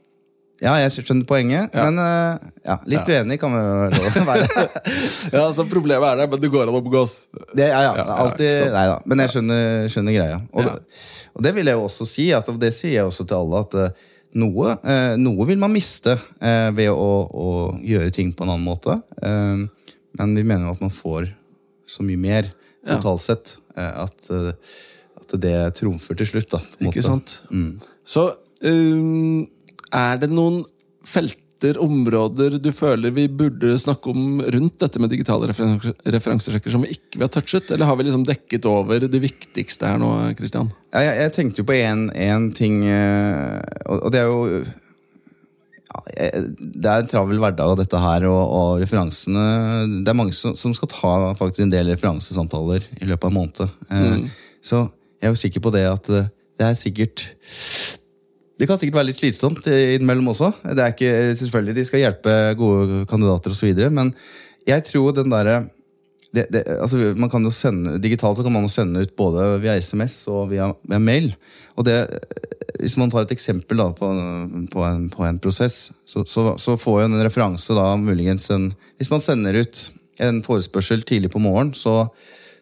ja, 0.62 0.76
jeg 0.78 0.92
skjønner 0.94 1.26
poenget, 1.26 1.72
ja. 1.74 1.88
men 1.88 1.98
uh, 1.98 2.50
ja, 2.62 2.76
litt 2.86 3.08
ja. 3.10 3.18
uenig 3.18 3.38
kan 3.42 3.50
vi 3.50 3.62
jo 3.64 4.22
være. 4.28 4.46
ja, 5.34 5.42
så 5.56 5.64
Problemet 5.66 6.06
er 6.06 6.20
der, 6.20 6.30
men 6.30 6.42
det 6.42 6.50
går 6.52 6.68
an 6.68 6.76
å 6.76 6.78
omgås. 6.78 7.16
Det, 7.50 7.66
ja, 7.66 7.80
ja, 7.88 8.04
alltid, 8.22 8.68
nei 8.70 8.84
da, 8.92 9.00
Men 9.10 9.24
jeg 9.24 9.32
skjønner, 9.34 9.88
skjønner 9.90 10.14
greia. 10.14 10.38
Og, 10.54 10.68
det, 10.68 11.02
og, 11.32 11.42
det, 11.48 11.54
vil 11.58 11.70
jeg 11.72 11.80
jo 11.80 11.88
også 11.88 12.06
si, 12.06 12.28
at, 12.36 12.50
det 12.62 12.70
sier 12.76 12.94
jeg 13.00 13.10
også 13.10 13.26
til 13.26 13.40
alle, 13.40 13.64
at 13.66 13.74
uh, 13.74 14.08
noe, 14.38 14.76
noe, 15.18 15.48
vil 15.50 15.58
man 15.60 15.74
miste 15.74 16.14
ved 16.40 16.88
å, 16.88 17.10
å, 17.28 17.48
gjøre 17.84 18.14
ting 18.14 18.30
på 18.32 18.46
en 18.46 18.54
annen 18.54 18.64
måte. 18.64 18.94
men 19.20 20.32
vi 20.32 20.40
mener 20.40 20.70
jo 20.70 20.72
at 20.72 20.80
man 20.80 20.94
får 20.94 21.26
så 21.84 22.06
mye 22.06 22.16
mer 22.22 22.48
totalt 22.86 23.24
sett 23.24 23.56
at, 23.76 24.30
at 24.32 25.34
det 25.40 25.56
trumfer 25.78 26.18
til 26.18 26.28
slutt. 26.28 26.50
da. 26.54 26.62
Ikke 26.88 27.04
sant? 27.04 27.38
Mm. 27.50 27.80
Så 28.04 28.30
um 28.62 29.48
er 29.92 30.20
det 30.22 30.32
noen 30.32 30.62
felter, 31.04 31.40
områder, 31.78 32.56
du 32.58 32.72
føler 32.74 33.12
vi 33.14 33.28
burde 33.30 33.76
snakke 33.78 34.10
om 34.10 34.40
rundt 34.50 34.80
dette 34.82 34.98
med 34.98 35.12
digitale 35.12 35.46
referansesjekker 35.46 36.72
som 36.74 36.82
vi 36.82 36.96
ikke 36.96 37.20
vil 37.20 37.28
ha 37.28 37.30
touchet? 37.30 37.70
Eller 37.70 37.86
har 37.86 37.98
vi 38.00 38.08
liksom 38.08 38.24
dekket 38.26 38.66
over 38.66 39.06
det 39.06 39.20
viktigste 39.22 39.92
her 39.92 40.00
nå, 40.02 40.10
Christian? 40.40 40.72
Ja, 40.90 41.04
jeg, 41.06 41.20
jeg, 41.20 41.34
tenkte 41.36 41.62
jo 41.62 41.68
på 41.68 41.76
én 41.78 42.48
ting, 42.58 42.80
eh, 42.90 43.60
og 43.86 44.10
det 44.10 44.24
er 44.24 44.32
jo 44.32 44.64
det 45.92 46.88
er 46.88 47.02
en 47.02 47.08
travel 47.10 47.40
hverdag, 47.42 47.74
dette 47.80 48.00
her, 48.00 48.26
og, 48.30 48.42
og, 48.42 48.68
referansene 48.82 49.44
Det 50.04 50.12
er 50.12 50.16
mange 50.18 50.34
som, 50.36 50.54
som, 50.58 50.74
skal 50.76 50.90
ta 50.92 51.14
faktisk 51.38 51.66
en 51.66 51.74
del 51.74 51.90
referansesamtaler 51.92 52.86
i 53.00 53.08
løpet 53.08 53.26
av 53.26 53.32
en 53.32 53.38
måned. 53.38 53.74
Eh, 53.90 54.06
mm. 54.22 54.24
Så 54.64 54.84
jeg 55.20 55.28
er 55.28 55.34
jo 55.34 55.42
sikker 55.42 55.64
på 55.64 55.74
det 55.74 55.84
at 55.90 56.08
eh, 56.12 56.30
det 56.60 56.68
er 56.68 56.78
sikkert 56.78 57.26
det 58.60 58.68
kan 58.68 58.78
sikkert 58.78 59.00
være 59.00 59.08
litt 59.08 59.18
slitsomt 59.18 59.66
innimellom 59.66 60.28
også. 60.30 60.52
Det 60.62 60.82
er 60.84 60.92
ikke, 60.92 61.12
selvfølgelig 61.40 61.74
De 61.74 61.84
skal 61.88 62.02
hjelpe 62.04 62.34
gode 62.60 63.00
kandidater 63.10 63.50
osv. 63.50 63.80
Men 63.90 64.12
jeg 64.68 64.84
tror 64.86 65.16
den 65.16 65.32
derre 65.32 65.56
altså 66.32 67.12
man 67.18 67.30
kan 67.30 67.44
jo 67.44 67.52
sende, 67.52 67.98
Digitalt 68.00 68.38
så 68.38 68.44
kan 68.44 68.54
man 68.54 68.64
jo 68.64 68.72
sende 68.72 69.02
ut 69.04 69.14
både 69.18 69.44
via 69.60 69.76
SMS 69.76 70.22
og 70.32 70.48
via, 70.52 70.70
via 70.88 71.00
mail. 71.02 71.32
Og 71.76 71.84
det, 71.84 71.96
Hvis 72.80 72.96
man 72.96 73.10
tar 73.12 73.26
et 73.26 73.34
eksempel 73.34 73.78
da, 73.78 73.90
på, 73.92 74.08
på, 74.72 74.84
en, 74.86 75.08
på 75.12 75.24
en, 75.28 75.38
prosess, 75.38 75.92
så, 76.04 76.24
så, 76.26 76.54
så, 76.58 76.76
får 76.76 77.02
jo 77.02 77.10
en 77.10 77.24
referanse 77.24 77.76
da 77.76 77.92
muligens 77.96 78.50
en 78.50 78.72
Hvis 78.96 79.12
man 79.12 79.20
sender 79.20 79.60
ut 79.60 79.92
en 80.22 80.42
forespørsel 80.44 81.02
tidlig 81.08 81.32
på 81.32 81.40
morgen, 81.42 81.72
så, 81.74 82.06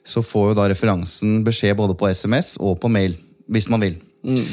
så 0.07 0.23
får 0.23 0.51
jo 0.51 0.59
da 0.59 0.69
referansen 0.71 1.43
beskjed 1.47 1.77
både 1.79 1.97
på 1.99 2.11
SMS 2.11 2.57
og 2.59 2.79
på 2.81 2.91
mail. 2.91 3.19
Hvis 3.51 3.69
man 3.69 3.83
vil. 3.83 3.99
Mm. 4.27 4.45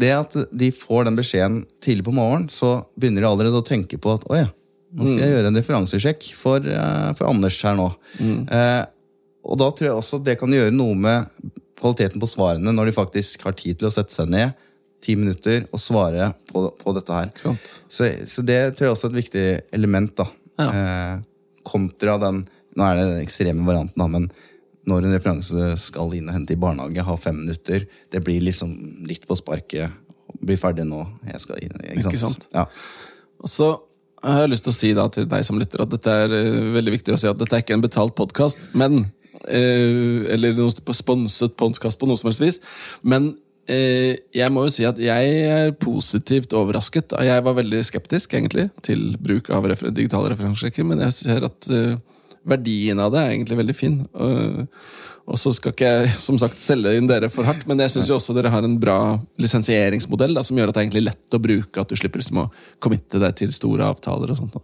Det 0.00 0.10
at 0.12 0.36
de 0.50 0.72
får 0.72 1.06
den 1.08 1.16
beskjeden 1.16 1.62
tidlig 1.84 2.04
på 2.04 2.14
morgenen, 2.16 2.48
så 2.52 2.82
begynner 2.96 3.24
de 3.24 3.28
allerede 3.28 3.60
å 3.60 3.66
tenke 3.66 4.00
på 4.00 4.16
at 4.16 4.26
å 4.28 4.38
ja, 4.40 4.48
nå 4.92 5.06
skal 5.06 5.22
jeg 5.22 5.30
mm. 5.30 5.34
gjøre 5.36 5.50
en 5.50 5.58
referansesjekk 5.60 6.26
for, 6.36 6.66
uh, 6.68 7.10
for 7.16 7.28
Anders 7.30 7.56
her 7.64 7.78
nå. 7.78 7.88
Mm. 8.20 8.42
Uh, 8.50 8.82
og 9.48 9.58
da 9.58 9.70
tror 9.72 9.88
jeg 9.88 9.96
også 9.96 10.20
det 10.22 10.36
kan 10.40 10.52
gjøre 10.52 10.74
noe 10.74 10.96
med 10.98 11.30
kvaliteten 11.80 12.22
på 12.22 12.28
svarene 12.30 12.74
når 12.74 12.90
de 12.90 12.94
faktisk 12.94 13.42
har 13.48 13.56
tid 13.58 13.80
til 13.80 13.88
å 13.88 13.94
sette 13.94 14.14
seg 14.14 14.30
ned 14.30 14.52
ti 15.02 15.16
minutter 15.18 15.64
og 15.74 15.80
svare 15.82 16.30
på, 16.50 16.68
på 16.78 16.94
dette 16.94 17.16
her. 17.16 17.32
Så, 17.34 17.56
så, 17.90 18.44
det 18.46 18.60
tror 18.76 18.86
jeg 18.86 18.94
også 18.94 19.08
er 19.08 19.14
et 19.14 19.18
viktig 19.18 19.46
element 19.74 20.12
da, 20.20 20.28
ja. 20.62 20.68
uh, 20.68 21.62
kontra 21.66 22.18
den 22.22 22.44
Nå 22.72 22.86
er 22.88 22.96
det 22.96 23.02
den 23.04 23.18
ekstreme 23.20 23.66
varianten, 23.66 24.00
da, 24.00 24.06
men 24.08 24.30
når 24.88 25.04
en 25.04 25.12
referanse 25.12 25.66
skal 25.82 26.14
inn 26.16 26.30
og 26.30 26.32
hente 26.38 26.54
i 26.54 26.56
barnehage, 26.56 27.04
ha 27.04 27.16
fem 27.20 27.42
minutter, 27.42 27.84
det 28.08 28.22
blir 28.24 28.40
liksom 28.46 28.70
litt 29.04 29.26
på 29.28 29.36
sparket. 29.36 29.92
Bli 30.40 30.56
ferdig 30.56 30.86
nå. 30.88 31.02
Jeg 31.28 31.42
skal 31.44 31.60
inn. 31.60 31.76
Ikke 31.84 32.06
sant? 32.06 32.14
Ikke 32.14 32.22
sant? 32.22 32.46
Ja. 32.56 32.64
Og 33.44 33.52
så 33.52 33.68
har 34.22 34.50
lyst 34.50 34.66
til 34.66 34.72
å 34.72 34.76
si 34.76 34.92
da 34.96 35.08
til 35.12 35.28
deg 35.30 35.46
som 35.46 35.58
lytter 35.60 35.82
at 35.82 35.92
dette 35.92 36.16
er 36.24 36.34
eh, 36.36 36.58
veldig 36.76 36.94
viktig 36.98 37.14
å 37.14 37.20
si 37.20 37.30
at 37.30 37.38
dette 37.40 37.58
er 37.58 37.64
ikke 37.64 37.76
en 37.78 37.84
betalt 37.84 38.14
podkast, 38.18 38.60
men 38.78 39.06
eh, 39.48 40.28
Eller 40.32 40.54
noe 40.54 40.70
sponset 40.94 41.56
podkast 41.58 41.98
på 41.98 42.06
noe 42.06 42.20
som 42.20 42.30
helst 42.30 42.42
vis. 42.42 42.60
Men 43.02 43.32
eh, 43.66 44.20
jeg 44.34 44.54
må 44.54 44.66
jo 44.68 44.74
si 44.74 44.86
at 44.86 45.00
jeg 45.02 45.34
er 45.48 45.74
positivt 45.80 46.54
overrasket. 46.54 47.16
Jeg 47.18 47.44
var 47.46 47.58
veldig 47.58 47.82
skeptisk 47.86 48.36
egentlig 48.38 48.68
til 48.86 49.12
bruk 49.18 49.50
av 49.54 49.66
refer 49.70 49.90
digitale 49.94 50.32
referansesjekker, 50.34 50.86
men 50.86 51.02
jeg 51.08 51.18
ser 51.18 51.48
at 51.48 51.70
eh, 51.72 51.96
verdien 52.48 53.00
av 53.02 53.12
det 53.14 53.22
er 53.22 53.32
egentlig 53.36 53.58
veldig 53.60 53.76
fin. 53.76 53.96
Og, 54.12 55.38
så 55.38 55.52
skal 55.54 55.72
ikke 55.72 55.90
jeg 55.90 56.10
som 56.20 56.38
sagt 56.40 56.60
selge 56.60 56.96
inn 56.98 57.08
dere 57.08 57.30
for 57.32 57.46
hardt, 57.46 57.64
men 57.70 57.80
jeg 57.84 57.94
syns 57.94 58.10
også 58.12 58.34
dere 58.36 58.50
har 58.52 58.66
en 58.66 58.76
bra 58.82 58.98
lisensieringsmodell 59.40 60.34
da, 60.36 60.42
som 60.46 60.58
gjør 60.58 60.72
at 60.72 60.76
det 60.76 60.82
er 60.82 60.88
egentlig 60.88 61.06
lett 61.06 61.36
å 61.38 61.42
bruke, 61.42 61.80
at 61.80 61.88
du 61.88 61.98
slipper 61.98 62.22
liksom 62.22 62.42
å 62.42 62.50
committe 62.82 63.22
deg 63.22 63.38
til 63.38 63.54
store 63.54 63.86
avtaler 63.94 64.34
og 64.34 64.40
sånt. 64.40 64.58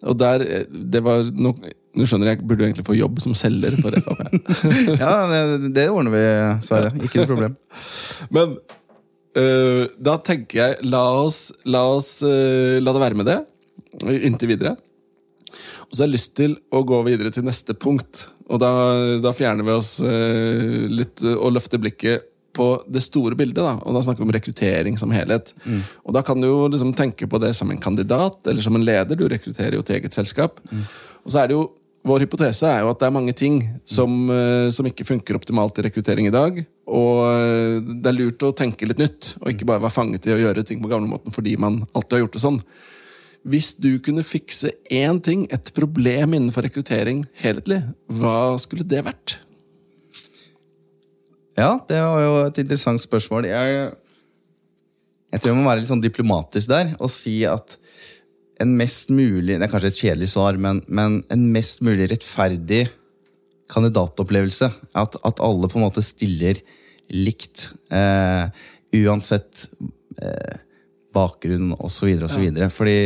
Og 0.00 0.16
der, 0.16 0.46
det 0.70 1.02
var 1.04 1.26
no, 1.36 1.52
Nå 1.90 2.06
skjønner 2.06 2.30
jeg, 2.30 2.38
jeg 2.38 2.46
burde 2.46 2.62
du 2.62 2.66
egentlig 2.68 2.86
få 2.86 2.94
jobb 2.94 3.16
som 3.20 3.32
selger 3.34 3.74
for 3.82 3.90
FAP. 3.90 4.20
ja, 5.02 5.14
det, 5.26 5.72
det 5.74 5.88
ordner 5.90 6.14
vi, 6.14 6.20
Sverre. 6.62 6.92
Ikke 7.02 7.24
noe 7.24 7.30
problem. 7.32 7.56
Men 8.36 8.54
øh, 9.42 9.88
da 9.98 10.14
tenker 10.22 10.60
jeg 10.60 10.86
La 10.86 11.02
oss, 11.18 11.48
la, 11.66 11.82
oss 11.98 12.20
øh, 12.22 12.78
la 12.78 12.94
det 12.94 13.02
være 13.02 13.18
med 13.18 13.26
det 13.26 13.40
inntil 13.98 14.52
videre. 14.52 14.76
Og 15.86 15.92
så 15.92 16.02
har 16.02 16.08
jeg 16.08 16.16
lyst 16.16 16.34
til 16.38 16.56
å 16.74 16.82
gå 16.86 17.00
videre 17.06 17.32
til 17.34 17.46
neste 17.46 17.76
punkt. 17.78 18.26
Og 18.50 18.60
da, 18.62 18.70
da 19.22 19.32
fjerner 19.36 19.66
vi 19.66 19.74
oss 19.76 19.94
eh, 20.02 20.86
litt 20.90 21.22
øh, 21.26 21.36
og 21.38 21.56
løfter 21.58 21.82
blikket 21.82 22.28
på 22.56 22.68
det 22.90 23.02
store 23.04 23.36
bildet. 23.38 23.62
da, 23.62 23.76
Og 23.86 23.94
da 23.94 24.02
snakker 24.02 24.24
vi 24.24 24.28
om 24.28 24.34
rekruttering 24.34 24.96
som 24.98 25.12
helhet. 25.14 25.52
Og 26.02 26.16
da 26.16 26.24
kan 26.26 26.40
du 26.42 26.48
jo 26.48 26.64
liksom 26.72 26.96
tenke 26.98 27.28
på 27.30 27.38
det 27.38 27.52
som 27.54 27.70
en 27.70 27.78
kandidat 27.78 28.42
eller 28.50 28.64
som 28.64 28.74
en 28.74 28.84
leder. 28.84 29.14
Du 29.14 29.28
rekrutterer 29.30 29.78
jo 29.78 29.84
til 29.86 30.00
eget 30.00 30.16
selskap. 30.16 30.58
Og 31.22 31.30
så 31.30 31.44
er 31.44 31.50
det 31.50 31.54
jo 31.54 31.68
vår 32.06 32.24
hypotese 32.24 32.68
er 32.68 32.84
jo 32.84 32.90
at 32.94 33.00
det 33.00 33.08
er 33.10 33.12
mange 33.12 33.32
ting 33.36 33.58
som, 33.88 34.12
eh, 34.32 34.70
som 34.72 34.86
ikke 34.88 35.04
funker 35.04 35.36
optimalt 35.36 35.78
i 35.78 35.84
rekruttering 35.84 36.30
i 36.30 36.32
dag. 36.32 36.62
Og 36.88 37.18
eh, 37.28 37.80
det 38.00 38.08
er 38.08 38.16
lurt 38.16 38.46
å 38.46 38.54
tenke 38.56 38.88
litt 38.88 39.02
nytt, 39.02 39.34
og 39.40 39.52
ikke 39.52 39.68
bare 39.68 39.84
være 39.84 39.96
fanget 39.98 40.28
i 40.28 40.34
å 40.34 40.40
gjøre 40.40 40.64
ting 40.64 40.80
på 40.80 40.88
gamlemåten 40.90 41.34
fordi 41.34 41.58
man 41.60 41.82
alltid 41.92 42.16
har 42.16 42.24
gjort 42.24 42.38
det 42.38 42.44
sånn. 42.46 42.62
Hvis 43.48 43.72
du 43.80 43.94
kunne 44.04 44.24
fikse 44.26 44.74
én 44.92 45.20
ting, 45.24 45.46
et 45.48 45.72
problem 45.76 46.36
innenfor 46.36 46.66
rekruttering 46.66 47.24
helhetlig, 47.40 47.80
hva 48.20 48.58
skulle 48.60 48.84
det 48.84 49.00
vært? 49.06 49.38
Ja, 51.56 51.78
det 51.88 51.98
var 52.04 52.20
jo 52.24 52.34
et 52.44 52.60
interessant 52.62 53.02
spørsmål. 53.02 53.48
Jeg, 53.48 53.90
jeg 55.32 55.40
tror 55.40 55.52
jeg 55.52 55.58
må 55.58 55.68
være 55.68 55.82
litt 55.82 55.90
sånn 55.90 56.04
diplomatisk 56.04 56.70
der 56.70 56.94
og 56.98 57.12
si 57.12 57.40
at 57.48 57.78
en 58.60 58.74
mest 58.76 59.08
mulig 59.08 59.54
Det 59.56 59.64
er 59.64 59.70
kanskje 59.72 59.88
et 59.88 60.00
kjedelig 60.02 60.26
svar, 60.34 60.58
men, 60.60 60.82
men 60.84 61.22
en 61.32 61.46
mest 61.54 61.80
mulig 61.80 62.10
rettferdig 62.10 62.82
kandidatopplevelse. 63.72 64.68
At, 65.00 65.16
at 65.24 65.40
alle 65.40 65.70
på 65.70 65.78
en 65.78 65.86
måte 65.86 66.04
stiller 66.04 66.60
likt. 67.08 67.70
Eh, 67.88 68.50
uansett 69.00 69.64
eh, 70.20 70.58
bakgrunn 71.20 71.74
osv. 71.78 72.14
osv. 72.26 72.46
Fordi 72.74 72.98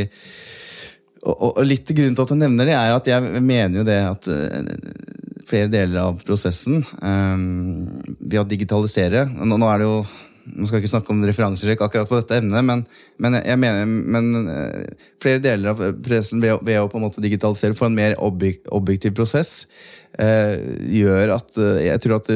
og, 1.25 1.37
og, 1.57 1.63
litt 1.65 1.89
grunnen 1.89 2.17
til 2.17 2.27
at 2.27 2.35
jeg 2.35 2.43
nevner 2.43 2.69
det, 2.69 2.77
er 2.77 2.99
at 2.99 3.09
jeg 3.09 3.45
mener 3.45 3.81
jo 3.81 3.87
det 3.87 3.97
at 4.05 4.29
eh, 4.29 4.69
flere 5.49 5.71
deler 5.73 6.03
av 6.03 6.21
prosessen 6.25 6.83
um, 7.01 7.97
ved 8.19 8.43
å 8.43 8.47
digitalisere 8.49 9.27
nå, 9.33 9.57
nå 9.57 9.71
er 9.71 9.83
det 9.83 9.89
jo 9.89 9.99
nå 10.45 10.67
skal 10.69 10.77
jeg 10.77 10.85
ikke 10.85 10.93
snakke 10.93 11.13
om 11.15 11.23
referansesjekk 11.25 11.83
akkurat 11.87 12.09
på 12.11 12.19
dette 12.19 12.37
emnet, 12.37 12.67
men, 12.69 12.83
men 13.17 13.39
jeg 13.39 13.57
mener 13.63 13.87
men, 13.89 14.49
uh, 14.51 15.07
flere 15.25 15.41
deler 15.41 15.73
av 15.73 15.81
prosessen 16.05 16.45
ved, 16.45 16.61
ved 16.69 16.83
å 16.83 16.91
på 16.93 17.01
en 17.01 17.07
måte 17.07 17.25
digitalisere 17.25 17.77
for 17.77 17.89
en 17.89 17.97
mer 17.97 18.19
objek, 18.21 18.61
objektiv 18.77 19.17
prosess 19.17 19.63
uh, 20.21 20.53
gjør 20.85 21.33
at 21.39 21.49
uh, 21.57 21.79
jeg 21.81 22.03
tror 22.05 22.19
at, 22.19 22.29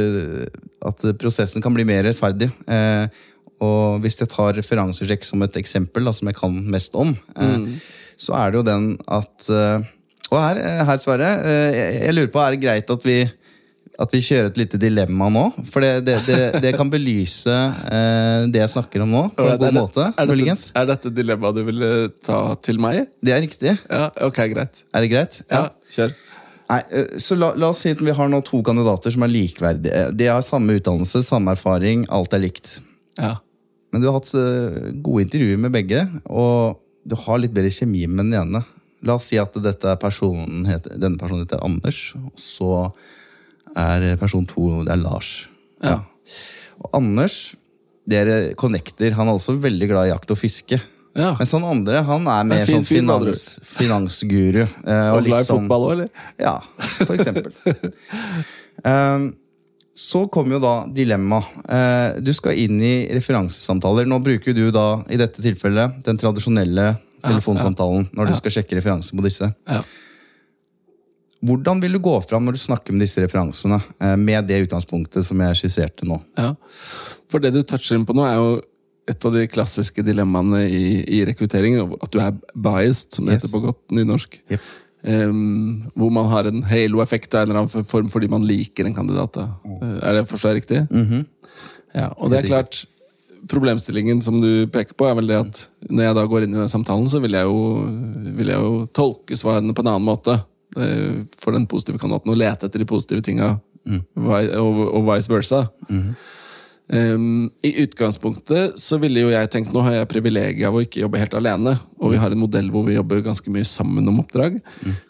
at 0.89 1.05
prosessen 1.21 1.65
kan 1.65 1.77
bli 1.77 1.85
mer 1.89 2.07
rettferdig. 2.07 2.49
Eh, 2.71 3.21
og 3.65 4.03
hvis 4.05 4.19
jeg 4.21 4.31
tar 4.33 4.57
referansesjekk 4.59 5.27
som 5.27 5.43
et 5.47 5.57
eksempel, 5.61 6.07
da, 6.07 6.15
som 6.15 6.31
jeg 6.31 6.39
kan 6.39 6.61
mest 6.71 6.95
om, 6.99 7.15
mm. 7.35 7.67
så 8.21 8.37
er 8.39 8.53
det 8.53 8.61
jo 8.61 8.67
den 8.69 8.93
at 9.07 9.51
eh, 9.51 9.89
Og 10.29 10.39
her, 10.39 10.61
eh, 10.61 10.85
her 10.85 11.03
Sverre, 11.03 11.35
eh, 11.43 11.75
jeg, 11.75 12.01
jeg 12.05 12.15
lurer 12.15 12.33
på, 12.35 12.43
er 12.45 12.55
det 12.55 12.63
greit 12.67 12.91
at 12.95 13.07
vi 13.09 13.19
at 13.99 14.13
vi 14.15 14.21
kjører 14.23 14.53
et 14.53 14.59
lite 14.61 14.79
dilemma 14.79 15.27
nå? 15.33 15.45
For 15.73 15.83
det, 15.83 16.05
det, 16.07 16.19
det, 16.29 16.61
det 16.63 16.71
kan 16.79 16.91
belyse 16.91 17.51
eh, 17.51 18.47
det 18.53 18.63
jeg 18.63 18.73
snakker 18.77 19.03
om 19.03 19.11
nå, 19.11 19.25
på 19.35 19.47
en 19.49 19.59
god 19.59 19.75
måte. 19.75 20.07
Er 20.15 20.31
dette, 20.31 20.57
er 20.79 20.89
dette 20.93 21.13
dilemmaet 21.17 21.59
du 21.59 21.65
ville 21.67 21.91
ta 22.27 22.39
til 22.63 22.79
meg? 22.83 23.09
Det 23.25 23.35
er 23.35 23.43
riktig. 23.43 23.75
Ja, 23.91 24.07
ok, 24.29 24.39
greit. 24.55 24.85
Er 24.95 25.05
det 25.05 25.11
greit? 25.11 25.41
Ja, 25.51 25.65
kjør. 25.91 26.15
Nei, 26.69 26.79
eh, 26.93 27.11
så 27.25 27.39
la, 27.41 27.51
la 27.59 27.73
oss 27.73 27.83
si 27.83 27.91
at 27.97 28.05
vi 28.05 28.15
har 28.15 28.31
nå 28.31 28.43
to 28.47 28.63
kandidater 28.63 29.15
som 29.15 29.27
er 29.27 29.35
likeverdige. 29.35 30.07
De 30.15 30.31
har 30.31 30.47
samme 30.47 30.79
utdannelse, 30.79 31.25
samme 31.27 31.57
erfaring, 31.59 32.07
alt 32.15 32.37
er 32.37 32.45
likt. 32.45 32.77
Ja. 33.19 33.35
Men 33.93 34.03
du 34.03 34.09
har 34.11 34.19
hatt 34.19 34.33
eh, 34.37 34.91
gode 35.05 35.25
intervjuer 35.27 35.61
med 35.63 35.73
begge, 35.73 36.03
og 36.29 36.79
du 37.09 37.15
har 37.17 37.39
litt 37.41 37.55
bedre 37.57 37.71
kjemi 37.73 38.05
med 38.11 38.27
den 38.29 38.35
ene. 38.43 38.61
La 39.07 39.15
oss 39.17 39.29
si 39.31 39.39
at 39.41 39.55
dette 39.63 39.89
er 39.93 39.97
personen 40.03 40.67
heter, 40.69 40.99
denne 41.01 41.17
personen 41.21 41.45
heter 41.47 41.63
Anders, 41.65 42.01
og 42.19 42.33
så 42.43 42.73
er 43.79 44.17
person 44.21 44.45
to 44.51 44.83
det 44.85 44.93
er 44.93 45.01
Lars. 45.01 45.31
Ja. 45.85 46.01
Og 46.83 46.91
Anders, 46.99 47.55
dere 48.09 48.55
connecter. 48.59 49.13
Han 49.17 49.29
er 49.31 49.37
også 49.39 49.55
veldig 49.63 49.89
glad 49.91 50.09
i 50.09 50.13
jakt 50.13 50.31
og 50.35 50.41
fiske. 50.41 50.81
Ja. 51.19 51.33
Mens 51.39 51.51
han 51.57 51.65
andre 51.67 52.01
han 52.07 52.27
er 52.31 52.45
mer 52.47 52.67
fin 52.69 52.83
sånn 52.83 52.87
finans, 52.89 53.45
finansguru. 53.79 54.63
eh, 54.67 55.11
Og 55.17 55.25
glad 55.27 55.43
i 55.43 55.49
sånn- 55.49 55.65
fotball 55.65 55.87
òg, 55.89 55.93
eller? 55.97 56.11
ja, 56.39 56.57
for 57.07 57.15
eksempel. 57.17 57.53
Ehm, 58.85 59.31
så 59.99 60.21
kommer 60.31 60.55
jo 60.57 60.63
da 60.63 60.73
dilemmaet. 60.95 61.49
Eh, 61.67 62.21
du 62.23 62.31
skal 62.37 62.59
inn 62.63 62.79
i 62.85 62.93
referansesamtaler. 63.17 64.07
Nå 64.07 64.21
bruker 64.23 64.55
du 64.55 64.69
da 64.75 65.01
i 65.11 65.19
dette 65.19 65.43
tilfellet 65.43 65.97
den 66.07 66.21
tradisjonelle 66.21 66.93
telefonsamtalen 67.25 68.07
når 68.15 68.31
du 68.31 68.37
skal 68.39 68.55
sjekke 68.55 68.79
referanser 68.79 69.19
på 69.19 69.25
disse. 69.27 69.49
Hvordan 71.43 71.79
vil 71.83 71.95
du 71.95 72.01
gå 72.03 72.15
fram 72.27 72.47
når 72.47 72.57
du 72.57 72.63
snakker 72.63 72.95
med 72.95 73.05
disse 73.05 73.23
referansene 73.23 73.79
eh, 74.03 74.17
med 74.19 74.47
det 74.51 74.65
utgangspunktet 74.69 75.27
som 75.27 75.39
jeg 75.43 75.59
skisserte 75.61 76.07
nå? 76.09 76.19
Ja. 76.39 76.53
For 77.31 77.43
det 77.43 77.53
du 77.55 77.61
toucher 77.63 77.99
inn 77.99 78.07
på 78.09 78.15
nå, 78.19 78.25
er 78.27 78.39
jo 78.39 78.57
et 79.09 79.25
av 79.25 79.33
de 79.35 79.47
klassiske 79.51 80.03
dilemmaene 80.05 80.65
i, 80.69 80.83
i 81.19 81.23
rekruttering. 81.29 81.79
At 82.03 82.11
du 82.13 82.19
er 82.23 82.35
biased, 82.55 83.15
som 83.17 83.27
det 83.27 83.39
Yes. 83.39 83.45
heter 83.47 83.55
på 83.55 83.63
godt 83.71 83.95
nynorsk. 83.95 84.35
Jep. 84.53 84.67
Em, 85.07 85.85
hvor 85.95 86.11
man 86.11 86.27
har 86.27 86.49
en 86.51 86.63
halo-effekt 86.67 87.35
av 87.35 87.45
en 87.45 87.51
eller 87.53 87.61
annen 87.63 87.87
form 87.87 88.09
fordi 88.11 88.27
man 88.29 88.43
liker 88.47 88.85
en 88.89 88.95
kandidat. 88.97 89.33
Da. 89.37 89.45
Eh, 89.79 89.99
Er 90.09 90.13
det 90.19 90.29
forstår 90.29 90.55
jeg 90.55 90.63
riktig? 90.63 90.81
ja, 91.95 92.09
og 92.19 92.31
det 92.31 92.41
er 92.45 92.49
klart 92.49 92.85
Problemstillingen 93.49 94.19
som 94.21 94.41
du 94.43 94.67
peker 94.67 94.95
på, 94.99 95.07
er 95.07 95.15
vel 95.15 95.29
det 95.31 95.37
at 95.39 95.61
når 95.89 96.03
jeg 96.09 96.15
da 96.19 96.25
går 96.27 96.43
inn 96.43 96.55
i 96.57 96.59
den 96.59 96.69
samtalen, 96.69 97.07
så 97.07 97.21
vil 97.23 97.37
jeg 97.39 97.47
jo, 97.47 97.61
vil 98.35 98.51
jeg 98.51 98.59
jo 98.59 98.87
tolke 98.93 99.37
svarene 99.39 99.73
på 99.73 99.85
en 99.85 99.91
annen 99.93 100.05
måte. 100.09 100.35
eh, 100.77 101.23
For 101.39 101.55
den 101.55 101.69
positive 101.71 101.99
kandidaten, 102.03 102.33
og 102.35 102.37
lete 102.37 102.67
etter 102.67 102.83
de 102.83 102.85
positive 102.91 103.23
tinga, 103.23 103.61
mm. 103.87 104.03
og, 104.19 104.83
og 104.91 105.07
vice 105.15 105.31
versa. 105.31 105.69
Um, 106.89 107.51
I 107.61 107.75
utgangspunktet 107.83 108.79
så 108.81 108.97
ville 108.97 109.21
jo 109.21 109.29
jeg 109.29 109.51
tenkt 109.53 109.75
nå 109.75 109.83
har 109.85 109.99
jeg 109.99 110.09
privilegiet 110.09 110.65
av 110.71 110.77
å 110.79 110.81
ikke 110.81 111.03
jobbe 111.03 111.21
helt 111.21 111.35
alene. 111.37 111.75
Og 112.01 112.15
vi 112.15 112.21
har 112.21 112.33
en 112.33 112.41
modell 112.41 112.71
hvor 112.73 112.87
vi 112.87 112.97
jobber 112.97 113.21
ganske 113.27 113.53
mye 113.53 113.67
sammen 113.69 114.07
om 114.09 114.23
oppdrag. 114.23 114.57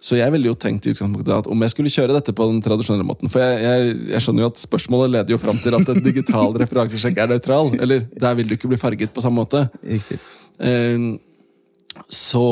Så 0.02 0.18
jeg 0.18 0.34
ville 0.34 0.50
jo 0.50 0.56
tenkt 0.58 0.88
i 0.88 0.94
utgangspunktet 0.94 1.36
at 1.36 1.50
om 1.50 1.62
jeg 1.62 1.74
skulle 1.74 1.92
kjøre 1.94 2.16
dette 2.16 2.34
på 2.34 2.48
den 2.50 2.58
tradisjonelle 2.64 3.06
måten 3.06 3.30
For 3.30 3.44
jeg, 3.44 3.60
jeg, 3.62 3.94
jeg 4.10 4.24
skjønner 4.24 4.44
jo 4.44 4.50
at 4.50 4.62
spørsmålet 4.64 5.14
leder 5.14 5.36
jo 5.36 5.40
fram 5.42 5.60
til 5.62 5.78
at 5.78 5.92
en 5.94 6.02
digital 6.02 6.56
referansesjekk 6.64 7.22
er 7.22 7.32
nøytral. 7.34 7.70
Eller 7.78 8.08
der 8.10 8.38
vil 8.40 8.50
du 8.50 8.56
ikke 8.58 8.72
bli 8.72 8.80
farget 8.80 9.14
på 9.14 9.22
samme 9.22 9.44
måte. 9.44 9.68
Riktig. 9.86 10.18
Um, 10.58 11.12
så 12.10 12.48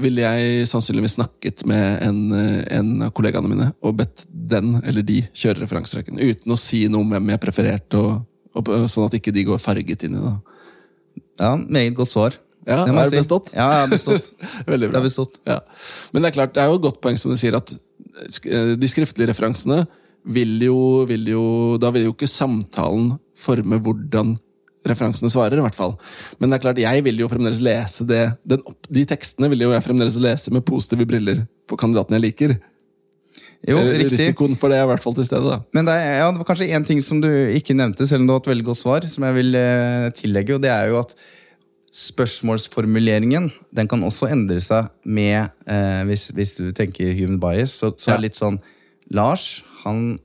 ville 0.00 0.24
jeg 0.24 0.68
sannsynligvis 0.68 1.16
snakket 1.16 1.64
med 1.68 2.02
en, 2.04 2.18
en 2.32 2.88
av 3.06 3.12
kollegaene 3.16 3.48
mine 3.48 3.68
og 3.80 3.96
bedt 4.00 4.24
den 4.28 4.76
eller 4.84 5.04
de 5.04 5.22
kjøre 5.32 5.62
referanserekken. 5.62 6.20
Uten 6.20 6.52
å 6.52 6.58
si 6.60 6.82
noe 6.92 7.04
om 7.04 7.14
hvem 7.14 7.32
jeg 7.32 7.42
prefererte, 7.42 8.00
og, 8.00 8.26
sånn 8.64 9.06
at 9.08 9.14
ikke 9.18 9.32
de 9.34 9.44
går 9.44 9.58
farget 9.62 10.04
inn 10.08 10.16
i 10.16 10.22
det. 10.24 10.34
Ja, 11.40 11.54
Meget 11.56 11.94
godt 11.98 12.10
svar. 12.12 12.36
Ja, 12.66 12.84
Det 12.84 12.94
har 12.94 13.04
er 13.06 13.10
det 13.10 13.20
bestått? 13.20 13.50
Ja, 13.54 13.66
jeg 13.70 13.80
har 13.84 13.90
bestått. 13.92 14.30
Veldig 14.66 14.86
Det 14.88 14.90
bra. 14.90 14.98
har 15.00 15.04
bestått. 15.06 15.36
Ja. 15.46 15.60
Men 16.12 16.22
det 16.22 16.30
er 16.32 16.34
klart, 16.40 16.54
det 16.56 16.62
er 16.64 16.72
jo 16.72 16.78
et 16.80 16.86
godt 16.88 17.00
poeng 17.04 17.18
som 17.20 17.30
du 17.30 17.36
sier, 17.38 17.54
at 17.54 17.70
eh, 18.48 18.72
de 18.74 18.88
skriftlige 18.90 19.28
referansene 19.30 19.84
vil 20.26 20.56
jo, 20.64 21.04
vil 21.06 21.28
jo 21.30 21.44
Da 21.78 21.92
vil 21.94 22.08
jo 22.08 22.14
ikke 22.16 22.26
samtalen 22.26 23.12
forme 23.38 23.78
hvordan 23.78 24.34
referansene 24.86 25.30
svarer, 25.30 25.58
i 25.58 25.62
hvert 25.62 25.74
fall. 25.78 25.94
Men 26.40 26.50
det 26.50 26.56
er 26.58 26.62
klart, 26.64 26.78
jeg 26.82 27.02
vil 27.06 27.18
jo 27.22 27.28
fremdeles 27.30 27.58
lese 27.62 28.04
det 28.06 28.20
den, 28.46 28.60
De 28.90 29.02
tekstene 29.06 29.48
vil 29.50 29.62
jo 29.66 29.72
jeg 29.74 29.82
fremdeles 29.86 30.18
lese 30.22 30.50
med 30.54 30.64
positive 30.66 31.06
briller 31.06 31.44
på 31.70 31.78
kandidaten 31.78 32.14
jeg 32.18 32.22
liker. 32.26 32.56
Jo, 33.66 33.78
Eh, 33.82 33.96
riktig. 33.98 34.18
Risikoen 34.18 34.54
for 34.58 34.70
det 34.70 34.78
er 34.78 34.84
i 34.86 34.90
hvert 34.92 35.02
fall 35.02 35.14
til 35.16 35.26
stede. 35.26 35.42
da. 35.50 35.60
Men 35.74 35.88
det, 35.88 35.94
er, 35.94 36.18
ja, 36.20 36.26
det 36.30 36.38
var 36.38 36.46
kanskje 36.52 36.68
én 36.70 36.84
ting 36.86 37.00
som 37.02 37.20
du 37.20 37.28
ikke 37.28 37.74
nevnte, 37.74 38.06
selv 38.06 38.22
om 38.22 38.28
du 38.28 38.32
har 38.36 38.40
et 38.44 38.50
veldig 38.52 38.64
godt 38.68 38.78
svar, 38.82 39.06
som 39.10 39.24
jeg 39.26 39.34
vil 39.40 39.54
eh, 39.58 40.10
tillegge, 40.14 40.54
og 40.54 40.62
det 40.62 40.70
er 40.70 40.92
jo 40.92 41.00
at 41.00 41.16
spørsmålsformuleringen 41.96 43.50
den 43.76 43.88
kan 43.88 44.02
også 44.04 44.28
endre 44.32 44.60
seg 44.62 44.88
med 45.04 45.48
eh, 45.70 46.02
hvis, 46.08 46.28
hvis 46.36 46.54
du 46.58 46.68
tenker 46.76 47.14
human 47.16 47.38
bias, 47.42 47.72
så, 47.80 47.92
så 47.96 48.12
er 48.14 48.20
det 48.20 48.28
litt 48.30 48.38
sånn 48.38 48.58
Lars, 49.14 49.62
han, 49.84 50.18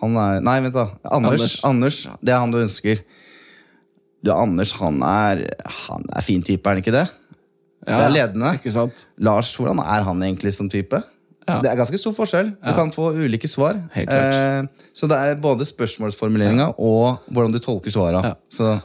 han 0.00 0.16
er 0.18 0.40
Nei, 0.44 0.56
vent, 0.64 0.74
da. 0.74 0.88
Anders, 1.14 1.58
Anders. 1.64 2.00
Det 2.20 2.34
er 2.34 2.40
han 2.42 2.50
du 2.50 2.58
ønsker. 2.58 3.02
Du, 4.26 4.32
Anders, 4.34 4.72
han 4.80 4.98
er, 5.06 5.44
han 5.86 6.06
er 6.18 6.24
fin 6.26 6.42
type, 6.42 6.66
er 6.66 6.74
han 6.74 6.82
ikke 6.82 6.94
det? 6.96 7.04
Ja, 7.84 7.98
Det 8.00 8.04
er 8.08 8.14
ledende. 8.16 8.54
Ikke 8.58 8.72
sant? 8.74 9.04
Lars, 9.22 9.52
hvordan 9.60 9.82
er 9.84 10.02
han 10.08 10.22
egentlig 10.24 10.54
som 10.56 10.70
type? 10.72 10.98
Ja. 11.48 11.58
Det 11.60 11.70
er 11.70 11.76
ganske 11.76 11.98
stor 12.00 12.14
forskjell. 12.16 12.50
Du 12.56 12.70
Ja. 12.70 12.74
kan 12.76 12.90
få 12.94 13.10
ulike 13.12 13.48
svar. 13.50 13.76
Helt 13.92 14.08
klart. 14.08 14.34
Eh, 14.34 14.86
så 14.96 15.08
det 15.10 15.18
er 15.18 15.34
både 15.40 15.66
spørsmålsformuleringa 15.68 16.70
og 16.78 17.18
hvordan 17.30 17.52
du 17.52 17.58
tolker 17.60 17.92
svara. 17.92 18.22
Ja. 18.24 18.34
Så 18.48 18.80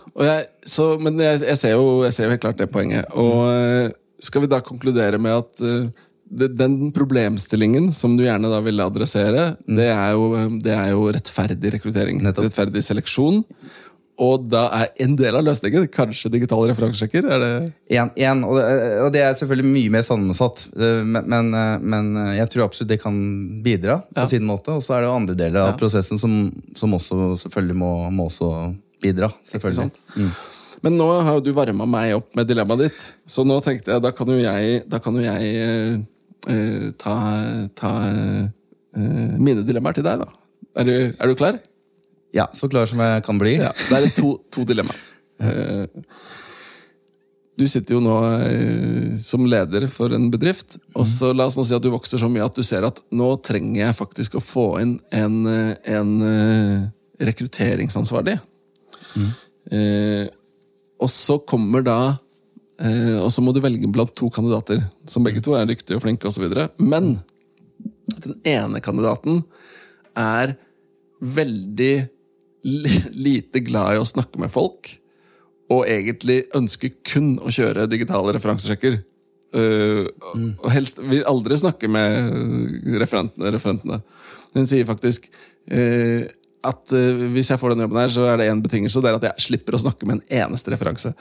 så, 0.66 1.00
men 1.00 1.18
jeg, 1.20 1.40
jeg, 1.42 1.58
ser 1.58 1.72
jo, 1.78 2.04
jeg 2.04 2.14
ser 2.14 2.28
jo 2.28 2.34
helt 2.36 2.42
klart 2.44 2.58
det 2.60 2.70
poenget. 2.72 3.06
Og 3.16 3.48
eh, 3.54 3.92
skal 4.20 4.44
vi 4.44 4.52
da 4.52 4.60
konkludere 4.66 5.18
med 5.22 5.32
at 5.40 5.64
eh, 5.64 5.90
det, 6.30 6.52
den 6.60 6.92
problemstillingen 6.94 7.90
som 7.96 8.18
du 8.18 8.24
gjerne 8.26 8.52
da 8.52 8.60
ville 8.62 8.86
adressere, 8.86 9.56
det, 9.66 9.88
er 9.90 10.12
jo, 10.14 10.28
eh, 10.38 10.50
det 10.62 10.76
er 10.76 10.92
jo 10.94 11.08
rettferdig 11.16 11.74
rekruttering. 11.78 12.22
Nettopp. 12.26 12.50
Rettferdig 12.50 12.84
seleksjon. 12.86 13.44
Og 14.20 14.50
da 14.52 14.66
er 14.76 14.90
en 15.06 15.14
del 15.16 15.38
av 15.40 15.46
løsningen 15.48 15.86
kanskje 15.96 16.28
digitale 16.34 16.68
referansesjekker? 16.74 17.24
Er 17.32 17.40
det 17.40 17.74
En, 18.20 18.44
og, 18.44 18.58
det- 18.60 18.98
og 19.06 19.14
det 19.16 19.22
er 19.24 19.34
selvfølgelig 19.40 19.72
mye 19.72 19.90
mer 19.96 20.02
sammensatt. 20.04 20.66
eh, 20.76 21.04
Men, 21.08 21.24
men, 21.30 21.54
eh, 21.56 21.80
men 21.80 22.10
jeg 22.36 22.50
tror 22.50 22.66
absolutt 22.68 22.90
det 22.90 23.02
kan 23.02 23.16
bidra 23.64 24.02
på 24.04 24.20
Ja. 24.20 24.28
sin 24.28 24.44
måte. 24.44 24.76
Og 24.76 24.84
så 24.84 24.98
er 24.98 25.02
det 25.02 25.10
andre 25.16 25.36
deler 25.36 25.62
av 25.62 25.68
Ja. 25.72 25.78
prosessen 25.78 26.20
som, 26.20 26.52
som 26.76 26.92
også 26.94 27.38
selvfølgelig 27.40 27.76
må, 27.76 28.12
må 28.12 28.28
også 28.28 28.76
bidra. 29.02 29.32
Selvfølgelig. 29.48 29.76
sant? 30.16 30.36
Men 30.84 30.98
nå 30.98 31.08
har 31.24 31.34
jo 31.36 31.42
du 31.42 31.54
varma 31.54 31.86
meg 31.88 32.14
opp 32.16 32.36
med 32.36 32.48
dilemmaet 32.48 32.80
ditt, 32.90 33.14
så 33.28 33.44
nå 33.46 33.62
tenkte 33.64 33.92
jeg 33.92 34.02
da 34.02 34.12
kan 34.12 34.28
jo 34.28 34.38
jeg, 34.40 34.84
kan 35.04 35.14
jo 35.16 35.22
jeg 35.22 35.56
eh, 35.56 35.98
eh, 36.48 36.92
ta, 36.98 37.16
ta 37.76 37.90
uh, 38.96 39.40
mine 39.40 39.64
dilemmaer 39.68 39.96
til 39.96 40.04
deg, 40.04 40.20
da. 40.20 40.28
Er 40.80 40.84
du, 40.88 40.94
er 41.20 41.28
du 41.28 41.36
klar? 41.36 41.60
Ja, 42.36 42.46
så 42.54 42.70
klar 42.70 42.86
som 42.90 43.00
jeg 43.02 43.24
kan 43.26 43.40
bli. 43.42 43.56
Ja, 43.58 43.72
Det 43.90 43.98
er 43.98 44.12
to, 44.18 44.36
to 44.54 44.66
dilemmas. 44.68 45.14
Eh, 45.42 45.88
Du 47.60 47.66
sitter 47.68 47.98
jo 47.98 48.00
nå 48.00 48.14
eh, 48.46 49.18
som 49.20 49.44
leder 49.44 49.90
for 49.92 50.14
en 50.16 50.30
bedrift. 50.32 50.78
og 50.96 51.08
så 51.10 51.34
La 51.36 51.50
oss 51.50 51.58
nå 51.58 51.66
si 51.68 51.76
at 51.76 51.84
du 51.84 51.90
vokser 51.92 52.22
så 52.22 52.30
mye 52.32 52.46
at 52.46 52.56
du 52.56 52.64
ser 52.64 52.86
at 52.88 53.02
nå 53.12 53.34
trenger 53.44 53.82
jeg 53.82 53.98
faktisk 53.98 54.38
å 54.40 54.44
få 54.44 54.68
inn 54.80 54.94
en, 55.12 55.42
eh, 55.48 55.76
en 55.98 56.92
rekrutteringsansvarlig. 57.20 58.40
Mm. 59.10 60.30
og 61.02 61.10
så 61.10 61.40
kommer 61.42 61.82
da 61.82 62.20
Og 62.80 63.32
så 63.34 63.42
må 63.42 63.52
du 63.52 63.60
velge 63.60 63.90
blant 63.92 64.14
to 64.16 64.30
kandidater, 64.30 64.84
som 65.10 65.24
begge 65.26 65.42
to 65.42 65.56
er 65.58 65.66
dyktige 65.66 65.98
og 65.98 66.04
flinke 66.04 66.30
osv. 66.30 66.46
Men 66.78 67.20
den 68.24 68.38
ene 68.48 68.80
kandidaten 68.80 69.42
er 70.16 70.56
veldig 71.20 72.08
lite 72.64 73.62
glad 73.66 73.96
i 73.96 74.02
å 74.02 74.08
snakke 74.08 74.42
med 74.42 74.52
folk, 74.54 74.92
og 75.70 75.86
egentlig 75.86 76.44
ønsker 76.58 76.96
kun 77.06 77.36
å 77.46 77.52
kjøre 77.54 77.88
digitale 77.92 78.34
referansesjekker. 78.36 79.00
Uh, 79.50 80.06
Og 80.62 80.70
helst 80.70 81.00
vil 81.02 81.26
aldri 81.30 81.58
snakke 81.58 81.90
med 81.90 82.92
referentene. 83.02 83.54
referentene. 83.56 84.02
Hun 84.54 84.68
sier 84.70 84.86
faktisk 84.86 85.26
uh, 85.30 86.26
at 86.70 86.94
uh, 86.94 87.24
hvis 87.34 87.50
jeg 87.50 87.62
får 87.62 87.74
denne 87.74 87.88
jobben 87.88 88.02
her, 88.02 88.14
så 88.14 88.28
er 88.30 88.42
det 88.42 88.50
én 88.52 88.62
betingelse, 88.66 89.02
det 89.02 89.12
er 89.12 89.18
at 89.18 89.28
jeg 89.32 89.48
slipper 89.48 89.78
å 89.78 89.84
snakke 89.86 90.10
med 90.10 90.20
en 90.20 90.44
eneste 90.44 90.74
referanse. 90.74 91.14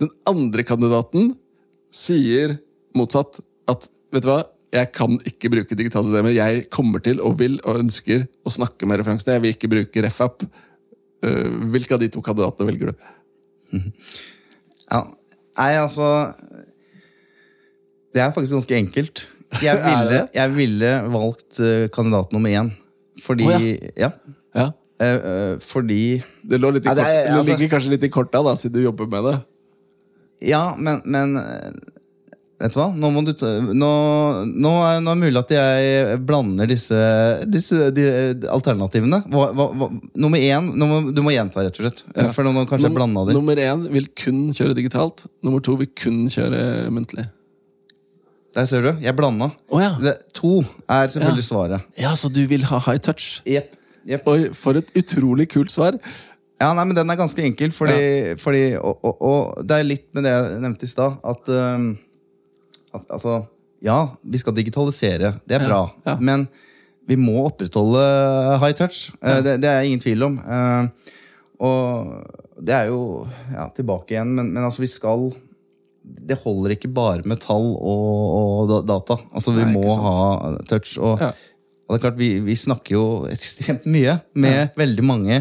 Den 0.00 0.12
andre 0.28 0.64
kandidaten 0.64 1.34
sier 1.94 2.58
motsatt. 2.96 3.40
At 3.70 3.88
vet 4.12 4.24
du 4.24 4.30
hva, 4.30 4.42
jeg 4.74 4.90
kan 4.94 5.16
ikke 5.28 5.52
bruke 5.52 5.76
digitale 5.78 6.08
systemer. 6.08 6.34
Jeg 6.34 6.66
kommer 6.72 7.02
til 7.04 7.20
og 7.22 7.38
vil 7.40 7.60
og 7.62 7.82
ønsker 7.84 8.26
å 8.44 8.52
snakke 8.52 8.88
med 8.88 9.00
referansene. 9.00 9.36
Jeg 9.36 9.44
vil 9.44 9.54
ikke 9.54 9.70
bruke 9.70 10.02
RefApp. 10.06 10.46
Uh, 11.24 11.48
hvilke 11.72 11.96
av 11.96 12.02
de 12.02 12.10
to 12.12 12.22
kandidatene 12.24 12.68
velger 12.70 12.92
du? 12.92 13.04
Ja. 14.84 14.98
Nei, 15.56 15.70
altså 15.80 16.06
Det 18.12 18.20
er 18.20 18.34
faktisk 18.34 18.52
ganske 18.52 18.76
enkelt. 18.76 19.22
Jeg 19.62 19.80
ville, 19.88 20.18
jeg 20.34 20.52
ville 20.54 20.90
valgt 21.14 21.60
eh, 21.62 21.86
kandidat 21.94 22.34
nummer 22.34 22.52
én. 22.52 22.68
Fordi 23.24 23.46
oh, 23.48 23.64
ja. 23.64 23.70
Ja, 23.96 24.10
ja. 24.54 24.68
eh, 25.08 25.56
fordi 25.62 26.20
Det, 26.42 26.60
lå 26.60 26.70
litt 26.74 26.84
i 26.84 26.88
kort, 26.90 27.00
det 27.00 27.32
altså- 27.32 27.56
ligger 27.56 27.72
kanskje 27.72 27.94
litt 27.94 28.06
i 28.06 28.12
korta, 28.12 28.42
da, 28.44 28.54
siden 28.58 28.76
du 28.76 28.84
jobber 28.84 29.08
med 29.10 29.28
det. 29.30 29.34
Ja, 30.50 30.74
men, 30.76 31.00
men 31.04 31.36
eh, 31.40 31.70
Vet 32.62 32.70
du 32.70 32.78
hva? 32.78 32.86
Nå, 32.94 33.08
du 33.26 33.32
ta, 33.34 33.48
nå, 33.58 33.88
nå, 34.46 34.70
er, 34.86 35.00
nå 35.02 35.10
er 35.10 35.16
det 35.18 35.20
mulig 35.24 35.40
at 35.40 35.52
jeg 35.56 36.18
blander 36.24 36.68
disse, 36.70 36.98
disse 37.50 37.88
de, 37.96 38.04
alternativene. 38.54 39.18
Hva, 39.32 39.48
hva, 39.58 39.66
hva, 39.74 39.88
nummer 40.22 40.38
én 40.38 40.68
må, 40.78 41.00
Du 41.12 41.18
må 41.26 41.32
gjenta, 41.34 41.64
rett 41.66 41.80
og 41.80 41.88
slett. 41.88 42.04
Ja. 42.14 42.28
For 42.36 42.46
nå 42.46 42.62
kanskje 42.70 42.86
jeg 42.88 42.94
blanda 42.96 43.24
de. 43.26 43.34
Nummer 43.36 43.58
én 43.58 43.82
vil 43.92 44.06
kun 44.16 44.44
kjøre 44.54 44.76
digitalt. 44.78 45.26
Nummer 45.44 45.64
to 45.66 45.74
vil 45.82 45.90
kun 45.98 46.28
kjøre 46.32 46.62
muntlig. 46.94 47.26
Der 48.54 48.68
ser 48.70 48.86
du. 48.86 48.92
Jeg 49.02 49.16
blanda. 49.18 49.50
Oh, 49.66 49.80
ja. 49.82 49.96
Det, 49.98 50.14
to 50.38 50.60
er 50.86 51.10
selvfølgelig 51.10 51.42
Ja. 51.42 51.48
svaret. 51.50 51.88
ja, 51.98 52.14
så 52.14 52.30
du 52.30 52.44
vil 52.46 52.62
ha 52.70 52.78
high 52.86 53.02
touch? 53.02 53.42
Yep. 53.50 53.74
Yep. 54.06 54.28
Oi, 54.30 54.38
for 54.54 54.78
et 54.78 54.94
utrolig 54.94 55.48
kult 55.50 55.72
svar. 55.74 55.98
Ja, 56.62 56.70
nei, 56.72 56.84
men 56.86 56.94
Den 56.94 57.10
er 57.10 57.18
ganske 57.18 57.42
enkel, 57.42 57.72
fordi, 57.74 58.36
fordi 58.38 58.76
og, 58.78 59.00
og, 59.02 59.16
og 59.20 59.66
det 59.66 59.80
er 59.80 59.88
litt 59.88 60.06
med 60.14 60.22
det 60.22 60.30
jeg 60.36 60.60
nevnte 60.62 60.86
i 60.86 60.92
stad. 60.92 61.18
At 61.26 61.50
altså 63.10 63.46
Ja, 63.84 63.98
vi 64.24 64.38
skal 64.40 64.54
digitalisere. 64.56 65.34
Det 65.46 65.58
er 65.58 65.66
bra. 65.68 65.82
ja. 66.06 66.14
Men 66.20 66.46
vi 67.06 67.16
må 67.20 67.34
opprettholde 67.50 68.00
high 68.62 68.72
touch. 68.78 69.10
Ja. 69.20 69.40
Det, 69.44 69.58
det 69.60 69.68
er 69.68 69.82
ingen 69.84 70.00
tvil 70.00 70.22
om. 70.24 70.38
Eh, 70.40 71.10
Og 71.64 72.64
det 72.64 72.74
er 72.74 72.86
jo 72.90 73.26
ja, 73.52 73.68
tilbake 73.76 74.14
igjen, 74.14 74.32
men, 74.34 74.48
men 74.54 74.64
altså, 74.64 74.80
vi 74.82 74.88
skal 74.90 75.28
Det 76.04 76.36
holder 76.42 76.74
ikke 76.74 76.88
bare 76.92 77.22
med 77.24 77.40
tall 77.40 77.74
og, 77.76 78.72
og 78.72 78.86
data. 78.88 79.18
Altså, 79.32 79.52
vi 79.56 79.62
Nei, 79.64 79.72
må 79.76 79.84
ha 80.00 80.56
touch. 80.68 80.96
Og, 80.98 81.20
Ja. 81.20 81.30
og 81.86 81.94
det 81.94 81.98
er 82.00 82.02
klart, 82.08 82.18
vi, 82.18 82.30
vi 82.40 82.56
snakker 82.56 82.94
jo 82.96 83.04
ekstremt 83.28 83.84
mye 83.86 84.18
med 84.34 84.72
veldig 84.76 85.04
mange 85.04 85.38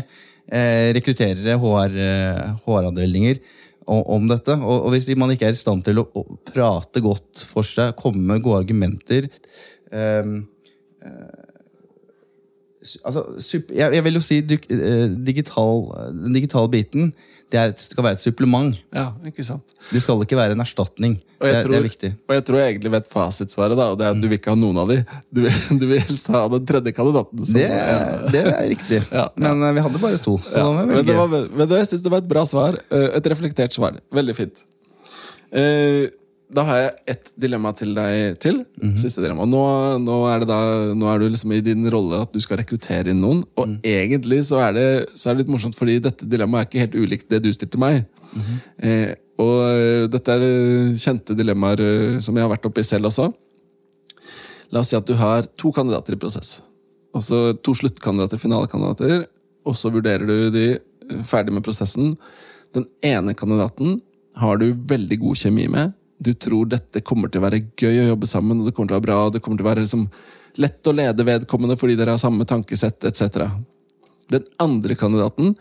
eh, 0.51 0.91
rekrutterere, 0.95 1.55
HR-avdelinger. 1.63 3.39
O- 3.39 3.61
om 3.87 4.27
dette. 4.31 4.55
Og, 4.61 4.89
hvis 4.93 5.09
man 5.19 5.31
ikke 5.33 5.47
er 5.49 5.55
i 5.55 5.59
stand 5.59 5.83
til 5.85 5.99
å, 6.03 6.07
prate 6.49 7.01
godt 7.03 7.43
for 7.49 7.63
seg, 7.67 7.95
komme 7.99 8.23
med 8.33 8.43
gode 8.45 8.61
argumenter 8.63 9.27
eh, 9.91 10.33
s- 11.03 11.42
altså, 13.05 13.21
super, 13.39 13.75
jeg, 13.75 13.93
jeg 13.97 14.03
vil 14.03 14.13
jo 14.19 14.23
si 14.25 14.37
eh, 14.43 15.05
digital, 15.29 15.85
den 16.23 16.33
digitale 16.35 16.69
biten 16.73 17.13
det 17.53 17.59
er, 17.61 17.71
skal 17.77 18.01
være 18.07 18.15
et 18.17 18.21
supplement. 18.23 18.73
Ja, 18.97 19.11
ikke 19.29 19.43
sant? 19.45 19.75
Det 19.93 19.99
skal 20.01 20.23
ikke 20.23 20.37
være 20.39 20.55
en 20.55 20.63
erstatning. 20.63 21.19
Og 21.37 21.43
Det, 21.45 21.49
jeg, 21.51 21.57
er- 21.59 21.63
tror, 21.67 21.71
det 21.75 21.77
er 21.77 21.85
viktig. 21.85 22.09
og 22.27 22.33
jeg 22.33 22.43
tror 22.47 22.57
jeg 22.57 22.71
egentlig 22.71 22.91
vet 22.95 23.09
fasitsvaret, 23.13 23.77
da, 23.77 23.85
og 23.93 23.99
det 23.99 24.07
er 24.07 24.15
at 24.15 24.21
du 24.23 24.25
vil 24.31 24.39
ikke 24.39 24.49
ha 24.55 24.57
noen 24.57 24.79
av 24.81 24.89
de. 24.89 24.97
Du 25.29 25.41
vil, 25.45 25.53
du 25.81 25.85
vil 25.91 26.01
helst 26.01 26.31
ha 26.33 26.41
den 26.49 26.65
tredje 26.65 26.93
kandidaten. 26.97 27.45
som- 27.45 27.59
Det, 27.59 27.67
er- 27.69 28.25
det 28.33 28.41
er 28.47 28.67
riktig. 28.73 29.01
Ja, 29.11 29.27
ja. 29.27 29.27
Men 29.53 29.61
eh, 29.69 29.75
vi 29.77 29.83
hadde 29.85 30.01
bare 30.01 30.17
to, 30.25 30.33
så 30.41 30.57
Ja, 30.57 30.65
da 30.65 30.71
må 30.79 30.87
vi 30.87 30.95
men 30.97 31.05
det 31.11 31.17
var, 31.19 31.27
men 31.29 31.67
det, 31.69 31.77
jeg 31.83 31.91
synes 31.91 32.07
det 32.07 32.13
var 32.15 32.23
et 32.25 32.31
bra 32.33 32.43
svar. 32.49 32.79
eh, 32.89 33.09
Et 33.21 33.29
reflektert 33.35 33.77
svar. 33.77 34.01
Veldig 34.17 34.35
fint. 34.41 34.65
Eh, 35.53 36.09
Da 36.53 36.63
har 36.67 36.79
jeg 36.79 36.91
ett 37.13 37.31
dilemma 37.39 37.71
til 37.77 37.95
deg 37.97 38.37
til. 38.43 38.61
Mhm. 38.77 38.97
Siste 39.01 39.23
dilemma. 39.23 39.47
Nå, 39.49 39.63
nå, 40.03 40.17
er 40.29 40.43
det 40.43 40.49
da, 40.51 40.59
nå 40.93 41.09
er 41.09 41.21
du 41.21 41.27
liksom 41.27 41.55
i 41.55 41.63
din 41.65 41.87
rolle 41.89 42.21
at 42.27 42.33
du 42.33 42.39
skal 42.43 42.61
rekruttere 42.61 43.09
inn 43.09 43.21
noen. 43.23 43.41
Og 43.57 43.71
mm. 43.71 43.79
egentlig 43.89 44.43
så 44.49 44.61
er, 44.67 44.77
det, 44.77 44.87
så 45.17 45.29
er 45.29 45.35
det 45.35 45.43
litt 45.43 45.53
morsomt, 45.55 45.77
fordi 45.79 45.97
dette 46.03 46.29
dilemmaet 46.29 46.67
er 46.67 46.69
ikke 46.69 46.85
helt 46.85 46.99
ulikt 47.01 47.29
det 47.33 47.41
du 47.45 47.51
stilte 47.55 47.81
meg. 47.81 48.03
Mhm. 48.33 48.63
eh, 48.85 49.11
og 49.41 49.63
eh, 49.65 50.03
dette 50.13 50.35
er 50.35 50.43
eh, 50.45 50.93
kjente 51.01 51.35
dilemmaer 51.37 51.81
eh, 51.81 52.19
som 52.21 52.37
jeg 52.37 52.45
har 52.45 52.51
vært 52.51 52.67
oppi 52.69 52.83
selv 52.85 53.09
også. 53.09 53.31
La 54.73 54.81
oss 54.81 54.91
si 54.93 54.97
at 54.97 55.09
du 55.09 55.15
har 55.17 55.47
to 55.59 55.71
kandidater 55.73 56.15
i 56.15 56.21
prosess. 56.21 56.59
Også 57.17 57.55
to 57.65 57.75
sluttkandidater, 57.77 58.41
finalekandidater. 58.41 59.27
Og 59.65 59.77
så 59.77 59.91
vurderer 59.93 60.25
du 60.29 60.53
de 60.53 60.67
ferdig 61.29 61.53
med 61.53 61.65
prosessen. 61.65 62.13
Den 62.73 62.87
ene 63.05 63.35
kandidaten 63.37 63.99
har 64.37 64.57
du 64.61 64.71
veldig 64.89 65.19
god 65.21 65.41
kjemi 65.43 65.67
med. 65.71 65.93
Du 66.23 66.31
tror 66.33 66.69
dette 66.71 67.03
kommer 67.05 67.31
til 67.31 67.41
å 67.41 67.47
være 67.47 67.63
gøy 67.79 68.05
å 68.05 68.09
jobbe 68.13 68.29
sammen, 68.29 68.61
og 68.61 68.69
det 68.69 68.75
kommer 68.75 68.91
til 68.91 68.95
å 68.95 68.99
være 68.99 69.07
bra, 69.09 69.19
og 69.27 69.35
det 69.35 69.41
kommer 69.43 69.59
til 69.59 69.67
å 69.67 69.71
være 69.71 69.83
liksom 69.83 70.07
lett 70.61 70.87
å 70.87 70.93
lede 70.95 71.25
vedkommende 71.27 71.77
fordi 71.79 71.97
dere 71.97 72.13
har 72.15 72.21
samme 72.21 72.45
tankesett 72.47 73.07
etc. 73.09 73.47
Den 74.31 74.45
andre 74.61 74.95
kandidaten 74.99 75.55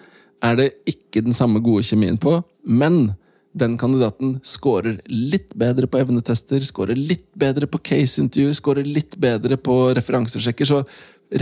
er 0.44 0.58
det 0.58 0.68
ikke 0.90 1.22
den 1.24 1.36
samme 1.36 1.62
gode 1.64 1.84
kjemien 1.86 2.18
på, 2.20 2.40
Men 2.62 3.14
den 3.52 3.74
kandidaten 3.76 4.36
scorer 4.46 5.00
litt 5.10 5.52
bedre 5.58 5.88
på 5.90 5.98
evnetester, 6.00 6.62
scorer 6.64 6.96
litt 6.96 7.26
bedre 7.36 7.66
på 7.68 7.80
case-intervju, 7.84 8.54
scorer 8.56 8.86
litt 8.88 9.18
bedre 9.20 9.58
på 9.60 9.74
referansesjekker. 9.98 10.68
Så 10.68 10.80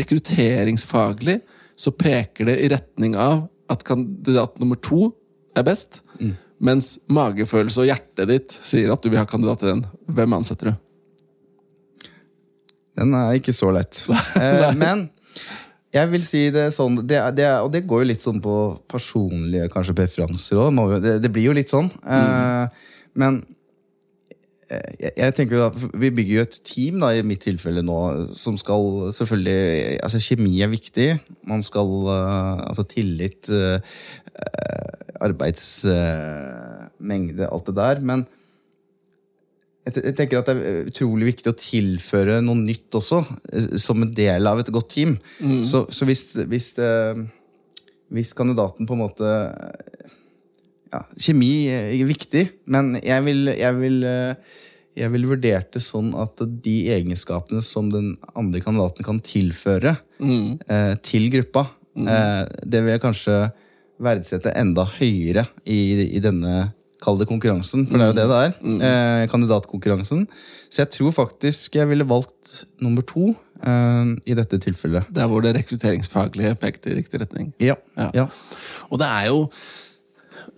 rekrutteringsfaglig 0.01 1.39
så 1.79 1.93
peker 1.95 2.51
det 2.51 2.57
i 2.65 2.71
retning 2.73 3.15
av 3.15 3.45
at 3.71 3.85
kandidat 3.87 4.59
nummer 4.59 4.81
to 4.83 5.13
er 5.55 5.67
best. 5.67 6.03
Mens 6.61 6.99
magefølelse 7.09 7.81
og 7.81 7.89
hjertet 7.89 8.29
ditt 8.29 8.53
sier 8.53 8.93
at 8.93 9.01
du 9.01 9.09
vil 9.09 9.21
ha 9.21 9.29
kandidat 9.29 9.63
til 9.63 9.73
den. 9.73 9.85
Hvem 10.13 10.37
ansetter 10.37 10.73
du? 10.73 10.75
Den 13.01 13.17
er 13.17 13.39
ikke 13.39 13.57
så 13.57 13.73
lett. 13.75 14.05
Eh, 14.41 14.71
men 14.79 15.09
jeg 15.91 16.11
vil 16.13 16.25
si 16.27 16.43
det 16.55 16.69
sånn, 16.75 17.01
det, 17.09 17.19
det, 17.37 17.47
og 17.65 17.71
det 17.75 17.85
går 17.89 18.05
jo 18.05 18.11
litt 18.13 18.25
sånn 18.25 18.39
på 18.43 18.57
personlige 18.91 19.71
kanskje 19.73 19.97
preferanser 19.99 20.61
òg. 20.61 21.01
Det, 21.03 21.17
det 21.25 21.33
blir 21.33 21.51
jo 21.51 21.57
litt 21.57 21.73
sånn. 21.73 21.91
Eh, 22.05 22.93
men 23.21 23.41
eh, 24.69 24.93
jeg, 25.01 25.13
jeg 25.17 25.37
tenker 25.37 25.59
jo 25.59 25.65
at 25.67 25.79
Vi 25.99 26.13
bygger 26.15 26.37
jo 26.37 26.45
et 26.47 26.59
team 26.69 27.01
da, 27.03 27.11
i 27.17 27.25
mitt 27.27 27.43
tilfelle 27.43 27.83
nå 27.83 27.99
som 28.39 28.59
skal 28.61 29.11
selvfølgelig 29.17 29.99
altså 30.07 30.23
Kjemi 30.23 30.55
er 30.63 30.73
viktig. 30.73 31.09
Man 31.51 31.67
skal 31.67 31.91
Altså 32.13 32.87
tillit, 32.95 33.51
uh, 33.51 33.83
arbeidsmengde, 35.21 37.49
alt 37.49 37.67
det 37.69 37.77
der. 37.77 38.01
Men 38.01 38.27
jeg, 39.89 40.15
tenker 40.17 40.39
at 40.41 40.47
det 40.49 40.57
er 40.57 40.89
utrolig 40.91 41.27
viktig 41.33 41.51
å 41.51 41.59
tilføre 41.59 42.41
noe 42.45 42.59
nytt 42.61 42.95
også, 43.01 43.19
eh, 43.53 43.77
som 43.81 44.03
en 44.05 44.15
del 44.15 44.47
av 44.49 44.59
et 44.63 44.73
godt 44.73 44.91
team. 44.95 45.13
Så, 45.67 45.79
så 45.93 46.05
hvis, 46.09 46.23
hvis, 46.51 46.69
hvis 48.13 48.33
kandidaten 48.37 48.87
på 48.89 48.95
en 48.97 49.05
måte 49.07 49.29
ja, 50.91 51.01
Kjemi 51.17 51.69
er 51.71 52.07
viktig, 52.09 52.45
men 52.71 52.85
jeg 52.99 53.25
vil, 53.27 53.41
jeg 53.55 53.75
vil 53.79 54.05
eh, 54.09 54.35
jeg 54.99 55.13
ville 55.15 55.31
vurdert 55.31 55.71
det 55.75 55.83
sånn 55.85 56.13
at 56.19 56.41
de 56.65 56.77
egenskapene 56.93 57.63
som 57.65 57.91
den 57.93 58.15
andre 58.35 58.63
kandidaten 58.65 59.07
kan 59.07 59.21
tilføre 59.25 59.97
eh, 60.21 60.95
til 61.07 61.29
gruppa, 61.33 61.69
eh, 61.95 62.43
det 62.67 62.83
vil 62.83 62.95
jeg 62.97 63.05
kanskje 63.05 63.37
verdsette 64.01 64.53
enda 64.59 64.87
høyere 64.99 65.47
i, 65.65 66.11
i 66.11 66.23
denne 66.23 66.71
Kall 67.01 67.17
det 67.17 67.31
konkurransen, 67.31 67.87
for 67.89 67.97
det 67.97 68.05
er 68.05 68.11
jo 68.11 68.17
det 68.19 68.25
det 68.29 68.39
er. 68.45 68.57
Eh, 68.85 69.23
kandidatkonkurransen. 69.33 70.27
Så 70.69 70.83
jeg 70.83 70.91
tror 70.99 71.15
faktisk 71.17 71.79
jeg 71.79 71.89
ville 71.89 72.05
valgt 72.05 72.67
nummer 72.85 73.05
to 73.09 73.31
eh, 73.33 74.11
i 74.29 74.37
dette 74.37 74.61
tilfellet. 74.61 75.09
Der 75.17 75.31
hvor 75.31 75.41
det 75.41 75.55
rekrutteringsfaglige 75.57 76.59
pekte 76.61 76.93
i 76.93 76.99
riktig 76.99 77.23
retning. 77.23 77.55
Ja. 77.57 77.79
Ja. 77.97 78.11
ja. 78.15 78.27
Og 78.91 79.01
det 79.01 79.09
er 79.09 79.31
jo, 79.31 79.47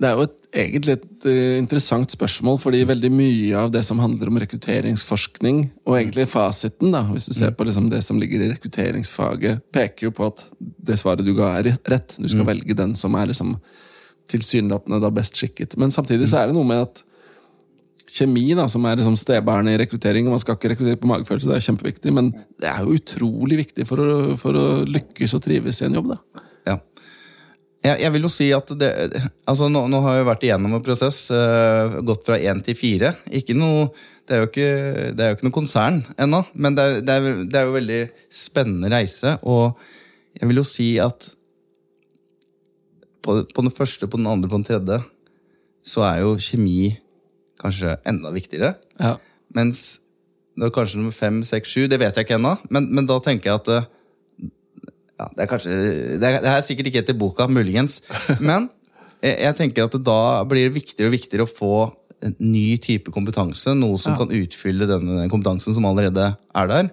det 0.01 0.09
er 0.09 0.17
jo 0.17 0.25
et, 0.27 0.35
egentlig 0.63 0.97
et 0.97 1.27
uh, 1.27 1.59
interessant 1.59 2.15
spørsmål, 2.15 2.59
fordi 2.63 2.83
veldig 2.89 3.11
mye 3.15 3.61
av 3.61 3.71
det 3.75 3.85
som 3.87 4.01
handler 4.03 4.31
om 4.31 4.41
rekrutteringsforskning, 4.43 5.63
og 5.87 5.97
egentlig 5.99 6.29
fasiten, 6.33 6.93
da, 6.95 7.05
hvis 7.11 7.31
du 7.31 7.37
ser 7.37 7.55
på 7.57 7.67
liksom 7.69 7.89
det 7.93 8.03
som 8.07 8.21
ligger 8.21 8.43
i 8.43 8.51
rekrutteringsfaget, 8.55 9.65
peker 9.75 10.09
jo 10.09 10.17
på 10.17 10.29
at 10.33 10.45
det 10.61 10.99
svaret 11.01 11.27
du 11.27 11.35
ga, 11.39 11.55
er 11.61 11.73
rett. 11.91 12.17
Du 12.19 12.29
skal 12.31 12.49
velge 12.49 12.77
den 12.79 12.97
som 12.99 13.17
er 13.19 13.31
liksom 13.31 13.57
tilsynelatende 14.33 15.11
best 15.15 15.39
skikket. 15.39 15.77
Men 15.81 15.95
samtidig 15.95 16.29
så 16.31 16.43
er 16.43 16.51
det 16.51 16.57
noe 16.57 16.69
med 16.69 16.85
at 16.87 17.03
kjemi, 18.13 18.45
da, 18.57 18.67
som 18.69 18.85
er 18.87 18.99
liksom 19.01 19.17
i 19.17 19.79
rekruttering 19.81 20.29
Man 20.29 20.41
skal 20.41 20.57
ikke 20.57 20.73
rekruttere 20.73 21.01
på 21.01 21.09
magefølelse, 21.09 21.49
det 21.49 21.57
er 21.57 21.67
kjempeviktig, 21.69 22.13
men 22.13 22.33
det 22.61 22.69
er 22.69 22.83
jo 22.83 22.97
utrolig 22.99 23.59
viktig 23.63 23.87
for 23.89 23.99
å, 23.99 24.37
for 24.37 24.59
å 24.59 24.67
lykkes 24.85 25.35
og 25.35 25.43
trives 25.43 25.81
i 25.81 25.87
en 25.87 25.95
jobb. 25.95 26.15
da. 26.15 26.43
Jeg, 27.83 27.99
jeg 27.99 28.15
vil 28.15 28.27
jo 28.27 28.31
si 28.31 28.47
at 28.55 28.69
det, 28.79 28.89
altså 29.51 29.67
nå, 29.73 29.85
nå 29.91 30.01
har 30.05 30.21
jeg 30.21 30.27
vært 30.29 30.45
igjennom 30.47 30.77
en 30.79 30.85
prosess, 30.87 31.25
Uh, 31.33 31.99
gått 32.07 32.25
fra 32.27 32.39
én 32.39 32.63
til 32.63 32.77
fire. 32.79 33.15
Ikke 33.35 33.57
noe, 33.59 33.89
det, 34.29 34.37
er 34.37 34.43
jo 34.43 34.49
ikke, 34.51 34.69
det 35.17 35.25
er 35.25 35.33
jo 35.33 35.39
ikke 35.39 35.49
noe 35.49 35.57
konsern 35.57 36.03
ennå, 36.21 36.45
men 36.55 36.77
det 36.79 36.85
er, 36.85 37.01
det, 37.03 37.17
er, 37.17 37.41
det 37.43 37.59
er 37.59 37.67
jo 37.67 37.77
veldig 37.77 38.03
spennende 38.33 38.93
reise. 38.93 39.35
Og 39.43 39.81
jeg 40.39 40.51
vil 40.51 40.63
jo 40.63 40.67
si 40.69 40.89
at 41.03 41.33
på, 43.23 43.41
på 43.47 43.65
den 43.67 43.75
første, 43.75 44.07
på 44.07 44.21
den 44.21 44.31
andre, 44.31 44.51
på 44.51 44.61
den 44.61 44.69
tredje, 44.69 45.01
så 45.83 46.07
er 46.07 46.23
jo 46.23 46.39
kjemi 46.43 46.93
kanskje 47.63 47.97
enda 48.09 48.31
viktigere. 48.35 48.77
Ja. 49.03 49.17
Mens 49.57 50.03
det 50.59 50.69
er 50.69 50.75
kanskje 50.75 51.01
nummer 51.01 51.15
fem, 51.17 51.41
seks, 51.47 51.73
sju, 51.73 51.87
det 51.89 51.99
vet 52.03 52.17
jeg 52.17 52.27
ikke 52.27 52.39
ennå, 52.39 52.57
men, 52.71 52.89
men 52.93 53.09
da 53.09 53.19
tenker 53.25 53.51
jeg 53.51 53.63
at 53.63 53.71
eh, 53.73 53.91
ja, 55.23 55.29
det 55.37 55.45
er 55.45 55.51
kanskje 55.51 55.79
Det 56.21 56.29
er, 56.29 56.39
det 56.45 56.53
er 56.53 56.67
sikkert 56.67 56.91
ikke 56.91 57.03
etter 57.05 57.19
boka, 57.19 57.47
muligens. 57.51 58.01
Men 58.43 58.69
jeg, 59.23 59.39
jeg 59.39 59.59
tenker 59.63 59.87
at 59.87 59.97
da 60.03 60.21
blir 60.51 60.69
det 60.69 60.77
viktigere 60.77 61.11
og 61.11 61.17
viktigere 61.17 61.47
å 61.47 61.51
få 61.51 61.75
en 62.23 62.37
ny 62.39 62.77
type 62.83 63.11
kompetanse. 63.15 63.75
Noe 63.79 63.99
som 64.03 64.15
Ja. 64.15 64.21
kan 64.21 64.35
utfylle 64.35 64.87
denne 64.91 65.27
kompetansen 65.31 65.75
som 65.75 65.87
allerede 65.89 66.33
er 66.55 66.71
der. 66.71 66.91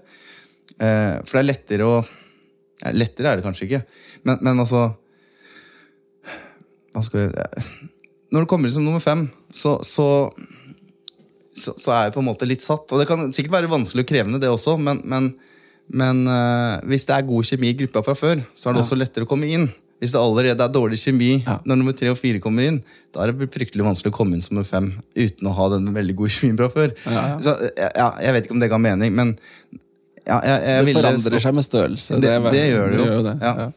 Eh, 0.80 1.15
for 1.25 1.38
det 1.38 1.43
er 1.43 1.49
lettere 1.51 1.86
å 1.89 1.99
ja, 2.80 2.93
Lettere 2.95 3.27
er 3.34 3.39
det 3.39 3.43
kanskje 3.43 3.65
ikke, 3.67 3.82
men, 4.23 4.38
men 4.39 4.61
altså 4.63 4.86
hva 6.93 7.01
skal 7.03 7.25
vi 7.25 7.89
Når 8.32 8.45
det 8.45 8.49
kommer 8.51 8.71
som 8.71 8.86
nummer 8.86 9.01
fem, 9.03 9.25
så, 9.51 9.80
så, 9.84 10.05
så, 11.57 11.73
så 11.75 11.91
er 11.95 12.03
jeg 12.07 12.13
på 12.15 12.21
en 12.21 12.27
måte 12.30 12.47
litt 12.47 12.61
satt. 12.61 12.86
Og 12.93 13.01
det 13.01 13.07
kan 13.09 13.32
sikkert 13.34 13.55
være 13.55 13.71
vanskelig 13.71 14.05
og 14.05 14.09
krevende, 14.11 14.39
det 14.41 14.51
også, 14.53 14.75
men, 14.77 15.01
men, 15.09 15.32
men 15.89 16.23
uh, 16.29 16.79
hvis 16.89 17.05
det 17.09 17.15
er 17.17 17.27
god 17.27 17.45
kjemi 17.49 17.69
i 17.71 17.77
gruppa 17.83 18.03
fra 18.05 18.15
før, 18.17 18.41
så 18.55 18.69
er 18.69 18.75
det 18.77 18.83
også 18.83 18.97
lettere 18.99 19.25
å 19.25 19.29
komme 19.29 19.49
inn. 19.49 19.67
Hvis 19.99 20.13
det 20.15 20.19
allerede 20.21 20.63
er 20.63 20.71
dårlig 20.71 20.95
kjemi 21.01 21.43
Ja. 21.43 21.57
når 21.67 21.75
nummer 21.81 21.91
tre 21.97 22.07
og 22.13 22.15
fire 22.17 22.39
kommer 22.39 22.63
inn, 22.69 22.77
da 23.11 23.25
er 23.25 23.33
det 23.33 23.49
fryktelig 23.51 23.83
vanskelig 23.83 24.13
å 24.13 24.15
komme 24.15 24.37
inn 24.37 24.41
som 24.45 24.55
nummer 24.55 24.69
fem 24.69 24.91
uten 25.17 25.49
å 25.49 25.55
ha 25.57 25.65
den 25.73 25.89
veldig 25.93 26.15
gode 26.15 26.31
kjemien 26.31 26.55
fra 26.61 26.69
før. 26.71 26.93
Ja, 27.05 27.23
ja. 27.33 27.39
Så 27.43 27.55
ja, 27.75 28.09
jeg 28.23 28.33
vet 28.37 28.45
ikke 28.47 28.55
om 28.55 28.61
det 28.63 28.69
ga 28.71 28.79
mening, 28.79 29.11
men 29.17 29.33
ja, 30.23 30.37
jeg, 30.45 30.61
jeg 30.69 30.85
Det 30.85 30.93
forandrer 31.01 31.43
seg 31.43 31.57
med 31.57 31.65
størrelse. 31.67 32.19
Det- 32.21 32.35
det, 32.45 32.51
det 32.53 32.63
gjør 32.69 32.91
det 32.95 32.99
jo. 33.09 33.21
det. 33.27 33.35
Ja. 33.41 33.53
Ja. 33.65 33.69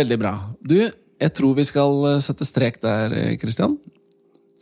Veldig 0.00 0.18
bra. 0.24 0.32
Du, 0.62 0.76
jeg 1.20 1.32
tror 1.36 1.54
vi 1.58 1.64
skal 1.68 2.00
eh, 2.14 2.20
sette 2.24 2.46
strek 2.48 2.80
der, 2.82 3.12
eh, 3.12 3.36
Christian. 3.38 3.76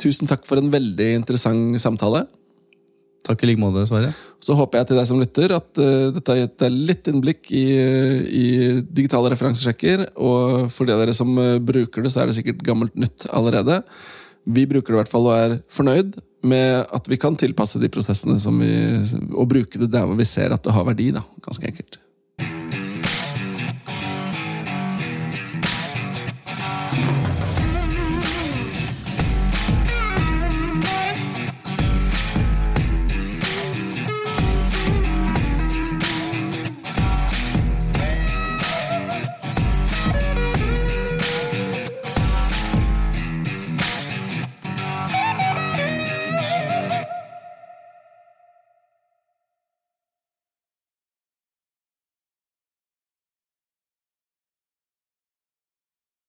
Tusen 0.03 0.27
takk 0.27 0.43
for 0.49 0.59
en 0.59 0.73
veldig 0.73 1.13
interessant 1.21 1.79
samtale. 1.81 2.25
Takk 3.23 3.45
i 3.45 3.53
like 3.53 3.63
måte, 3.63 3.85
Sverre. 3.87 4.11
Så 4.43 4.57
håper 4.59 4.81
jeg 4.81 4.89
til 4.91 4.99
deg 4.99 5.07
som 5.07 5.21
lytter 5.21 5.55
at 5.55 5.79
uh, 5.79 6.09
dette 6.15 6.33
har 6.33 6.41
gitt 6.41 6.57
deg 6.65 6.81
litt 6.91 7.11
innblikk 7.13 7.53
i, 7.55 7.67
eh, 7.79 8.17
i 8.27 8.47
digitale 8.83 9.31
referansesjekker. 9.31 10.09
Og 10.19 10.67
for 10.75 10.89
de 10.89 10.97
av 10.97 11.05
dere 11.05 11.15
som 11.15 11.31
eh, 11.39 11.61
bruker 11.63 12.03
det, 12.03 12.11
så 12.11 12.23
er 12.23 12.31
det 12.31 12.37
sikkert 12.41 12.65
gammelt 12.67 12.99
nytt 12.99 13.29
allerede. 13.31 13.79
Vi 14.51 14.67
bruker 14.67 14.91
det 14.91 14.97
i 14.97 15.01
hvert 15.05 15.13
fall 15.13 15.31
og 15.31 15.37
er 15.37 15.59
fornøyd 15.71 16.19
med 16.51 16.89
at 16.91 17.07
vi 17.07 17.21
kan 17.23 17.39
tilpasse 17.39 17.79
de 17.79 17.91
prosessene 17.95 18.41
vi, 18.59 18.73
og 19.31 19.47
bruke 19.53 19.79
det 19.79 19.93
der 19.93 20.09
hvor 20.09 20.19
vi 20.19 20.27
ser 20.27 20.51
at 20.51 20.67
det 20.67 20.75
har 20.75 20.89
verdi. 20.91 21.13
da, 21.15 21.23
ganske 21.47 21.71
enkelt. 21.71 22.02